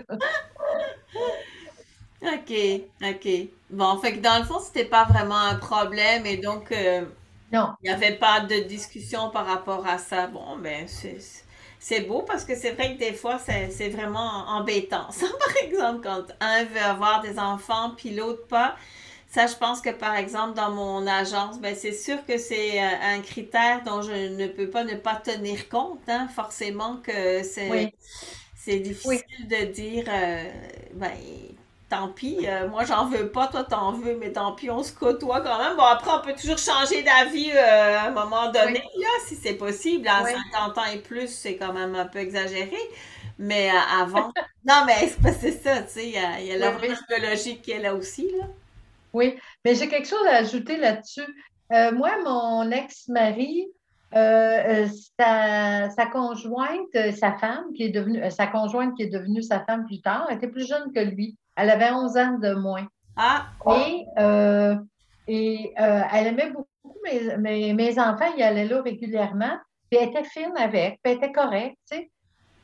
OK, 2.26 2.82
OK. 3.02 3.48
Bon, 3.70 3.98
fait 3.98 4.14
que 4.14 4.20
dans 4.20 4.38
le 4.38 4.44
fond, 4.44 4.58
c'était 4.60 4.84
pas 4.84 5.04
vraiment 5.04 5.38
un 5.38 5.56
problème 5.56 6.26
et 6.26 6.36
donc 6.36 6.70
euh, 6.72 7.04
non. 7.52 7.70
il 7.82 7.88
n'y 7.88 7.94
avait 7.94 8.16
pas 8.16 8.40
de 8.40 8.60
discussion 8.60 9.30
par 9.30 9.46
rapport 9.46 9.86
à 9.86 9.98
ça. 9.98 10.26
Bon, 10.26 10.56
ben 10.56 10.86
c'est 11.78 12.00
beau 12.00 12.22
parce 12.22 12.44
que 12.44 12.56
c'est 12.56 12.72
vrai 12.72 12.94
que 12.94 12.98
des 12.98 13.12
fois, 13.12 13.38
c'est 13.38 13.88
vraiment 13.88 14.46
embêtant. 14.48 15.10
Ça, 15.10 15.26
par 15.38 15.56
exemple, 15.62 16.00
quand 16.02 16.24
un 16.40 16.64
veut 16.64 16.80
avoir 16.80 17.22
des 17.22 17.38
enfants 17.38 17.92
puis 17.96 18.14
l'autre 18.14 18.46
pas. 18.46 18.76
Ça, 19.28 19.46
je 19.48 19.54
pense 19.56 19.80
que 19.80 19.90
par 19.90 20.14
exemple, 20.14 20.54
dans 20.54 20.70
mon 20.70 21.06
agence, 21.06 21.60
ben, 21.60 21.74
c'est 21.74 21.92
sûr 21.92 22.24
que 22.24 22.38
c'est 22.38 22.80
euh, 22.80 22.88
un 23.02 23.20
critère 23.20 23.82
dont 23.84 24.00
je 24.00 24.34
ne 24.34 24.46
peux 24.46 24.70
pas 24.70 24.84
ne 24.84 24.94
pas 24.94 25.16
tenir 25.16 25.68
compte. 25.68 26.00
Hein. 26.08 26.28
Forcément 26.34 26.96
que 26.98 27.42
c'est 27.42 27.92
c'est 28.54 28.80
difficile 28.80 29.46
de 29.48 29.66
dire, 29.66 30.04
euh, 30.08 30.50
ben, 30.94 31.12
tant 31.88 32.08
pis, 32.08 32.46
euh, 32.48 32.68
moi 32.68 32.84
j'en 32.84 33.06
veux 33.06 33.28
pas, 33.28 33.46
toi 33.46 33.64
t'en 33.64 33.92
veux, 33.92 34.16
mais 34.16 34.32
tant 34.32 34.52
pis, 34.52 34.70
on 34.70 34.82
se 34.82 34.92
côtoie 34.92 35.40
quand 35.40 35.58
même. 35.58 35.76
Bon, 35.76 35.84
après, 35.84 36.10
on 36.12 36.20
peut 36.20 36.34
toujours 36.34 36.58
changer 36.58 37.02
d'avis 37.02 37.50
euh, 37.52 37.98
à 37.98 38.06
un 38.06 38.10
moment 38.10 38.50
donné, 38.50 38.82
là, 38.96 39.08
si 39.26 39.36
c'est 39.36 39.54
possible. 39.54 40.08
À 40.08 40.24
50 40.24 40.78
ans 40.78 40.84
et 40.92 40.98
plus, 40.98 41.28
c'est 41.28 41.56
quand 41.56 41.72
même 41.72 41.94
un 41.94 42.06
peu 42.06 42.18
exagéré. 42.18 42.78
Mais 43.38 43.70
euh, 43.70 44.02
avant. 44.02 44.32
non, 44.66 44.84
mais 44.86 45.08
c'est 45.32 45.52
ça, 45.52 45.82
tu 45.82 45.90
sais, 45.90 46.08
il 46.08 46.14
y 46.14 46.18
a, 46.18 46.40
y 46.40 46.52
a 46.52 46.58
l'horloge 46.58 46.98
biologique 47.08 47.62
qui 47.62 47.72
est 47.72 47.80
là 47.80 47.94
aussi, 47.94 48.30
là. 48.36 48.46
Oui, 49.12 49.38
mais 49.64 49.74
j'ai 49.74 49.88
quelque 49.88 50.08
chose 50.08 50.26
à 50.28 50.36
ajouter 50.36 50.76
là-dessus. 50.76 51.26
moi, 51.70 52.18
mon 52.24 52.70
ex-mari, 52.70 53.66
sa, 54.12 55.90
sa, 55.90 56.06
conjointe, 56.06 57.14
sa 57.16 57.32
femme, 57.34 57.72
qui 57.74 57.84
est 57.84 57.90
devenue, 57.90 58.22
sa 58.30 58.46
conjointe 58.46 58.94
qui 58.96 59.04
est 59.04 59.10
devenue 59.10 59.42
sa 59.42 59.60
femme 59.60 59.86
plus 59.86 60.00
tard, 60.00 60.30
était 60.30 60.48
plus 60.48 60.66
jeune 60.66 60.92
que 60.92 61.00
lui. 61.00 61.38
Elle 61.56 61.70
avait 61.70 61.90
11 61.90 62.16
ans 62.16 62.38
de 62.38 62.54
moins. 62.54 62.86
Ah! 63.16 63.46
Et, 63.74 64.06
euh, 64.18 64.76
et 65.26 65.72
euh, 65.80 66.02
elle 66.12 66.26
aimait 66.28 66.50
beaucoup 66.50 66.66
mes, 67.38 67.72
mes, 67.72 67.98
enfants, 67.98 68.32
ils 68.36 68.42
allaient 68.42 68.66
là 68.68 68.82
régulièrement. 68.82 69.56
Puis 69.90 70.00
elle 70.00 70.08
était 70.08 70.24
fine 70.24 70.52
avec, 70.56 71.00
puis 71.02 71.12
elle 71.12 71.18
était 71.18 71.32
correcte, 71.32 71.78
tu 71.90 71.96
sais. 71.96 72.10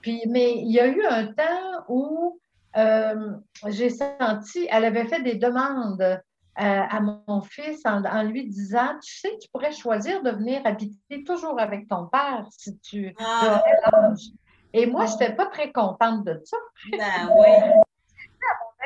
Puis, 0.01 0.21
mais 0.29 0.59
il 0.59 0.73
y 0.73 0.81
a 0.81 0.87
eu 0.87 1.05
un 1.07 1.27
temps 1.29 1.85
où 1.89 2.41
euh, 2.77 3.37
j'ai 3.69 3.89
senti, 3.89 4.67
elle 4.71 4.85
avait 4.85 5.07
fait 5.07 5.23
des 5.23 5.37
demandes 5.37 6.21
à, 6.57 7.01
mon 7.01 7.41
fils 7.41 7.81
en, 7.87 8.23
lui 8.25 8.49
disant 8.49 8.99
Tu 9.03 9.21
sais, 9.21 9.39
tu 9.41 9.49
pourrais 9.51 9.73
choisir 9.73 10.23
de 10.23 10.31
venir 10.31 10.61
habiter 10.65 11.23
toujours 11.25 11.59
avec 11.59 11.89
ton 11.89 12.07
père 12.07 12.45
si 12.51 12.77
tu 12.81 13.15
ah. 13.21 13.63
Et 14.75 14.87
moi, 14.87 15.07
je 15.07 15.13
n'étais 15.13 15.35
pas 15.35 15.47
très 15.47 15.71
contente 15.71 16.25
de 16.25 16.41
ça. 16.45 16.57
Ben 16.91 17.31
oui 17.39 17.47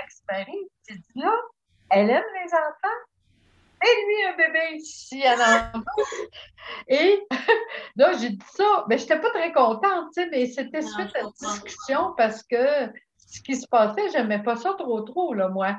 ex-mari, 0.04 0.58
j'ai 0.88 0.94
dit 0.96 1.12
là, 1.16 1.32
elle 1.90 2.10
aime 2.10 2.24
les 2.34 2.52
enfants. 2.54 2.98
Et 3.82 4.06
lui, 4.06 4.26
un 4.32 4.36
bébé 4.36 4.76
ici 4.76 5.22
à 5.24 5.36
l'enfant. 5.36 5.84
Et 6.88 7.22
là, 7.96 8.12
j'ai 8.14 8.30
dit 8.30 8.46
ça, 8.54 8.84
mais 8.88 8.98
je 8.98 9.02
n'étais 9.02 9.20
pas 9.20 9.30
très 9.30 9.52
contente, 9.52 10.08
tu 10.14 10.22
sais, 10.22 10.28
mais 10.30 10.46
c'était 10.46 10.82
suite 10.82 11.14
à 11.14 11.22
la 11.22 11.30
discussion 11.38 12.14
parce 12.16 12.42
que 12.42 12.90
ce 13.16 13.40
qui 13.42 13.56
se 13.56 13.66
passait, 13.68 14.08
je 14.10 14.18
n'aimais 14.18 14.42
pas 14.42 14.56
ça 14.56 14.74
trop, 14.78 15.00
trop, 15.02 15.34
là, 15.34 15.48
moi. 15.48 15.76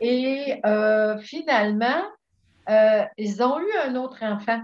Et 0.00 0.60
euh, 0.66 1.18
finalement, 1.18 2.02
euh, 2.68 3.04
ils 3.16 3.42
ont 3.42 3.60
eu 3.60 3.72
un 3.84 3.94
autre 3.94 4.22
enfant. 4.22 4.60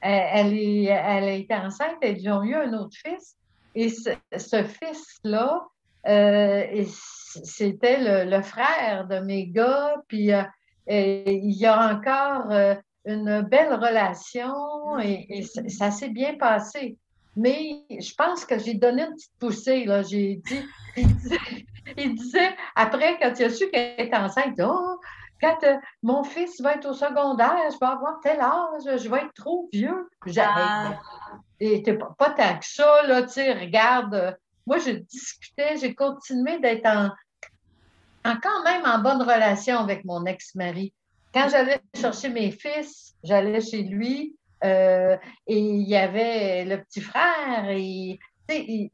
Elle, 0.00 0.54
est, 0.54 0.84
elle 0.84 1.24
a 1.24 1.32
été 1.32 1.54
enceinte, 1.54 1.96
ils 2.02 2.30
ont 2.30 2.42
eu 2.42 2.54
un 2.54 2.72
autre 2.72 2.96
fils. 2.96 3.36
Et 3.74 3.90
ce, 3.90 4.10
ce 4.36 4.64
fils-là, 4.64 5.66
euh, 6.06 6.66
c'était 7.30 8.24
le, 8.24 8.42
frère 8.42 9.06
de 9.06 9.20
mes 9.20 9.46
gars, 9.46 9.96
puis 10.08 10.32
euh, 10.32 10.42
il 10.86 11.52
y 11.52 11.66
a 11.66 11.94
encore 11.94 12.50
euh, 12.50 12.74
une 13.04 13.42
belle 13.42 13.74
relation 13.74 14.98
et, 14.98 15.42
ça 15.68 15.90
s'est 15.90 16.08
bien 16.08 16.36
passé. 16.36 16.96
Mais 17.36 17.84
je 17.90 18.12
pense 18.14 18.44
que 18.44 18.58
j'ai 18.58 18.74
donné 18.74 19.02
une 19.02 19.14
petite 19.14 19.38
poussée, 19.38 19.84
là. 19.84 20.02
J'ai 20.02 20.40
dit, 20.44 20.62
il 21.96 22.14
disait, 22.16 22.56
après, 22.74 23.18
quand 23.20 23.32
il 23.38 23.44
a 23.44 23.50
su 23.50 23.70
qu'elle 23.70 23.94
était 23.98 24.16
enceinte, 24.16 24.60
oh, 24.60 24.98
quand 25.40 25.58
mon 26.02 26.24
fils 26.24 26.60
va 26.60 26.74
être 26.74 26.90
au 26.90 26.92
secondaire, 26.92 27.56
je 27.72 27.78
vais 27.78 27.90
avoir 27.90 28.18
tel 28.20 28.40
âge, 28.40 29.02
je 29.02 29.08
vais 29.08 29.18
être 29.18 29.32
trop 29.34 29.68
vieux. 29.72 30.10
Ah. 30.36 30.98
Et 31.60 31.82
pas, 31.82 32.14
pas 32.18 32.30
tant 32.30 32.58
que 32.58 32.66
ça, 32.66 33.02
là, 33.06 33.22
tu 33.22 33.34
sais, 33.34 33.52
regarde, 33.52 34.36
moi, 34.70 34.78
je 34.78 34.92
discutais, 34.92 35.78
j'ai 35.80 35.96
continué 35.96 36.60
d'être 36.60 36.86
en, 36.86 37.10
quand 38.40 38.62
même 38.62 38.84
en 38.86 39.00
bonne 39.00 39.20
relation 39.20 39.78
avec 39.78 40.04
mon 40.04 40.24
ex-mari. 40.26 40.94
Quand 41.34 41.48
j'allais 41.48 41.80
chercher 41.96 42.28
mes 42.28 42.52
fils, 42.52 43.14
j'allais 43.24 43.60
chez 43.60 43.82
lui 43.82 44.36
euh, 44.62 45.16
et 45.48 45.58
il 45.58 45.88
y 45.88 45.96
avait 45.96 46.64
le 46.64 46.80
petit 46.84 47.00
frère 47.00 47.68
et 47.68 48.20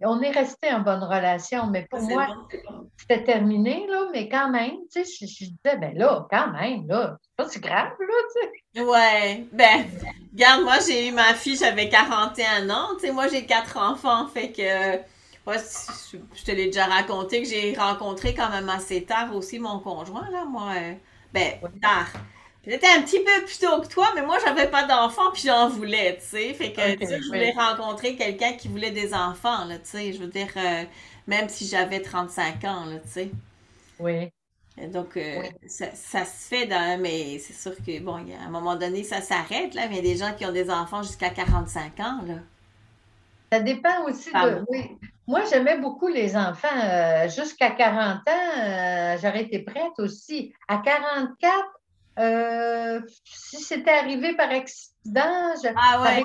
on 0.03 0.23
est 0.23 0.31
resté 0.31 0.73
en 0.73 0.81
bonne 0.81 1.05
relation, 1.05 1.67
mais 1.67 1.87
pour 1.91 2.01
moi, 2.01 2.27
c'était 2.97 3.25
terminé, 3.25 3.87
là, 3.87 4.09
mais 4.13 4.31
quand 4.31 4.51
même, 4.51 4.77
tu 4.91 5.05
sais, 5.05 5.27
je, 5.27 5.45
disais, 5.45 5.77
ben 5.79 5.93
là, 5.95 6.27
quand 6.31 6.53
même, 6.53 6.87
là, 6.89 7.19
c'est 7.21 7.37
pas 7.37 7.49
si 7.51 7.61
grave, 7.61 7.93
là, 7.99 8.07
tu 8.33 8.49
sais. 8.75 8.83
Ouais, 8.83 9.47
ben, 9.53 9.85
regarde, 10.33 10.63
moi, 10.63 10.77
j'ai 10.87 11.09
eu 11.09 11.13
ma 11.13 11.35
fille, 11.35 11.57
j'avais 11.57 11.89
41 11.91 12.69
ans, 12.71 12.89
tu 12.99 13.07
sais, 13.07 13.13
moi, 13.13 13.29
j'ai 13.29 13.47
quatre 13.47 13.79
enfants, 13.79 14.27
fait 14.27 14.53
que 14.53 15.16
je 15.55 16.45
te 16.45 16.51
l'ai 16.51 16.67
déjà 16.67 16.87
raconté 16.87 17.43
que 17.43 17.49
j'ai 17.49 17.75
rencontré 17.77 18.35
quand 18.35 18.51
même 18.51 18.69
assez 18.69 19.05
tard 19.05 19.35
aussi 19.35 19.59
mon 19.59 19.79
conjoint, 19.79 20.29
là, 20.31 20.45
moi. 20.45 20.73
Euh, 20.77 20.95
ben, 21.33 21.55
tard. 21.81 22.09
J'étais 22.67 22.89
un 22.89 23.03
petit 23.03 23.21
peu 23.21 23.45
plus 23.45 23.61
tôt 23.61 23.81
que 23.81 23.87
toi, 23.87 24.09
mais 24.17 24.23
moi, 24.23 24.39
j'avais 24.45 24.69
pas 24.69 24.85
d'enfants, 24.85 25.31
puis 25.33 25.43
j'en 25.47 25.69
voulais, 25.69 26.19
tu 26.21 26.27
sais. 26.27 26.53
Fait 26.53 26.73
que, 26.73 26.97
tu 26.97 27.07
sais, 27.07 27.21
je 27.21 27.27
voulais 27.29 27.53
rencontrer 27.53 28.17
quelqu'un 28.17 28.55
qui 28.55 28.67
voulait 28.67 28.91
des 28.91 29.15
enfants, 29.15 29.67
là, 29.67 29.79
tu 29.79 29.85
sais. 29.85 30.13
Je 30.13 30.19
veux 30.19 30.27
dire, 30.27 30.49
euh, 30.57 30.83
même 31.29 31.49
si 31.49 31.67
j'avais 31.69 32.03
35 32.03 32.65
ans, 32.65 32.85
là, 32.87 32.99
tu 32.99 33.09
sais. 33.09 33.31
Oui. 34.01 34.33
donc, 34.89 35.17
euh, 35.17 35.43
ça, 35.69 35.87
ça, 35.95 36.25
se 36.25 36.49
fait, 36.49 36.67
dans, 36.67 37.01
mais 37.01 37.39
c'est 37.39 37.55
sûr 37.55 37.77
que, 37.77 38.01
bon, 38.01 38.17
à 38.17 38.45
un 38.45 38.51
moment 38.51 38.75
donné, 38.75 39.05
ça 39.05 39.21
s'arrête, 39.21 39.75
là, 39.75 39.87
mais 39.89 39.99
il 39.99 40.05
y 40.05 40.11
a 40.11 40.13
des 40.15 40.19
gens 40.19 40.35
qui 40.35 40.45
ont 40.45 40.53
des 40.53 40.69
enfants 40.69 41.05
jusqu'à 41.05 41.31
45 41.31 42.01
ans, 42.01 42.21
là. 42.27 42.35
Ça 43.53 43.61
dépend 43.61 44.05
aussi 44.05 44.33
de. 44.33 44.65
Oui. 44.69 44.99
Moi, 45.29 45.43
j'aimais 45.51 45.79
beaucoup 45.79 46.07
les 46.07 46.37
enfants. 46.37 46.69
Euh, 46.83 47.29
jusqu'à 47.29 47.71
40 47.71 48.19
ans, 48.19 48.59
euh, 48.59 49.17
j'aurais 49.21 49.43
été 49.43 49.61
prête 49.61 49.99
aussi. 49.99 50.53
À 50.69 50.79
44, 50.79 51.55
euh, 52.19 53.01
si 53.25 53.57
c'était 53.57 53.91
arrivé 53.91 54.35
par 54.37 54.51
accident, 54.51 55.55
je, 55.63 55.69
ah 55.77 56.03
ouais. 56.03 56.25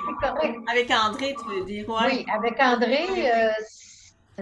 Avec 0.70 0.90
André, 0.90 1.34
tu 1.38 1.54
veux 1.54 1.64
dire, 1.64 1.84
Oui, 1.88 2.24
avec 2.32 2.60
André, 2.60 3.06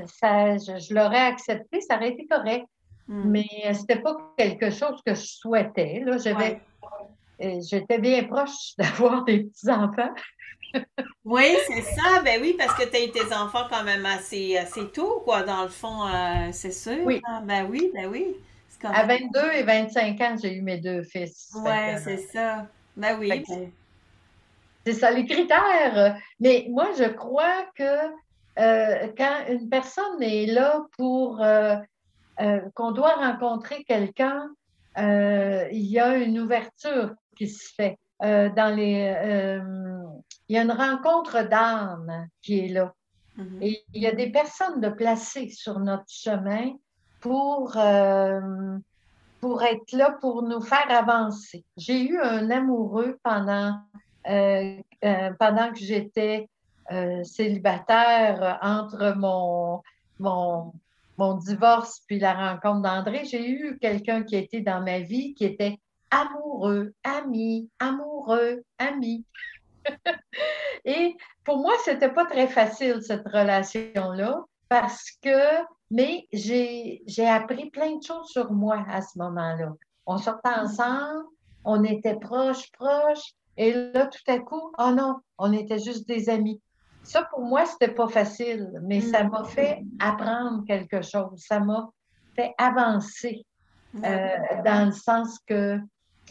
ça, 0.06 0.56
je, 0.58 0.94
l'aurais 0.94 1.26
accepté, 1.26 1.80
ça 1.80 1.96
aurait 1.96 2.10
été 2.10 2.26
correct. 2.26 2.66
Hmm. 3.08 3.30
Mais 3.30 3.46
c'était 3.72 4.00
pas 4.00 4.16
quelque 4.36 4.70
chose 4.70 5.00
que 5.04 5.14
je 5.14 5.24
souhaitais. 5.24 6.02
Là, 6.04 6.18
j'étais 6.18 7.98
bien 7.98 8.24
proche 8.24 8.74
d'avoir 8.78 9.24
des 9.24 9.44
petits-enfants 9.44 10.14
oui, 11.24 11.56
c'est 11.66 11.82
ça. 11.82 12.22
Ben 12.24 12.40
oui, 12.40 12.54
parce 12.58 12.74
que 12.74 12.88
tu 12.88 12.96
as 12.96 13.04
eu 13.04 13.10
tes 13.10 13.34
enfants 13.34 13.66
quand 13.70 13.84
même 13.84 14.06
assez, 14.06 14.56
assez 14.56 14.86
tôt, 14.88 15.22
quoi, 15.24 15.42
dans 15.42 15.62
le 15.62 15.68
fond, 15.68 16.06
euh, 16.06 16.48
c'est 16.52 16.72
sûr. 16.72 16.98
Oui. 17.04 17.20
Hein. 17.26 17.42
Ben 17.44 17.66
oui, 17.68 17.90
ben 17.94 18.06
oui. 18.06 18.36
À 18.82 19.04
22 19.04 19.52
et 19.52 19.62
25 19.62 20.20
ans, 20.22 20.36
j'ai 20.40 20.54
eu 20.54 20.62
mes 20.62 20.78
deux 20.78 21.02
fils. 21.02 21.52
Oui, 21.54 21.70
c'est 22.02 22.16
ça. 22.16 22.66
Ben 22.96 23.18
oui. 23.18 23.44
C'est 24.86 24.94
ça, 24.94 25.10
les 25.10 25.26
critères. 25.26 26.16
Mais 26.40 26.66
moi, 26.70 26.88
je 26.98 27.04
crois 27.04 27.66
que 27.74 28.08
euh, 28.58 29.08
quand 29.18 29.44
une 29.50 29.68
personne 29.68 30.22
est 30.22 30.46
là 30.46 30.82
pour 30.96 31.42
euh, 31.42 31.76
qu'on 32.74 32.92
doit 32.92 33.16
rencontrer 33.16 33.84
quelqu'un, 33.84 34.48
il 34.96 35.86
y 35.86 35.98
a 35.98 36.16
une 36.16 36.40
ouverture 36.40 37.12
qui 37.36 37.48
se 37.48 37.74
fait. 37.74 37.98
dans 38.20 38.74
les 38.74 39.60
il 40.50 40.54
y 40.54 40.58
a 40.58 40.62
une 40.62 40.72
rencontre 40.72 41.48
d'âme 41.48 42.26
qui 42.42 42.58
est 42.58 42.68
là. 42.68 42.92
Mhm. 43.36 43.62
Et 43.62 43.84
il 43.94 44.02
y 44.02 44.08
a 44.08 44.12
des 44.12 44.32
personnes 44.32 44.80
de 44.80 44.88
placées 44.88 45.48
sur 45.48 45.78
notre 45.78 46.08
chemin 46.08 46.72
pour, 47.20 47.76
euh, 47.76 48.76
pour 49.40 49.62
être 49.62 49.92
là, 49.92 50.10
pour 50.20 50.42
nous 50.42 50.60
faire 50.60 50.90
avancer. 50.90 51.64
J'ai 51.76 52.02
eu 52.02 52.20
un 52.20 52.50
amoureux 52.50 53.20
pendant, 53.22 53.78
euh, 54.28 54.76
euh, 55.04 55.30
pendant 55.38 55.72
que 55.72 55.78
j'étais 55.78 56.48
célibataire 57.22 58.58
entre 58.60 59.14
mon, 59.16 59.80
mon, 60.18 60.72
mon 61.18 61.34
divorce 61.34 62.02
puis 62.08 62.18
la 62.18 62.34
rencontre 62.34 62.82
d'André. 62.82 63.24
J'ai 63.24 63.48
eu 63.48 63.78
quelqu'un 63.80 64.24
qui 64.24 64.34
était 64.34 64.62
dans 64.62 64.82
ma 64.82 64.98
vie 64.98 65.34
qui 65.34 65.44
était 65.44 65.78
amoureux, 66.10 66.92
ami, 67.04 67.70
amoureux, 67.78 68.64
ami. 68.78 69.24
Et 70.84 71.16
pour 71.44 71.58
moi, 71.58 71.72
c'était 71.84 72.12
pas 72.12 72.26
très 72.26 72.48
facile, 72.48 73.02
cette 73.02 73.26
relation-là, 73.26 74.44
parce 74.68 75.10
que, 75.22 75.62
mais 75.90 76.26
j'ai 76.32 77.26
appris 77.26 77.70
plein 77.70 77.96
de 77.96 78.02
choses 78.02 78.28
sur 78.28 78.52
moi 78.52 78.84
à 78.88 79.02
ce 79.02 79.18
moment-là. 79.18 79.72
On 80.06 80.16
sortait 80.16 80.48
ensemble, 80.48 81.24
on 81.64 81.84
était 81.84 82.16
proches, 82.16 82.70
proches, 82.72 83.34
et 83.56 83.72
là, 83.72 84.06
tout 84.06 84.32
à 84.32 84.38
coup, 84.38 84.72
oh 84.78 84.90
non, 84.90 85.16
on 85.38 85.52
était 85.52 85.78
juste 85.78 86.08
des 86.08 86.30
amis. 86.30 86.60
Ça, 87.02 87.24
pour 87.24 87.40
moi, 87.40 87.66
c'était 87.66 87.92
pas 87.92 88.08
facile, 88.08 88.70
mais 88.82 89.00
ça 89.00 89.24
m'a 89.24 89.44
fait 89.44 89.82
apprendre 89.98 90.64
quelque 90.66 91.02
chose. 91.02 91.32
Ça 91.36 91.60
m'a 91.60 91.90
fait 92.36 92.54
avancer 92.58 93.44
euh, 93.96 94.28
dans 94.64 94.86
le 94.86 94.92
sens 94.92 95.38
que 95.46 95.78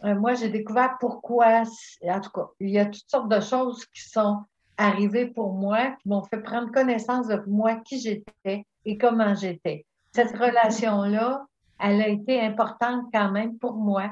moi, 0.03 0.33
j'ai 0.33 0.49
découvert 0.49 0.97
pourquoi, 0.99 1.63
en 2.03 2.21
tout 2.21 2.29
cas, 2.31 2.47
il 2.59 2.69
y 2.69 2.79
a 2.79 2.85
toutes 2.85 3.09
sortes 3.09 3.29
de 3.29 3.39
choses 3.39 3.85
qui 3.87 4.09
sont 4.09 4.43
arrivées 4.77 5.27
pour 5.27 5.53
moi, 5.53 5.91
qui 6.01 6.07
m'ont 6.09 6.23
fait 6.23 6.41
prendre 6.41 6.71
connaissance 6.71 7.27
de 7.27 7.41
moi, 7.47 7.75
qui 7.75 7.99
j'étais 7.99 8.65
et 8.85 8.97
comment 8.97 9.35
j'étais. 9.35 9.85
Cette 10.13 10.31
relation-là, 10.31 11.45
elle 11.79 12.01
a 12.01 12.07
été 12.07 12.39
importante 12.39 13.05
quand 13.13 13.31
même 13.31 13.57
pour 13.57 13.75
moi 13.75 14.11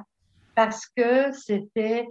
parce 0.55 0.85
que 0.87 1.31
c'était 1.31 2.07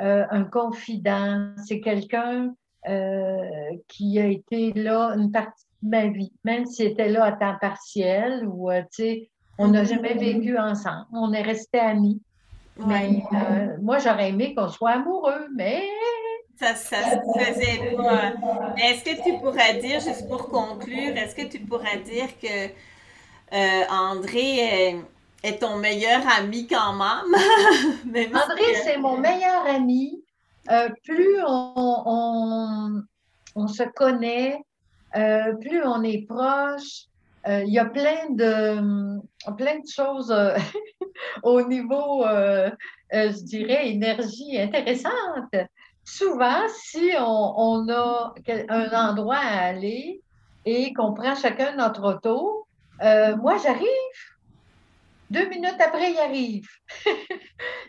euh, 0.00 0.24
un 0.30 0.44
confident, 0.44 1.52
c'est 1.66 1.80
quelqu'un 1.80 2.54
euh, 2.88 3.76
qui 3.88 4.18
a 4.18 4.26
été 4.26 4.72
là 4.72 5.14
une 5.16 5.30
partie 5.30 5.66
de 5.82 5.90
ma 5.90 6.06
vie, 6.06 6.32
même 6.44 6.66
s'il 6.66 6.86
était 6.86 7.10
là 7.10 7.24
à 7.24 7.32
temps 7.32 7.58
partiel 7.60 8.46
ou, 8.46 8.70
tu 8.72 8.86
sais, 8.90 9.30
on 9.58 9.68
n'a 9.68 9.84
jamais 9.84 10.14
vécu 10.14 10.58
ensemble, 10.58 11.06
on 11.12 11.32
est 11.32 11.42
restés 11.42 11.80
amis. 11.80 12.22
Mais 12.86 13.22
euh, 13.32 13.76
moi, 13.80 13.98
j'aurais 13.98 14.30
aimé 14.30 14.54
qu'on 14.54 14.68
soit 14.68 14.92
amoureux, 14.92 15.48
mais. 15.54 15.88
Ça, 16.58 16.74
ça 16.74 16.96
se 16.98 17.38
faisait 17.38 17.96
pas. 17.96 18.34
Est-ce 18.76 19.02
que 19.02 19.22
tu 19.22 19.38
pourrais 19.40 19.78
dire, 19.78 19.98
juste 20.00 20.28
pour 20.28 20.48
conclure, 20.48 21.16
est-ce 21.16 21.34
que 21.34 21.48
tu 21.48 21.58
pourrais 21.60 21.98
dire 22.00 22.28
que 22.38 22.66
euh, 23.54 23.82
André 23.88 25.00
est, 25.42 25.58
ton 25.58 25.78
meilleur 25.78 26.20
ami 26.38 26.66
quand 26.66 26.92
même? 26.92 27.34
André, 28.34 28.74
c'est 28.84 28.98
mon 28.98 29.16
meilleur 29.16 29.64
ami. 29.66 30.22
Euh, 30.70 30.90
plus 31.02 31.38
on, 31.46 33.02
on, 33.56 33.66
se 33.66 33.84
connaît, 33.94 34.58
plus 35.14 35.82
on 35.82 36.02
est 36.02 36.26
proche, 36.28 37.06
euh, 37.48 37.64
il 37.66 37.72
y 37.72 37.78
a 37.78 37.86
plein 37.86 38.30
de, 38.30 39.18
plein 39.56 39.78
de 39.78 39.88
choses 39.88 40.30
euh, 40.30 40.56
au 41.42 41.62
niveau, 41.62 42.24
euh, 42.26 42.70
je 43.12 43.42
dirais, 43.44 43.90
énergie 43.90 44.60
intéressante. 44.60 45.54
Souvent, 46.04 46.66
si 46.68 47.12
on, 47.18 47.88
a 47.88 48.34
un 48.68 49.08
endroit 49.08 49.36
à 49.36 49.68
aller 49.68 50.20
et 50.64 50.92
qu'on 50.92 51.14
prend 51.14 51.34
chacun 51.34 51.76
notre 51.76 52.14
auto, 52.16 52.66
moi, 53.00 53.56
j'arrive. 53.62 53.86
Deux 55.30 55.48
minutes 55.48 55.80
après, 55.80 56.10
il 56.10 56.18
arrive. 56.18 56.66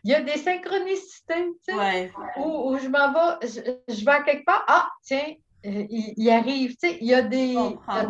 il 0.03 0.11
y 0.11 0.13
a 0.13 0.21
des 0.21 0.37
synchronicités, 0.37 1.49
tu 1.67 1.73
sais, 1.73 2.11
où, 2.37 2.77
je 2.77 2.87
m'en 2.87 3.11
vais, 3.11 3.47
je, 3.47 4.05
vais 4.05 4.11
à 4.11 4.21
quelque 4.21 4.45
part, 4.45 4.63
ah, 4.67 4.87
tiens, 5.01 5.33
il, 5.63 6.29
arrive, 6.29 6.71
tu 6.71 6.89
sais, 6.89 6.97
il 7.01 7.07
y 7.07 7.13
a 7.13 7.21
des, 7.21 7.55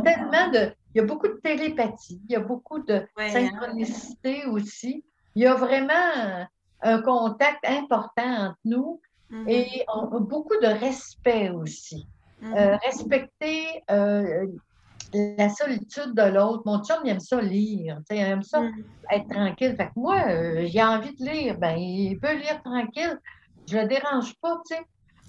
tellement 0.03 0.51
de, 0.51 0.73
il 0.93 0.97
y 0.97 0.99
a 0.99 1.03
beaucoup 1.05 1.27
de 1.27 1.39
télépathie, 1.43 2.21
il 2.27 2.33
y 2.33 2.35
a 2.35 2.39
beaucoup 2.39 2.79
de 2.79 3.05
hein. 3.17 3.29
synchronicité 3.29 4.45
aussi. 4.45 5.03
Il 5.35 5.43
y 5.43 5.45
a 5.45 5.55
vraiment 5.55 6.47
un 6.81 7.01
contact 7.01 7.65
important 7.65 8.47
entre 8.47 8.57
nous 8.65 9.01
mm-hmm. 9.31 9.49
et 9.49 9.85
beaucoup 10.21 10.59
de 10.61 10.67
respect 10.67 11.49
aussi. 11.49 12.07
Mm-hmm. 12.41 12.57
Euh, 12.57 12.77
respecter 12.77 13.83
euh, 13.91 14.47
la 15.13 15.49
solitude 15.49 16.13
de 16.15 16.23
l'autre. 16.23 16.63
Mon 16.65 16.83
chum, 16.83 16.97
il 17.05 17.11
aime 17.11 17.19
ça 17.19 17.41
lire, 17.41 17.99
il 18.09 18.17
aime 18.17 18.43
ça 18.43 18.61
mm. 18.61 18.83
être 19.11 19.29
tranquille. 19.29 19.75
Fait 19.77 19.87
que 19.87 19.99
moi, 19.99 20.17
euh, 20.27 20.65
j'ai 20.67 20.83
envie 20.83 21.15
de 21.15 21.23
lire, 21.23 21.57
ben, 21.57 21.77
il 21.77 22.19
peut 22.19 22.35
lire 22.35 22.61
tranquille. 22.63 23.19
Je 23.69 23.77
ne 23.77 23.83
le 23.83 23.87
dérange 23.87 24.35
pas, 24.41 24.59
tu 24.67 24.75
sais. 24.75 24.81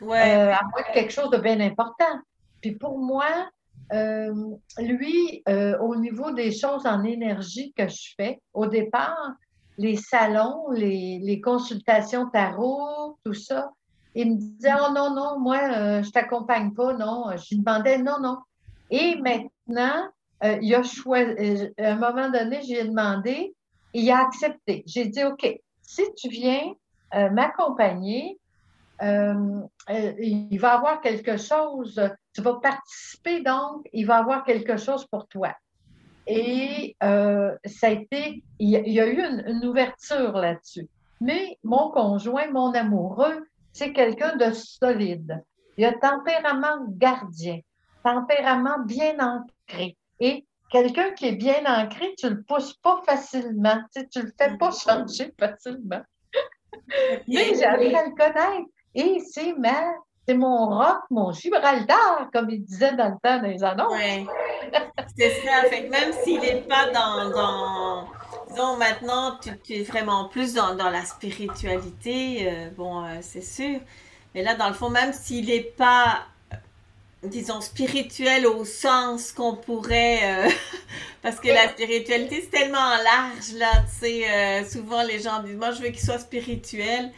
Ouais. 0.03 0.19
à 0.21 0.61
moins 0.63 0.83
quelque 0.93 1.13
chose 1.13 1.31
de 1.31 1.39
bien 1.39 1.61
important. 1.61 2.19
Puis 2.61 2.73
pour 2.73 2.99
moi, 2.99 3.51
euh, 3.93 4.33
lui, 4.79 5.43
euh, 5.49 5.79
au 5.79 5.97
niveau 5.97 6.31
des 6.31 6.51
choses 6.51 6.87
en 6.87 7.05
énergie 7.05 7.75
que 7.77 7.89
je 7.89 8.15
fais, 8.17 8.41
au 8.55 8.67
départ, 8.67 9.33
les 9.77 9.97
salons, 9.97 10.71
les, 10.71 11.41
consultations 11.45 12.29
tarot, 12.31 13.19
tout 13.25 13.35
ça, 13.35 13.71
il 14.15 14.33
me 14.33 14.37
disait 14.37 14.73
Oh 14.81 14.93
non, 14.95 15.15
non, 15.15 15.39
moi, 15.39 15.59
euh, 15.59 16.03
je 16.03 16.09
ne 16.09 16.13
t'accompagne 16.13 16.73
pas, 16.73 16.95
non. 16.95 17.25
Je 17.37 17.55
lui 17.55 17.63
demandais 17.63 17.99
non, 17.99 18.19
non. 18.21 18.39
Et 18.91 19.17
maintenant, 19.17 20.09
il 20.61 20.75
a 20.75 20.83
choisi, 20.83 21.69
à 21.79 21.93
un 21.93 21.97
moment 21.97 22.31
donné, 22.31 22.61
j'ai 22.63 22.85
demandé, 22.85 23.55
il 23.95 24.11
a 24.11 24.21
accepté. 24.21 24.83
J'ai 24.87 25.07
dit 25.07 25.23
OK, 25.25 25.61
si 25.83 26.03
tu 26.17 26.29
viens 26.29 26.73
m'accompagner, 27.31 28.39
il 29.01 30.59
va 30.59 30.75
avoir 30.75 31.01
quelque 31.01 31.37
chose 31.37 32.01
tu 32.33 32.41
vas 32.41 32.55
participer, 32.55 33.43
donc, 33.43 33.89
il 33.93 34.07
va 34.07 34.19
y 34.19 34.21
avoir 34.21 34.45
quelque 34.45 34.77
chose 34.77 35.07
pour 35.07 35.27
toi. 35.29 35.55
Et 36.27 36.97
euh, 37.03 37.55
ça 37.65 37.89
a 37.89 37.91
été, 37.91 38.43
il 38.59 38.71
y 38.71 39.01
a, 39.01 39.07
eu 39.07 39.21
une, 39.21 39.67
ouverture 39.67 40.33
là-dessus. 40.33 40.89
Mais 41.21 41.59
mon 41.63 41.91
conjoint, 41.91 42.51
mon 42.51 42.73
amoureux, 42.73 43.47
c'est 43.73 43.93
quelqu'un 43.93 44.37
de 44.37 44.53
solide. 44.53 45.43
Il 45.77 45.85
a 45.85 45.93
tempérament 45.93 46.87
gardien, 46.91 47.61
tempérament 48.05 48.85
bien 48.87 49.17
ancré. 49.19 49.97
Et 50.21 50.47
quelqu'un 50.71 51.13
qui 51.13 51.27
est 51.27 51.37
bien 51.37 51.65
ancré, 51.67 52.15
tu 52.17 52.29
le 52.29 52.43
pousses 52.43 52.75
pas 52.75 53.03
facilement, 53.05 53.81
tu, 53.95 54.01
ne 54.19 54.23
le 54.25 54.33
fais 54.39 54.57
pas 54.57 54.71
changer 54.71 55.35
facilement. 55.39 56.03
Mais 57.29 57.55
j'ai 57.55 57.65
appris 57.65 57.95
à 57.95 58.07
le 58.07 58.15
connaître. 58.15 58.71
Et 58.95 59.21
c'est 59.31 59.55
ma 59.55 59.95
c'est 60.27 60.35
mon 60.35 60.69
rock, 60.69 61.01
mon 61.11 61.33
Gibraltar, 61.33 62.29
comme 62.33 62.49
il 62.51 62.63
disait 62.63 62.95
dans 62.95 63.09
le 63.09 63.17
temps 63.21 63.43
des 63.43 63.65
annonces. 63.65 63.93
Oui, 63.93 64.27
c'est 65.17 65.31
ça. 65.45 65.69
Fait 65.69 65.87
que 65.87 65.91
même 65.91 66.13
s'il 66.23 66.41
n'est 66.41 66.61
pas 66.61 66.91
dans, 66.91 68.07
Disons, 68.49 68.77
maintenant, 68.77 69.39
tu, 69.41 69.75
es 69.75 69.83
vraiment 69.83 70.29
plus 70.29 70.55
dans, 70.55 70.75
la 70.75 71.05
spiritualité, 71.05 72.49
euh, 72.49 72.71
bon, 72.77 73.05
euh, 73.05 73.19
c'est 73.21 73.43
sûr. 73.43 73.81
Mais 74.35 74.43
là, 74.43 74.55
dans 74.55 74.69
le 74.69 74.75
fond, 74.75 74.91
même 74.91 75.13
s'il 75.13 75.47
n'est 75.47 75.61
pas, 75.61 76.21
disons, 77.25 77.61
spirituel 77.61 78.47
au 78.47 78.65
sens 78.65 79.33
qu'on 79.33 79.57
pourrait... 79.57 80.21
Euh, 80.23 80.51
parce 81.23 81.41
que 81.41 81.49
la 81.49 81.69
spiritualité, 81.71 82.43
c'est 82.43 82.59
tellement 82.59 82.79
large, 82.79 83.55
là, 83.55 83.73
tu 83.87 84.07
sais. 84.07 84.65
souvent, 84.71 85.03
les 85.03 85.21
gens 85.21 85.43
disent, 85.43 85.57
moi, 85.57 85.73
je 85.73 85.83
veux 85.83 85.89
qu'il 85.89 86.01
soit 86.05 86.19
spirituel. 86.19 87.11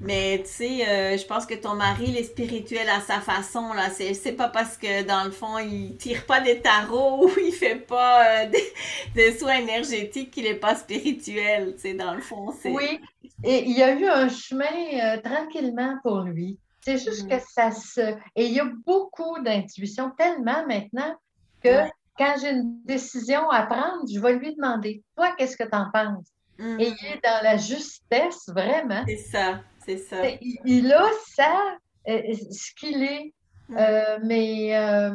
Mais 0.00 0.42
tu 0.44 0.50
sais, 0.50 0.88
euh, 0.88 1.16
je 1.16 1.26
pense 1.26 1.46
que 1.46 1.54
ton 1.54 1.74
mari, 1.74 2.04
il 2.08 2.16
est 2.16 2.24
spirituel 2.24 2.88
à 2.88 3.00
sa 3.00 3.20
façon. 3.20 3.72
là. 3.72 3.88
C'est 3.90 4.32
pas 4.32 4.48
parce 4.48 4.76
que 4.76 5.02
dans 5.02 5.24
le 5.24 5.30
fond, 5.30 5.58
il 5.58 5.96
tire 5.96 6.26
pas 6.26 6.40
des 6.40 6.60
tarots 6.60 7.26
ou 7.28 7.30
il 7.38 7.52
fait 7.52 7.76
pas 7.76 8.44
euh, 8.44 8.50
des, 9.14 9.38
soins 9.38 9.58
énergétiques 9.58 10.30
qu'il 10.30 10.46
est 10.46 10.56
pas 10.56 10.74
spirituel. 10.74 11.74
Tu 11.74 11.80
sais, 11.80 11.94
dans 11.94 12.14
le 12.14 12.20
fond, 12.20 12.52
c'est. 12.60 12.70
Oui, 12.70 13.00
et 13.42 13.64
il 13.64 13.76
y 13.76 13.82
a 13.82 13.92
eu 13.92 14.06
un 14.06 14.28
chemin 14.28 14.64
euh, 14.64 15.20
tranquillement 15.20 15.96
pour 16.02 16.20
lui. 16.20 16.58
C'est 16.82 16.98
juste 16.98 17.24
mm. 17.24 17.28
que 17.28 17.44
ça 17.54 17.70
se. 17.70 18.14
Et 18.36 18.46
il 18.46 18.52
y 18.52 18.60
a 18.60 18.68
beaucoup 18.86 19.38
d'intuition, 19.42 20.10
tellement 20.18 20.66
maintenant 20.66 21.14
que 21.62 21.88
quand 22.18 22.34
j'ai 22.40 22.50
une 22.50 22.78
décision 22.84 23.48
à 23.50 23.62
prendre, 23.66 24.04
je 24.12 24.20
vais 24.20 24.34
lui 24.34 24.54
demander 24.54 25.02
Toi, 25.16 25.34
qu'est-ce 25.36 25.56
que 25.56 25.64
tu 25.64 25.76
en 25.76 25.90
penses? 25.90 26.28
Mm. 26.58 26.80
Et 26.80 26.88
il 26.88 27.06
est 27.06 27.20
dans 27.22 27.42
la 27.42 27.56
justesse, 27.56 28.48
vraiment. 28.48 29.02
C'est 29.06 29.16
ça. 29.16 29.60
C'est 29.84 29.98
ça. 29.98 30.16
Il 30.64 30.92
a 30.92 31.06
ça, 31.34 31.76
euh, 32.08 32.20
ce 32.50 32.74
qu'il 32.74 33.02
est. 33.02 33.32
Mm. 33.68 33.76
Euh, 33.78 34.18
mais 34.24 34.76
euh, 34.76 35.10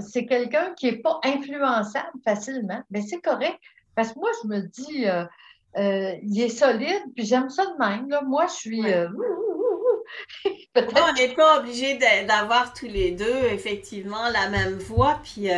c'est 0.00 0.26
quelqu'un 0.26 0.72
qui 0.74 0.86
n'est 0.86 0.98
pas 0.98 1.20
influençable 1.24 2.18
facilement. 2.24 2.82
Mais 2.90 3.02
c'est 3.02 3.20
correct. 3.20 3.58
Parce 3.94 4.12
que 4.12 4.18
moi, 4.18 4.30
je 4.42 4.48
me 4.48 4.60
dis, 4.60 5.06
il 6.24 6.40
est 6.40 6.48
solide, 6.48 7.02
puis 7.14 7.26
j'aime 7.26 7.50
ça 7.50 7.66
de 7.66 7.78
même. 7.78 8.08
Là. 8.08 8.22
Moi, 8.22 8.46
je 8.46 8.52
suis. 8.52 8.80
on 10.76 11.12
n'est 11.14 11.34
pas 11.34 11.58
obligé 11.58 11.98
d'avoir 12.26 12.72
tous 12.72 12.86
les 12.86 13.12
deux, 13.12 13.44
effectivement, 13.50 14.30
la 14.30 14.48
même 14.48 14.78
voix. 14.78 15.20
Puis 15.22 15.48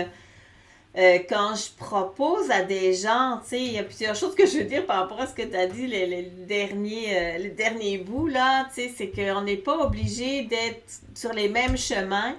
euh, 0.96 1.18
quand 1.28 1.54
je 1.56 1.70
propose 1.76 2.50
à 2.52 2.62
des 2.62 2.94
gens, 2.94 3.40
tu 3.42 3.48
sais, 3.48 3.60
il 3.60 3.72
y 3.72 3.78
a 3.78 3.82
plusieurs 3.82 4.14
choses 4.14 4.34
que 4.36 4.46
je 4.46 4.58
veux 4.58 4.64
dire 4.64 4.86
par 4.86 5.00
rapport 5.00 5.20
à 5.20 5.26
ce 5.26 5.34
que 5.34 5.42
tu 5.42 5.56
as 5.56 5.66
dit, 5.66 5.88
le, 5.88 6.46
dernier, 6.46 7.16
euh, 7.16 7.38
le 7.38 7.50
dernier 7.50 7.98
bout, 7.98 8.28
là, 8.28 8.68
tu 8.72 8.82
sais, 8.82 8.94
c'est 8.96 9.08
qu'on 9.08 9.42
n'est 9.42 9.56
pas 9.56 9.76
obligé 9.78 10.42
d'être 10.42 10.84
sur 11.14 11.32
les 11.32 11.48
mêmes 11.48 11.76
chemins. 11.76 12.36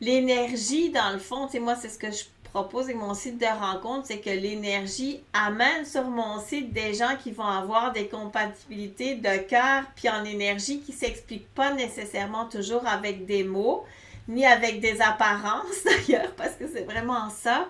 L'énergie, 0.00 0.88
dans 0.88 1.10
le 1.12 1.18
fond, 1.18 1.44
tu 1.46 1.52
sais, 1.52 1.58
moi, 1.58 1.74
c'est 1.74 1.90
ce 1.90 1.98
que 1.98 2.10
je 2.10 2.24
propose 2.50 2.84
avec 2.84 2.96
mon 2.96 3.12
site 3.12 3.38
de 3.38 3.46
rencontre, 3.46 4.06
c'est 4.06 4.20
que 4.20 4.30
l'énergie 4.30 5.22
amène 5.34 5.84
sur 5.84 6.04
mon 6.04 6.40
site 6.40 6.72
des 6.72 6.94
gens 6.94 7.16
qui 7.22 7.32
vont 7.32 7.44
avoir 7.44 7.92
des 7.92 8.08
compatibilités 8.08 9.14
de 9.14 9.36
cœur 9.46 9.84
puis 9.94 10.08
en 10.08 10.24
énergie 10.24 10.80
qui 10.80 10.92
ne 10.92 10.96
s'expliquent 10.96 11.54
pas 11.54 11.74
nécessairement 11.74 12.46
toujours 12.46 12.86
avec 12.86 13.26
des 13.26 13.44
mots, 13.44 13.84
ni 14.26 14.46
avec 14.46 14.80
des 14.80 15.00
apparences 15.00 15.84
d'ailleurs, 15.84 16.32
parce 16.34 16.54
que 16.54 16.64
c'est 16.66 16.84
vraiment 16.84 17.28
ça. 17.28 17.68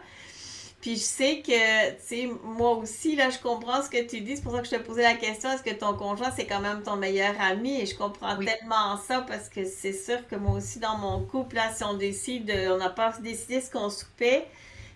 Puis 0.80 0.96
je 0.96 1.02
sais 1.02 1.42
que, 1.46 1.90
tu 1.90 1.96
sais, 2.00 2.30
moi 2.42 2.70
aussi, 2.70 3.14
là, 3.14 3.28
je 3.28 3.38
comprends 3.38 3.82
ce 3.82 3.90
que 3.90 4.02
tu 4.02 4.22
dis. 4.22 4.36
C'est 4.36 4.42
pour 4.42 4.52
ça 4.54 4.60
que 4.60 4.66
je 4.66 4.76
te 4.76 4.80
posais 4.80 5.02
la 5.02 5.14
question, 5.14 5.52
est-ce 5.52 5.62
que 5.62 5.74
ton 5.74 5.92
conjoint, 5.92 6.30
c'est 6.34 6.46
quand 6.46 6.60
même 6.60 6.82
ton 6.82 6.96
meilleur 6.96 7.34
ami? 7.38 7.82
Et 7.82 7.86
je 7.86 7.94
comprends 7.94 8.36
tellement 8.36 8.96
ça 9.06 9.20
parce 9.28 9.50
que 9.50 9.64
c'est 9.66 9.92
sûr 9.92 10.26
que 10.28 10.36
moi 10.36 10.56
aussi, 10.56 10.78
dans 10.78 10.96
mon 10.96 11.20
couple, 11.20 11.56
là, 11.56 11.70
si 11.74 11.84
on 11.84 11.94
décide, 11.94 12.50
on 12.70 12.78
n'a 12.78 12.88
pas 12.88 13.12
décidé 13.20 13.60
ce 13.60 13.70
qu'on 13.70 13.90
soupait, 13.90 14.46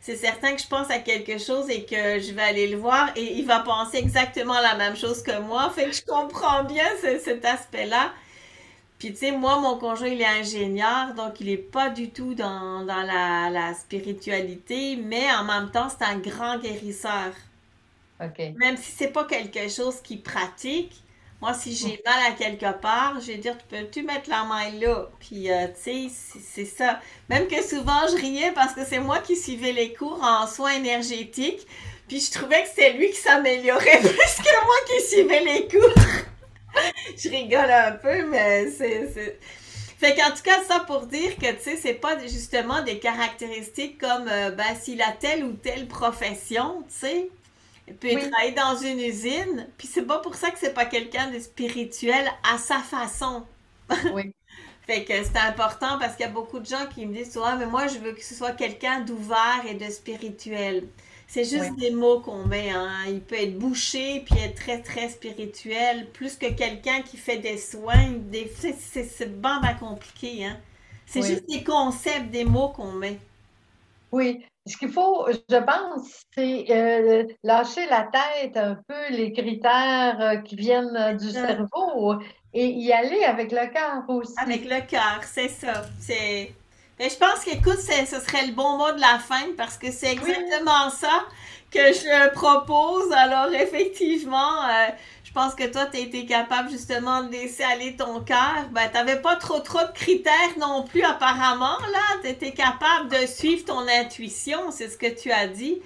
c'est 0.01 0.17
certain 0.17 0.55
que 0.55 0.63
je 0.63 0.69
pense 0.69 0.91
à 0.91 0.99
quelque 0.99 1.39
chose 1.39 1.69
et 1.69 1.85
que 1.85 2.19
je 2.19 2.33
vais 2.33 2.43
aller 2.43 2.67
le 2.67 2.79
voir 2.79 3.11
et 3.17 3.39
il 3.39 3.47
va 3.47 3.61
penser 3.61 3.99
exactement 3.99 4.61
la 4.61 4.77
même 4.77 4.97
chose 4.97 5.23
que 5.23 5.39
moi. 5.41 5.71
Fait 5.71 5.87
que 5.87 5.93
je 5.93 6.03
comprends 6.03 6.65
bien 6.65 6.85
cet 7.23 7.45
aspect-là. 7.45 8.13
Puis, 9.05 9.13
tu 9.13 9.19
sais, 9.19 9.33
moi, 9.33 9.61
mon 9.61 9.77
conjoint, 9.77 10.09
il 10.09 10.23
est 10.23 10.25
ingénieur, 10.25 11.13
donc 11.13 11.39
il 11.39 11.49
n'est 11.49 11.59
pas 11.59 11.91
du 11.91 12.09
tout 12.09 12.33
dans, 12.33 12.83
la, 12.87 13.75
spiritualité, 13.75 14.97
mais 14.97 15.31
en 15.31 15.45
même 15.45 15.71
temps, 15.71 15.89
c'est 15.91 16.07
un 16.07 16.17
grand 16.17 16.57
guérisseur. 16.57 17.35
OK. 18.19 18.39
Même 18.57 18.79
si 18.79 18.93
c'est 18.93 19.13
pas 19.13 19.25
quelque 19.25 19.69
chose 19.69 20.01
qu'il 20.01 20.23
pratique, 20.23 21.03
moi, 21.43 21.53
si 21.53 21.77
j'ai 21.77 22.03
mal 22.07 22.19
à 22.27 22.33
quelque 22.33 22.81
part, 22.81 23.21
je 23.21 23.27
vais 23.27 23.37
dire, 23.37 23.59
tu 23.59 23.67
peux-tu 23.69 24.05
mettre 24.05 24.31
la 24.31 24.45
main 24.45 24.71
là? 24.81 25.11
Puis, 25.21 25.53
euh, 25.53 25.67
tu 25.67 26.09
sais, 26.09 26.41
c'est 26.43 26.65
ça. 26.65 26.99
Même 27.29 27.47
que 27.47 27.63
souvent, 27.63 28.07
je 28.11 28.17
riais 28.17 28.53
parce 28.53 28.73
que 28.73 28.87
c'est 28.87 29.01
moi 29.01 29.19
qui 29.19 29.37
suivais 29.37 29.73
les 29.73 29.93
cours 29.93 30.23
en 30.23 30.47
soins 30.47 30.73
énergétiques. 30.73 31.67
Puis, 32.09 32.21
je 32.21 32.39
trouvais 32.39 32.63
que 32.63 32.69
c'était 32.71 32.95
lui 32.95 33.11
qui 33.11 33.21
s'améliorait 33.21 33.81
plus 34.01 34.09
que 34.09 34.65
moi 34.65 34.77
qui 34.87 35.07
suivais 35.07 35.45
les 35.45 35.69
cours. 35.69 35.93
je 37.17 37.29
rigole 37.29 37.71
un 37.71 37.93
peu, 37.93 38.27
mais 38.27 38.71
c'est. 38.71 39.39
Fait 39.99 40.15
qu'en 40.15 40.31
tout 40.33 40.43
cas, 40.43 40.63
ça 40.65 40.81
pour 40.81 41.07
dire 41.07 41.37
que, 41.37 41.53
tu 41.53 41.63
sais, 41.63 41.77
c'est 41.77 41.95
pas 41.95 42.19
justement 42.19 42.83
des 42.83 42.99
caractéristiques 42.99 43.99
comme, 43.99 44.29
euh, 44.29 44.51
ben, 44.51 44.75
s'il 44.79 45.01
a 45.01 45.13
telle 45.13 45.45
ou 45.45 45.53
telle 45.53 45.87
profession, 45.87 46.83
tu 46.89 46.95
sais. 47.07 47.31
Il 47.87 47.95
peut 47.95 48.09
travailler 48.31 48.53
dans 48.53 48.77
une 48.77 48.99
usine, 48.99 49.69
puis 49.77 49.87
c'est 49.87 50.07
pas 50.07 50.19
pour 50.19 50.35
ça 50.35 50.51
que 50.51 50.59
c'est 50.59 50.73
pas 50.73 50.87
quelqu'un 50.87 51.31
de 51.31 51.39
spirituel 51.39 52.31
à 52.43 52.59
sa 52.59 52.79
façon. 52.79 53.45
Oui. 54.13 54.33
fait 54.87 55.05
que 55.05 55.13
c'est 55.23 55.37
important 55.39 55.99
parce 55.99 56.17
qu'il 56.17 56.25
y 56.25 56.29
a 56.29 56.33
beaucoup 56.33 56.59
de 56.59 56.67
gens 56.67 56.87
qui 56.95 57.07
me 57.07 57.15
disent 57.15 57.33
souvent, 57.33 57.57
mais 57.57 57.67
moi, 57.67 57.87
je 57.87 57.99
veux 57.99 58.13
que 58.13 58.23
ce 58.23 58.35
soit 58.35 58.53
quelqu'un 58.53 59.01
d'ouvert 59.01 59.65
et 59.69 59.75
de 59.75 59.91
spirituel. 59.91 60.85
C'est 61.27 61.45
juste 61.45 61.77
des 61.77 61.91
mots 61.91 62.21
qu'on 62.21 62.45
met. 62.45 62.71
Hein. 62.71 62.91
Il 63.09 63.21
peut 63.21 63.37
être 63.37 63.59
bouché 63.59 64.21
puis 64.21 64.39
être 64.39 64.55
très, 64.55 64.81
très 64.83 65.09
spirituel, 65.09 66.09
plus 66.13 66.37
que 66.37 66.53
quelqu'un 66.53 67.03
qui 67.03 67.17
fait 67.17 67.39
des 67.39 67.59
soins. 67.59 68.13
Des... 68.31 68.51
C'est 68.57 69.41
bon, 69.41 69.61
compliqué. 69.81 70.45
Hein. 70.45 70.57
C'est 71.07 71.23
juste 71.23 71.49
des 71.49 71.65
concepts, 71.65 72.31
des 72.31 72.45
mots 72.45 72.69
qu'on 72.69 72.93
met. 72.93 73.19
Oui. 74.13 74.45
Ce 74.67 74.79
qu'il 74.79 74.91
faut, 74.91 75.27
je 75.31 75.57
pense, 75.57 76.23
c'est 76.35 76.65
euh, 76.71 77.25
lâcher 77.43 77.87
la 77.87 78.05
tête 78.05 78.57
un 78.57 78.77
peu 78.89 79.11
les 79.11 79.33
critères 79.33 80.19
euh, 80.21 80.37
qui 80.37 80.57
viennent 80.57 81.19
du 81.19 81.31
cerveau 81.31 82.19
et 82.55 82.69
y 82.69 82.91
aller 82.93 83.25
avec 83.25 83.53
le 83.53 83.71
cœur 83.71 84.05
aussi. 84.09 84.33
Avec 84.39 84.65
le 84.65 84.81
cœur, 84.87 85.21
c'est 85.23 85.49
ça. 85.49 85.83
C'est 86.01 86.55
mais 86.99 87.11
je 87.11 87.17
pense 87.17 87.45
qu'écoute, 87.45 87.79
ce 87.79 88.21
serait 88.21 88.47
le 88.47 88.53
bon 88.53 88.77
mot 88.77 88.93
de 88.93 89.01
la 89.01 89.19
fin 89.19 89.47
parce 89.57 89.77
que 89.77 89.91
c'est 89.91 90.13
exactement 90.13 90.91
ça 90.91 91.27
que 91.71 91.93
je 91.93 92.31
propose. 92.31 93.11
Alors, 93.13 93.53
effectivement, 93.53 94.65
euh, 94.65 94.87
je 95.25 95.33
pense 95.33 95.57
que 95.57 95.65
toi, 95.65 95.87
tu 95.87 95.97
as 95.97 96.01
été 96.01 96.25
capable 96.25 96.71
justement 96.71 97.25
de 97.25 97.33
laisser 97.33 97.65
aller 97.65 97.97
ton 97.97 98.21
cœur. 98.21 98.69
Ben, 98.71 98.89
tu 98.89 98.95
n'avais 98.95 99.21
pas 99.21 99.35
trop, 99.35 99.59
trop 99.59 99.81
de 99.81 99.93
critères 99.93 100.57
non 100.61 100.85
plus, 100.85 101.03
apparemment. 101.03 101.77
Là, 101.93 102.21
tu 102.23 102.29
étais 102.29 102.53
capable 102.53 103.11
de 103.11 103.27
suivre 103.27 103.65
ton 103.65 103.89
intuition, 103.89 104.71
c'est 104.71 104.89
ce 104.89 104.97
que 104.97 105.09
tu 105.21 105.33
as 105.33 105.49
dit. 105.49 105.81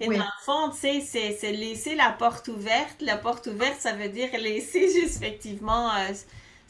Et 0.00 0.06
dans 0.06 0.16
le 0.16 0.44
fond, 0.44 0.70
tu 0.70 1.00
sais, 1.00 1.36
c'est 1.38 1.52
laisser 1.52 1.94
la 1.94 2.10
porte 2.10 2.48
ouverte. 2.48 3.00
La 3.00 3.16
porte 3.16 3.46
ouverte, 3.46 3.80
ça 3.80 3.92
veut 3.92 4.08
dire 4.08 4.28
laisser 4.38 4.90
juste 5.00 5.22
effectivement. 5.22 5.90
Euh, 5.90 6.12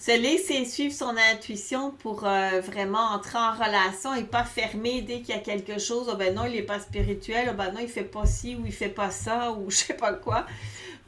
se 0.00 0.18
laisser 0.18 0.64
suivre 0.64 0.94
son 0.94 1.14
intuition 1.34 1.90
pour 1.90 2.26
euh, 2.26 2.62
vraiment 2.62 3.12
entrer 3.12 3.36
en 3.36 3.52
relation 3.52 4.14
et 4.14 4.24
pas 4.24 4.44
fermer 4.44 5.02
dès 5.02 5.20
qu'il 5.20 5.34
y 5.34 5.38
a 5.38 5.42
quelque 5.42 5.78
chose. 5.78 6.08
Oh 6.10 6.16
ben 6.16 6.34
non, 6.34 6.46
il 6.46 6.52
n'est 6.52 6.62
pas 6.62 6.80
spirituel. 6.80 7.50
Oh 7.50 7.54
ben 7.54 7.70
non, 7.70 7.80
il 7.80 7.88
fait 7.88 8.04
pas 8.04 8.24
ci 8.24 8.56
ou 8.56 8.64
il 8.64 8.72
fait 8.72 8.88
pas 8.88 9.10
ça 9.10 9.52
ou 9.52 9.70
je 9.70 9.76
sais 9.76 9.94
pas 9.94 10.14
quoi. 10.14 10.46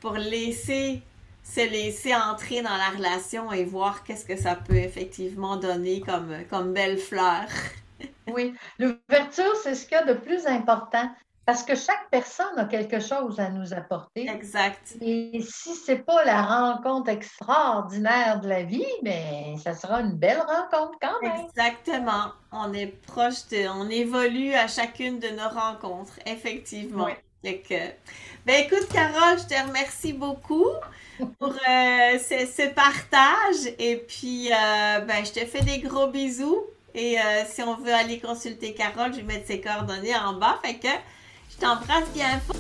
Pour 0.01 0.12
laisser 0.12 1.01
se 1.43 1.61
laisser 1.61 2.14
entrer 2.14 2.61
dans 2.61 2.76
la 2.76 2.90
relation 2.90 3.51
et 3.51 3.64
voir 3.64 4.05
qu'est-ce 4.05 4.26
que 4.26 4.36
ça 4.36 4.57
peut 4.57 4.76
effectivement 4.76 5.57
donner 5.57 6.03
comme, 6.03 6.36
comme 6.51 6.74
belle 6.74 6.99
fleur. 6.99 7.47
oui, 8.28 8.55
l'ouverture, 8.78 9.57
c'est 9.62 9.74
ce 9.74 9.86
qu'il 9.86 9.97
y 9.97 10.01
a 10.01 10.05
de 10.05 10.14
plus 10.14 10.47
important. 10.47 11.11
Parce 11.45 11.64
que 11.64 11.74
chaque 11.74 12.09
personne 12.11 12.57
a 12.57 12.66
quelque 12.66 13.01
chose 13.01 13.40
à 13.40 13.49
nous 13.49 13.74
apporter. 13.74 14.28
Exact. 14.28 14.95
Et 15.01 15.43
si 15.43 15.74
ce 15.74 15.93
n'est 15.93 15.99
pas 15.99 16.24
la 16.24 16.43
rencontre 16.43 17.09
extraordinaire 17.09 18.40
de 18.40 18.49
la 18.49 18.62
vie, 18.62 18.86
mais 19.03 19.57
ça 19.62 19.74
sera 19.74 20.01
une 20.01 20.12
belle 20.12 20.40
rencontre 20.40 20.97
quand 21.01 21.20
même. 21.20 21.47
Exactement. 21.47 22.32
On 22.53 22.72
est 22.72 22.86
proche 22.86 23.49
de, 23.51 23.68
on 23.68 23.88
évolue 23.90 24.55
à 24.55 24.68
chacune 24.68 25.18
de 25.18 25.28
nos 25.28 25.49
rencontres, 25.49 26.12
effectivement. 26.26 27.07
Oui. 27.07 27.12
ben 28.47 28.64
écoute, 28.64 28.86
Carole, 28.93 29.36
je 29.38 29.47
te 29.53 29.66
remercie 29.66 30.12
beaucoup 30.12 30.70
pour 31.40 31.49
euh, 31.49 32.18
ce, 32.18 32.68
partage. 32.68 33.74
Et 33.80 33.97
puis, 33.97 34.49
euh, 34.53 35.01
ben, 35.01 35.24
je 35.24 35.32
te 35.32 35.45
fais 35.45 35.62
des 35.62 35.80
gros 35.80 36.07
bisous. 36.07 36.62
Et 36.95 37.18
euh, 37.18 37.45
si 37.47 37.62
on 37.62 37.74
veut 37.76 37.93
aller 37.93 38.20
consulter 38.20 38.74
Carole, 38.74 39.12
je 39.12 39.20
vais 39.20 39.34
mettre 39.34 39.47
ses 39.49 39.61
coordonnées 39.61 40.14
en 40.14 40.34
bas. 40.34 40.61
Fait 40.62 40.74
que 40.74 40.88
je 41.62 41.66
t'embrasse 41.66 42.10
bien 42.12 42.40
fort. 42.40 42.56